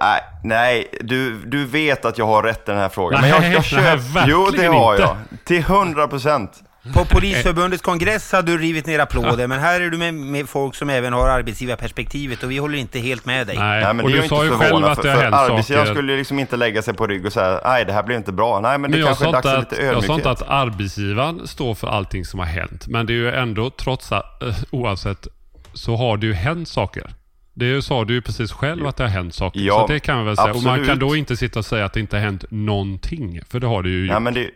Nej, 0.00 0.20
nej 0.44 0.88
du, 1.00 1.36
du 1.44 1.64
vet 1.64 2.04
att 2.04 2.18
jag 2.18 2.26
har 2.26 2.42
rätt 2.42 2.68
i 2.68 2.70
den 2.70 2.80
här 2.80 2.88
frågan. 2.88 3.20
Nej, 3.20 3.30
men 3.30 3.42
jag, 3.42 3.52
jag 3.52 3.82
nej, 3.82 3.98
köper... 4.02 4.28
Jo, 4.28 4.50
det 4.56 4.66
har 4.66 4.98
jag. 4.98 5.16
Till 5.44 5.62
hundra 5.64 6.08
procent. 6.08 6.62
På 6.94 7.04
Polisförbundets 7.04 7.82
kongress 7.82 8.32
hade 8.32 8.52
du 8.52 8.58
rivit 8.58 8.86
ner 8.86 8.98
applåder, 8.98 9.46
men 9.46 9.60
här 9.60 9.80
är 9.80 9.90
du 9.90 9.98
med, 9.98 10.14
med 10.14 10.48
folk 10.48 10.74
som 10.74 10.90
även 10.90 11.12
har 11.12 11.28
arbetsgivarperspektivet 11.28 12.42
och 12.42 12.50
vi 12.50 12.58
håller 12.58 12.78
inte 12.78 12.98
helt 12.98 13.24
med 13.26 13.46
dig. 13.46 13.56
Nej, 13.58 13.84
Nej, 13.84 13.94
men 13.94 14.04
och 14.04 14.10
det 14.10 14.18
är 14.18 14.22
du 14.22 14.28
sa 14.28 14.44
ju 14.44 14.50
själv 14.50 14.84
att 14.84 14.96
för, 14.96 15.02
det 15.02 15.10
har 15.10 15.22
hänt 15.22 15.34
arbetsgivaren 15.34 15.86
saker. 15.86 15.94
skulle 15.94 16.12
ju 16.12 16.18
liksom 16.18 16.38
inte 16.38 16.56
lägga 16.56 16.82
sig 16.82 16.94
på 16.94 17.06
rygg 17.06 17.26
och 17.26 17.32
säga 17.32 17.60
nej, 17.64 17.84
det 17.84 17.92
här 17.92 18.02
blev 18.02 18.18
inte 18.18 18.32
bra. 18.32 18.60
Nej, 18.60 18.78
men 18.78 18.90
det 18.90 18.96
Men 18.98 19.06
kanske 19.06 19.28
är 19.28 19.32
dags 19.32 19.46
att, 19.46 19.58
lite 19.72 19.82
jag 19.82 19.84
sa 19.84 19.96
ödmjukhet. 19.96 20.16
inte 20.18 20.30
att 20.30 20.42
arbetsgivaren 20.48 21.46
står 21.48 21.74
för 21.74 21.88
allting 21.88 22.24
som 22.24 22.38
har 22.40 22.46
hänt. 22.46 22.86
Men 22.88 23.06
det 23.06 23.12
är 23.12 23.14
ju 23.14 23.30
ändå, 23.30 23.70
trots 23.70 24.12
att, 24.12 24.42
eh, 24.42 24.54
oavsett, 24.70 25.26
så 25.74 25.96
har 25.96 26.16
det 26.16 26.26
ju 26.26 26.32
hänt 26.32 26.68
saker. 26.68 27.10
Det 27.54 27.82
sa 27.82 28.04
du 28.04 28.14
ju 28.14 28.22
precis 28.22 28.52
själv 28.52 28.86
att 28.86 28.96
det 28.96 29.02
har 29.04 29.10
hänt 29.10 29.34
saker. 29.34 29.60
Ja, 29.60 29.84
så 29.86 29.92
det 29.92 30.00
kan 30.00 30.16
man 30.16 30.26
väl 30.26 30.36
säga. 30.36 30.50
Och 30.50 30.62
man 30.62 30.74
kan 30.74 30.80
absolut. 30.80 31.00
då 31.00 31.16
inte 31.16 31.36
sitta 31.36 31.58
och 31.58 31.64
säga 31.66 31.84
att 31.84 31.92
det 31.92 32.00
inte 32.00 32.16
har 32.16 32.22
hänt 32.22 32.44
någonting. 32.50 33.40
För 33.50 33.60
det 33.60 33.66
har 33.66 33.82
det 33.82 33.88
ju 33.88 34.06
Ja, 34.06 34.14
gjort. 34.14 34.22
men 34.22 34.34
det, 34.34 34.50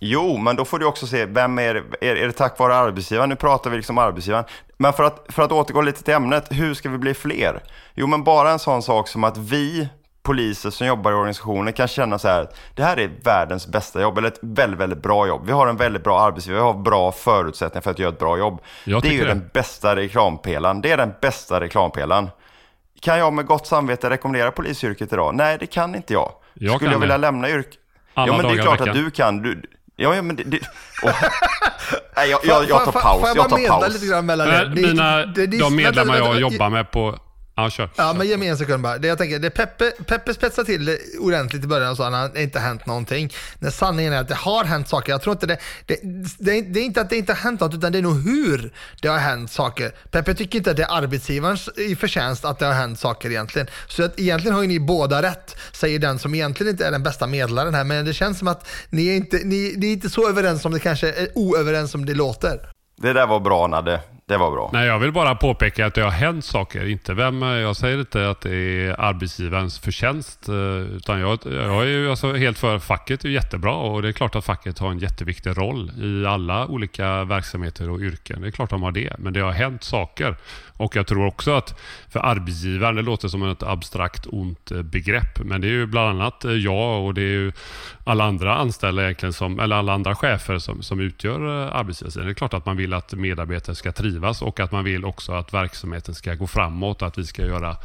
jo, 0.00 0.36
men 0.38 0.56
då 0.56 0.64
får 0.64 0.78
du 0.78 0.86
också 0.86 1.06
se, 1.06 1.26
vem 1.26 1.58
är, 1.58 1.74
är, 2.00 2.16
är 2.16 2.26
det 2.26 2.32
tack 2.32 2.58
vare 2.58 2.74
arbetsgivaren? 2.74 3.28
Nu 3.28 3.36
pratar 3.36 3.70
vi 3.70 3.76
liksom 3.76 3.98
arbetsgivaren. 3.98 4.44
Men 4.78 4.92
för 4.92 5.04
att, 5.04 5.26
för 5.28 5.42
att 5.42 5.52
återgå 5.52 5.80
lite 5.80 6.02
till 6.02 6.14
ämnet, 6.14 6.46
hur 6.50 6.74
ska 6.74 6.88
vi 6.88 6.98
bli 6.98 7.14
fler? 7.14 7.62
Jo, 7.94 8.06
men 8.06 8.24
bara 8.24 8.50
en 8.50 8.58
sån 8.58 8.82
sak 8.82 9.08
som 9.08 9.24
att 9.24 9.36
vi 9.36 9.88
poliser 10.22 10.70
som 10.70 10.86
jobbar 10.86 11.10
i 11.10 11.14
organisationen 11.14 11.72
kan 11.72 11.88
känna 11.88 12.18
så 12.18 12.28
här, 12.28 12.48
det 12.74 12.82
här 12.82 12.96
är 12.96 13.10
världens 13.24 13.66
bästa 13.66 14.00
jobb, 14.02 14.18
eller 14.18 14.28
ett 14.28 14.38
väldigt, 14.42 14.80
väldigt 14.80 15.02
bra 15.02 15.26
jobb. 15.26 15.42
Vi 15.46 15.52
har 15.52 15.66
en 15.66 15.76
väldigt 15.76 16.04
bra 16.04 16.20
arbetsgivare, 16.20 16.60
vi 16.60 16.66
har 16.66 16.74
bra 16.74 17.12
förutsättningar 17.12 17.82
för 17.82 17.90
att 17.90 17.98
göra 17.98 18.12
ett 18.12 18.18
bra 18.18 18.38
jobb. 18.38 18.60
Jag 18.84 19.02
det 19.02 19.08
är 19.08 19.12
ju 19.12 19.20
det. 19.20 19.28
den 19.28 19.50
bästa 19.52 19.96
reklampelaren. 19.96 20.80
Det 20.80 20.90
är 20.90 20.96
den 20.96 21.12
bästa 21.20 21.60
reklampelaren. 21.60 22.30
Kan 23.00 23.18
jag 23.18 23.32
med 23.32 23.46
gott 23.46 23.66
samvete 23.66 24.10
rekommendera 24.10 24.50
polisyrket 24.50 25.12
idag? 25.12 25.34
Nej, 25.34 25.56
det 25.60 25.66
kan 25.66 25.94
inte 25.94 26.12
jag. 26.12 26.32
Jag 26.54 26.76
Skulle 26.76 26.92
jag 26.92 26.98
vilja 26.98 27.16
det. 27.18 27.20
lämna 27.20 27.50
yrket? 27.50 27.78
Ja, 28.14 28.26
men 28.26 28.42
det 28.42 28.58
är 28.58 28.62
klart 28.62 28.80
att 28.80 28.94
du 28.94 29.10
kan. 29.10 29.42
Du, 29.42 29.62
ja, 30.00 30.14
ja, 30.14 30.22
men 30.22 30.36
det... 30.36 30.42
det 30.42 30.60
åh. 31.02 31.22
Nej, 32.16 32.30
jag, 32.30 32.40
jag, 32.44 32.68
jag 32.68 32.84
tar 32.84 32.92
paus. 32.92 33.20
Får 33.20 33.28
jag 33.28 33.36
bara 33.36 33.60
medla 33.60 33.88
lite 33.88 34.06
grann 34.06 34.26
mellan 34.26 34.48
er? 34.48 34.72
Mina, 34.74 35.26
de 35.26 35.76
medlemmar 35.76 36.16
jag 36.16 36.40
jobbar 36.40 36.70
med 36.70 36.90
på... 36.90 37.18
Ja, 37.62 37.70
kör. 37.70 37.90
Ja, 37.96 38.12
men 38.18 38.26
ge 38.28 38.36
mig 38.36 38.48
en 38.48 38.56
sekund 38.58 38.82
bara. 38.82 38.98
Det 38.98 39.08
jag 39.08 39.18
tänker, 39.18 39.38
det 39.38 39.50
Peppe, 39.50 39.90
Peppe 40.06 40.34
spetsade 40.34 40.66
till 40.66 40.84
det 40.84 40.98
ordentligt 41.18 41.64
i 41.64 41.66
början 41.66 41.90
och 41.90 41.96
sa 41.96 42.08
att 42.08 42.34
det 42.34 42.42
inte 42.42 42.58
hänt 42.60 42.86
någonting. 42.86 43.32
När 43.58 43.70
sanningen 43.70 44.12
är 44.12 44.20
att 44.20 44.28
det 44.28 44.34
har 44.34 44.64
hänt 44.64 44.88
saker. 44.88 45.12
Jag 45.12 45.22
tror 45.22 45.32
inte 45.32 45.46
det, 45.46 45.58
det, 45.86 45.96
det, 46.38 46.58
är- 46.58 46.62
det 46.62 46.80
är 46.80 46.84
inte 46.84 47.00
att 47.00 47.10
det 47.10 47.16
inte 47.16 47.32
har 47.32 47.38
hänt 47.38 47.60
något, 47.60 47.74
utan 47.74 47.92
det 47.92 47.98
är 47.98 48.02
nog 48.02 48.22
hur 48.24 48.72
det 49.02 49.08
har 49.08 49.18
hänt 49.18 49.50
saker. 49.52 49.92
Peppe 50.10 50.34
tycker 50.34 50.58
inte 50.58 50.70
att 50.70 50.76
det 50.76 50.82
är 50.82 50.96
arbetsgivarens 50.98 51.68
i 51.76 51.96
förtjänst 51.96 52.44
att 52.44 52.58
det 52.58 52.66
har 52.66 52.72
hänt 52.72 52.98
saker 52.98 53.30
egentligen. 53.30 53.68
Så 53.88 54.02
att 54.04 54.20
egentligen 54.20 54.54
har 54.54 54.62
ju 54.62 54.68
ni 54.68 54.80
båda 54.80 55.22
rätt, 55.22 55.56
säger 55.72 55.98
den 55.98 56.18
som 56.18 56.34
egentligen 56.34 56.70
inte 56.70 56.86
är 56.86 56.90
den 56.90 57.02
bästa 57.02 57.26
medlaren 57.26 57.74
här. 57.74 57.84
Men 57.84 58.04
det 58.04 58.12
känns 58.14 58.38
som 58.38 58.48
att 58.48 58.68
ni 58.90 59.08
är 59.08 59.14
inte, 59.16 59.36
ni, 59.44 59.74
ni 59.76 59.86
är 59.88 59.92
inte 59.92 60.10
så 60.10 60.28
överens 60.28 60.62
som 60.62 60.72
det 60.72 60.78
kanske 60.80 61.08
är 61.12 61.28
oöverens 61.34 61.90
som 61.90 62.06
det 62.06 62.14
låter. 62.14 62.60
Det 63.02 63.12
där 63.12 63.26
var 63.26 63.40
bra, 63.40 63.66
Nadde. 63.66 64.00
Det 64.30 64.38
var 64.38 64.50
bra. 64.50 64.70
Nej, 64.72 64.86
jag 64.86 64.98
vill 64.98 65.12
bara 65.12 65.34
påpeka 65.34 65.86
att 65.86 65.94
det 65.94 66.02
har 66.02 66.10
hänt 66.10 66.44
saker. 66.44 66.86
Inte 66.86 67.14
vem, 67.14 67.42
jag 67.42 67.76
säger 67.76 68.00
inte 68.00 68.30
att 68.30 68.40
det 68.40 68.54
är 68.54 69.00
arbetsgivarens 69.00 69.78
förtjänst. 69.78 70.48
Eh, 70.48 70.54
utan 70.96 71.20
jag, 71.20 71.38
jag 71.44 71.82
är 71.82 71.86
ju 71.86 72.10
alltså 72.10 72.32
helt 72.32 72.58
för 72.58 72.78
facket 72.78 73.24
är 73.24 73.28
jättebra 73.28 73.74
och 73.74 74.02
det 74.02 74.08
är 74.08 74.12
klart 74.12 74.36
att 74.36 74.44
facket 74.44 74.78
har 74.78 74.90
en 74.90 74.98
jätteviktig 74.98 75.58
roll 75.58 75.92
i 75.98 76.26
alla 76.26 76.66
olika 76.66 77.24
verksamheter 77.24 77.90
och 77.90 78.00
yrken. 78.00 78.40
Det 78.40 78.46
är 78.46 78.50
klart 78.50 78.70
de 78.70 78.82
har 78.82 78.92
det. 78.92 79.12
Men 79.18 79.32
det 79.32 79.40
har 79.40 79.52
hänt 79.52 79.84
saker. 79.84 80.36
Och 80.80 80.96
jag 80.96 81.06
tror 81.06 81.26
också 81.26 81.52
att 81.52 81.80
för 82.08 82.20
arbetsgivaren, 82.20 82.96
det 82.96 83.02
låter 83.02 83.28
som 83.28 83.42
ett 83.42 83.62
abstrakt 83.62 84.26
ont 84.26 84.70
eh, 84.70 84.82
begrepp. 84.82 85.38
Men 85.44 85.60
det 85.60 85.66
är 85.66 85.70
ju 85.70 85.86
bland 85.86 86.08
annat 86.08 86.44
eh, 86.44 86.52
jag 86.52 87.04
och 87.04 87.14
det 87.14 87.22
är 87.22 87.32
ju 87.32 87.52
alla 88.04 88.24
andra 88.24 88.56
anställda 88.56 89.02
egentligen, 89.02 89.32
som, 89.32 89.60
eller 89.60 89.76
alla 89.76 89.92
andra 89.92 90.14
chefer 90.14 90.58
som, 90.58 90.82
som 90.82 91.00
utgör 91.00 91.64
eh, 91.66 91.76
arbetsgivaren. 91.76 92.26
Det 92.26 92.32
är 92.32 92.34
klart 92.34 92.54
att 92.54 92.66
man 92.66 92.76
vill 92.76 92.94
att 92.94 93.12
medarbetare 93.12 93.76
ska 93.76 93.92
trivas 93.92 94.42
och 94.42 94.60
att 94.60 94.72
man 94.72 94.84
vill 94.84 95.04
också 95.04 95.32
att 95.32 95.54
verksamheten 95.54 96.14
ska 96.14 96.34
gå 96.34 96.46
framåt, 96.46 97.02
att 97.02 97.18
vi 97.18 97.26
ska 97.26 97.46
göra 97.46 97.76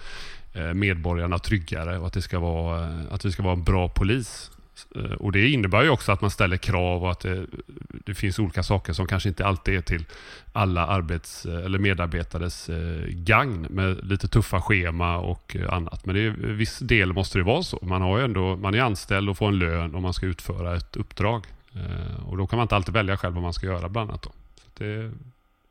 medborgarna 0.74 1.40
tryggare 1.40 1.98
och 1.98 2.08
att, 2.08 2.14
det 2.14 2.22
ska 2.22 2.40
vara, 2.40 2.90
att 3.12 3.26
vi 3.26 3.32
ska 3.32 3.44
vara 3.44 3.54
en 3.54 3.64
bra 3.64 3.90
polis. 3.90 4.52
Eh, 4.96 5.12
och 5.12 5.32
Det 5.32 5.50
innebär 5.50 5.84
ju 5.84 5.90
också 5.90 6.12
att 6.12 6.22
man 6.22 6.32
ställer 6.32 6.58
krav 6.58 7.04
och 7.04 7.12
att 7.12 7.20
det, 7.20 7.46
det 8.06 8.14
finns 8.14 8.40
olika 8.40 8.64
saker 8.64 8.94
som 8.94 9.08
kanske 9.08 9.30
inte 9.30 9.46
alltid 9.46 9.76
är 9.76 9.82
till 9.82 10.06
alla 10.54 10.88
arbets 10.88 11.46
eh, 11.46 11.66
eller 11.66 11.80
medarbetares 11.80 12.70
eh, 12.70 13.06
gagn 13.08 13.68
med 13.70 14.06
lite 14.06 14.28
tuffa 14.28 14.62
schema 14.62 15.18
och 15.18 15.56
annat. 15.70 16.06
Men 16.06 16.16
det 16.16 16.22
är, 16.22 16.30
viss 16.32 16.80
del 16.80 17.14
måste 17.14 17.38
det 17.38 17.44
vara 17.44 17.64
så. 17.64 17.80
Man, 17.82 18.02
har 18.02 18.18
ju 18.18 18.24
ändå, 18.24 18.56
man 18.56 18.76
är 18.76 18.82
anställd 18.82 19.30
och 19.30 19.38
får 19.38 19.48
en 19.48 19.60
lön 19.60 19.96
om 19.96 20.02
man 20.02 20.14
ska 20.14 20.26
utföra 20.26 20.76
ett 20.76 20.96
uppdrag. 20.96 21.46
Och 22.26 22.38
Då 22.38 22.48
kan 22.48 22.58
man 22.58 22.64
inte 22.64 22.76
alltid 22.76 22.94
välja 22.94 23.18
själv 23.18 23.34
vad 23.34 23.44
man 23.44 23.54
ska 23.54 23.66
göra 23.66 23.90
bland 23.90 24.10
annat. 24.10 24.22
Då. 24.22 24.30
Så 24.56 24.84
det, 24.84 25.12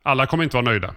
alla 0.03 0.25
kommer 0.25 0.43
inte 0.43 0.55
vara 0.57 0.65
nöjda. 0.65 0.95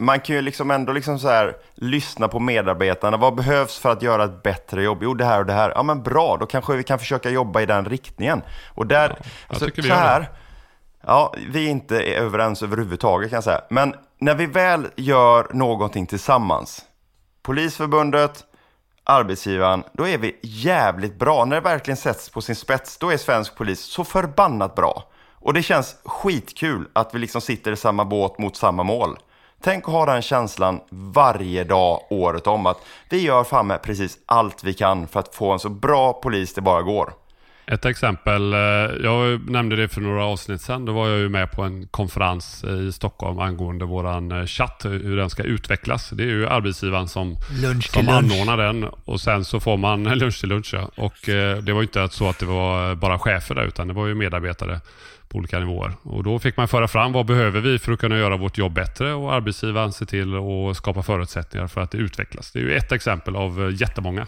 Man 0.00 0.20
kan 0.20 0.36
ju 0.36 0.42
liksom 0.42 0.70
ändå 0.70 0.92
liksom 0.92 1.18
så 1.18 1.28
här, 1.28 1.56
lyssna 1.74 2.28
på 2.28 2.40
medarbetarna. 2.40 3.16
Vad 3.16 3.34
behövs 3.34 3.78
för 3.78 3.92
att 3.92 4.02
göra 4.02 4.24
ett 4.24 4.42
bättre 4.42 4.82
jobb? 4.82 4.98
Jo, 5.02 5.14
det 5.14 5.24
här 5.24 5.40
och 5.40 5.46
det 5.46 5.52
här. 5.52 5.72
Ja, 5.74 5.82
men 5.82 6.02
bra. 6.02 6.36
Då 6.36 6.46
kanske 6.46 6.76
vi 6.76 6.82
kan 6.82 6.98
försöka 6.98 7.30
jobba 7.30 7.60
i 7.60 7.66
den 7.66 7.84
riktningen. 7.84 8.42
Och 8.74 8.86
där, 8.86 9.18
alltså, 9.48 9.64
tycker 9.64 9.82
vi 9.82 9.88
så 9.88 9.94
här, 9.94 10.28
ja, 11.06 11.34
vi 11.50 11.66
är 11.66 11.70
inte 11.70 12.02
överens 12.02 12.62
överhuvudtaget 12.62 13.30
kan 13.30 13.36
jag 13.36 13.44
säga. 13.44 13.60
Men 13.70 13.94
när 14.18 14.34
vi 14.34 14.46
väl 14.46 14.86
gör 14.96 15.46
någonting 15.52 16.06
tillsammans, 16.06 16.84
Polisförbundet, 17.42 18.44
arbetsgivaren, 19.04 19.84
då 19.92 20.08
är 20.08 20.18
vi 20.18 20.38
jävligt 20.42 21.18
bra. 21.18 21.44
När 21.44 21.56
det 21.56 21.62
verkligen 21.62 21.96
sätts 21.96 22.30
på 22.30 22.40
sin 22.40 22.56
spets, 22.56 22.98
då 22.98 23.10
är 23.10 23.16
svensk 23.16 23.56
polis 23.56 23.80
så 23.80 24.04
förbannat 24.04 24.74
bra. 24.74 25.04
Och 25.34 25.54
det 25.54 25.62
känns 25.62 25.96
skitkul 26.04 26.88
att 26.92 27.14
vi 27.14 27.18
liksom 27.18 27.40
sitter 27.40 27.72
i 27.72 27.76
samma 27.76 28.04
båt 28.04 28.38
mot 28.38 28.56
samma 28.56 28.82
mål. 28.82 29.18
Tänk 29.60 29.84
att 29.88 29.94
ha 29.94 30.06
den 30.06 30.22
känslan 30.22 30.80
varje 30.90 31.64
dag, 31.64 32.00
året 32.10 32.46
om, 32.46 32.66
att 32.66 32.78
vi 33.10 33.20
gör 33.22 33.44
fan 33.44 33.66
med 33.66 33.82
precis 33.82 34.18
allt 34.26 34.64
vi 34.64 34.74
kan 34.74 35.06
för 35.06 35.20
att 35.20 35.34
få 35.34 35.52
en 35.52 35.58
så 35.58 35.68
bra 35.68 36.12
polis 36.12 36.54
det 36.54 36.60
bara 36.60 36.82
går. 36.82 37.12
Ett 37.70 37.84
exempel, 37.84 38.52
eh, 38.52 38.58
jag 39.04 39.50
nämnde 39.50 39.76
det 39.76 39.88
för 39.88 40.00
några 40.00 40.24
avsnitt 40.24 40.60
sedan. 40.60 40.84
Då 40.84 40.92
var 40.92 41.08
jag 41.08 41.18
ju 41.18 41.28
med 41.28 41.50
på 41.52 41.62
en 41.62 41.86
konferens 41.86 42.64
i 42.64 42.92
Stockholm 42.92 43.38
angående 43.38 43.84
våran 43.84 44.32
eh, 44.32 44.46
chatt, 44.46 44.82
hur 44.84 45.16
den 45.16 45.30
ska 45.30 45.42
utvecklas. 45.42 46.10
Det 46.10 46.22
är 46.22 46.26
ju 46.26 46.48
arbetsgivaren 46.48 47.08
som, 47.08 47.36
Lunch 47.62 47.90
som 47.90 48.06
lunch. 48.06 48.16
anordnar 48.18 48.56
den 48.56 48.84
och 49.04 49.20
sen 49.20 49.44
så 49.44 49.60
får 49.60 49.76
man 49.76 50.04
lunch 50.18 50.40
till 50.40 50.48
lunch. 50.48 50.74
Ja. 50.74 50.90
Och 50.96 51.28
eh, 51.28 51.56
det 51.58 51.72
var 51.72 51.80
ju 51.80 51.86
inte 51.86 52.08
så 52.08 52.28
att 52.28 52.38
det 52.38 52.46
var 52.46 52.94
bara 52.94 53.18
chefer 53.18 53.54
där 53.54 53.64
utan 53.64 53.88
det 53.88 53.94
var 53.94 54.06
ju 54.06 54.14
medarbetare 54.14 54.80
på 55.28 55.38
olika 55.38 55.58
nivåer. 55.58 55.92
Och 56.02 56.24
då 56.24 56.38
fick 56.38 56.56
man 56.56 56.68
föra 56.68 56.88
fram 56.88 57.12
vad 57.12 57.26
behöver 57.26 57.60
vi 57.60 57.78
för 57.78 57.92
att 57.92 57.98
kunna 57.98 58.18
göra 58.18 58.36
vårt 58.36 58.58
jobb 58.58 58.72
bättre 58.72 59.12
och 59.12 59.32
arbetsgivaren 59.34 59.92
ser 59.92 60.06
till 60.06 60.34
att 60.34 60.76
skapa 60.76 61.02
förutsättningar 61.02 61.66
för 61.66 61.80
att 61.80 61.90
det 61.90 61.98
utvecklas. 61.98 62.52
Det 62.52 62.58
är 62.58 62.62
ju 62.62 62.74
ett 62.74 62.92
exempel 62.92 63.36
av 63.36 63.72
jättemånga. 63.80 64.26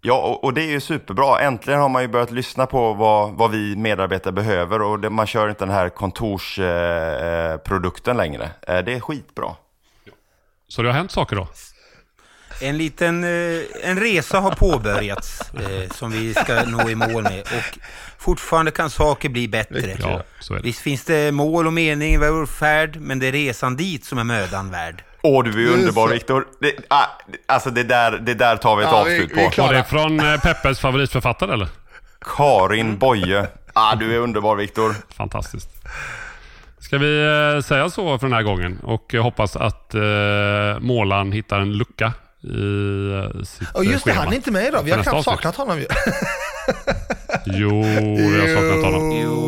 Ja, 0.00 0.14
och, 0.14 0.44
och 0.44 0.54
det 0.54 0.62
är 0.62 0.70
ju 0.70 0.80
superbra. 0.80 1.40
Äntligen 1.40 1.80
har 1.80 1.88
man 1.88 2.02
ju 2.02 2.08
börjat 2.08 2.30
lyssna 2.30 2.66
på 2.66 2.94
vad, 2.94 3.32
vad 3.32 3.50
vi 3.50 3.76
medarbetare 3.76 4.32
behöver 4.32 4.82
och 4.82 5.00
det, 5.00 5.10
man 5.10 5.26
kör 5.26 5.48
inte 5.48 5.64
den 5.64 5.74
här 5.74 5.88
kontorsprodukten 5.88 7.52
eh, 7.52 7.56
produkten 7.56 8.16
längre. 8.16 8.50
Eh, 8.68 8.78
det 8.78 8.94
är 8.94 9.00
skitbra. 9.00 9.56
Så 10.68 10.82
det 10.82 10.88
har 10.88 10.94
hänt 10.94 11.10
saker 11.10 11.36
då? 11.36 11.48
En 12.60 12.78
liten 12.78 13.24
eh, 13.24 13.60
en 13.82 14.00
resa 14.00 14.40
har 14.40 14.50
påbörjats 14.50 15.40
eh, 15.54 15.90
som 15.90 16.10
vi 16.10 16.34
ska 16.34 16.64
nå 16.64 16.90
i 16.90 16.94
mål 16.94 17.22
med 17.22 17.40
och 17.40 17.78
fortfarande 18.18 18.70
kan 18.70 18.90
saker 18.90 19.28
bli 19.28 19.48
bättre. 19.48 19.96
Ja, 20.00 20.22
så 20.40 20.54
är 20.54 20.58
det. 20.58 20.62
Visst 20.62 20.80
finns 20.80 21.04
det 21.04 21.32
mål 21.32 21.66
och 21.66 21.72
mening 21.72 22.14
i 22.14 22.16
vår 22.16 22.46
färd, 22.46 22.96
men 23.00 23.18
det 23.18 23.26
är 23.26 23.32
resan 23.32 23.76
dit 23.76 24.04
som 24.04 24.18
är 24.18 24.24
mödan 24.24 24.70
värd. 24.70 25.04
Åh, 25.22 25.44
du 25.44 25.68
är 25.68 25.74
underbar. 25.74 26.08
Viktor. 26.08 26.46
Det, 26.60 26.72
ah, 26.88 27.04
alltså 27.46 27.70
det 27.70 27.82
där, 27.82 28.12
det 28.12 28.34
där 28.34 28.56
tar 28.56 28.76
vi 28.76 28.84
ett 28.84 28.90
Ja, 28.92 29.00
avslut 29.00 29.30
vi 29.30 29.50
på. 29.50 29.62
Var 29.62 29.72
det 29.74 29.84
från 29.84 30.20
eh, 30.20 30.40
Peppes 30.40 30.80
favoritförfattare 30.80 31.52
eller? 31.52 31.68
Karin 32.36 32.98
Boye. 32.98 33.46
Ah, 33.72 33.94
du 33.94 34.14
är 34.14 34.18
underbar 34.18 34.56
Viktor. 34.56 34.94
Fantastiskt. 35.16 35.68
Ska 36.80 36.98
vi 36.98 37.20
eh, 37.56 37.62
säga 37.62 37.90
så 37.90 38.18
för 38.18 38.26
den 38.26 38.36
här 38.36 38.42
gången 38.42 38.78
och 38.82 39.04
jag 39.10 39.22
hoppas 39.22 39.56
att 39.56 39.94
eh, 39.94 40.00
målaren 40.80 41.32
hittar 41.32 41.60
en 41.60 41.72
lucka 41.72 42.12
i 42.42 42.48
eh, 43.12 43.42
sitt 43.42 43.68
Och 43.74 43.84
just 43.84 44.04
det, 44.04 44.10
eh, 44.10 44.14
schema 44.14 44.24
han 44.24 44.32
är 44.32 44.36
inte 44.36 44.50
med 44.50 44.66
idag. 44.66 44.82
Vi 44.84 44.90
har 44.90 45.02
knappt 45.02 45.24
saknat 45.24 45.56
honom 45.56 45.78
ju. 45.78 45.86
Jo, 47.46 47.82
vi 48.16 48.40
har 48.40 48.54
saknat 48.56 48.84
honom. 48.84 49.12
Jo. 49.22 49.47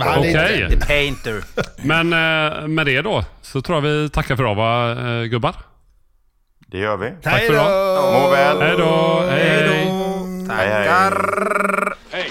Okej. 0.00 0.68
The 0.70 0.86
Painter. 0.86 1.44
Men 1.86 2.12
eh, 2.12 2.68
med 2.68 2.86
det 2.86 3.02
då 3.02 3.24
så 3.42 3.62
tror 3.62 3.76
jag 3.76 3.82
vi 3.82 4.08
tackar 4.10 4.36
för 4.36 4.42
idag 4.42 4.54
va, 4.54 4.90
eh, 4.90 5.24
gubbar? 5.24 5.54
Det 6.66 6.78
gör 6.78 6.96
vi. 6.96 7.12
Tack 7.22 7.42
för 7.42 7.52
idag. 7.52 8.12
Må 8.12 8.30
väl. 8.30 8.60
Hej 8.60 8.76
då. 8.78 9.22
Hej, 9.30 9.40
hej. 9.40 9.86
Hej, 10.48 10.68
hej. 10.68 10.88
Hey. 12.10 12.30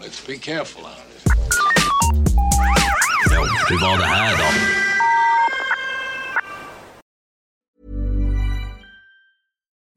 Let's 0.00 0.26
be 0.26 0.36
careful 0.36 0.82
out 0.82 0.92
here. 0.92 1.34
Ja, 3.30 3.44
hur 3.68 3.80
var 3.80 3.98
det 3.98 4.04
här 4.04 4.36
då? 4.36 4.44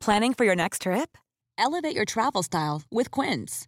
Planning 0.05 0.33
for 0.33 0.45
your 0.45 0.55
next 0.55 0.81
trip? 0.81 1.17
Elevate 1.57 1.95
your 1.95 2.05
travel 2.05 2.43
style 2.43 2.81
with 2.91 3.11
Quince. 3.11 3.67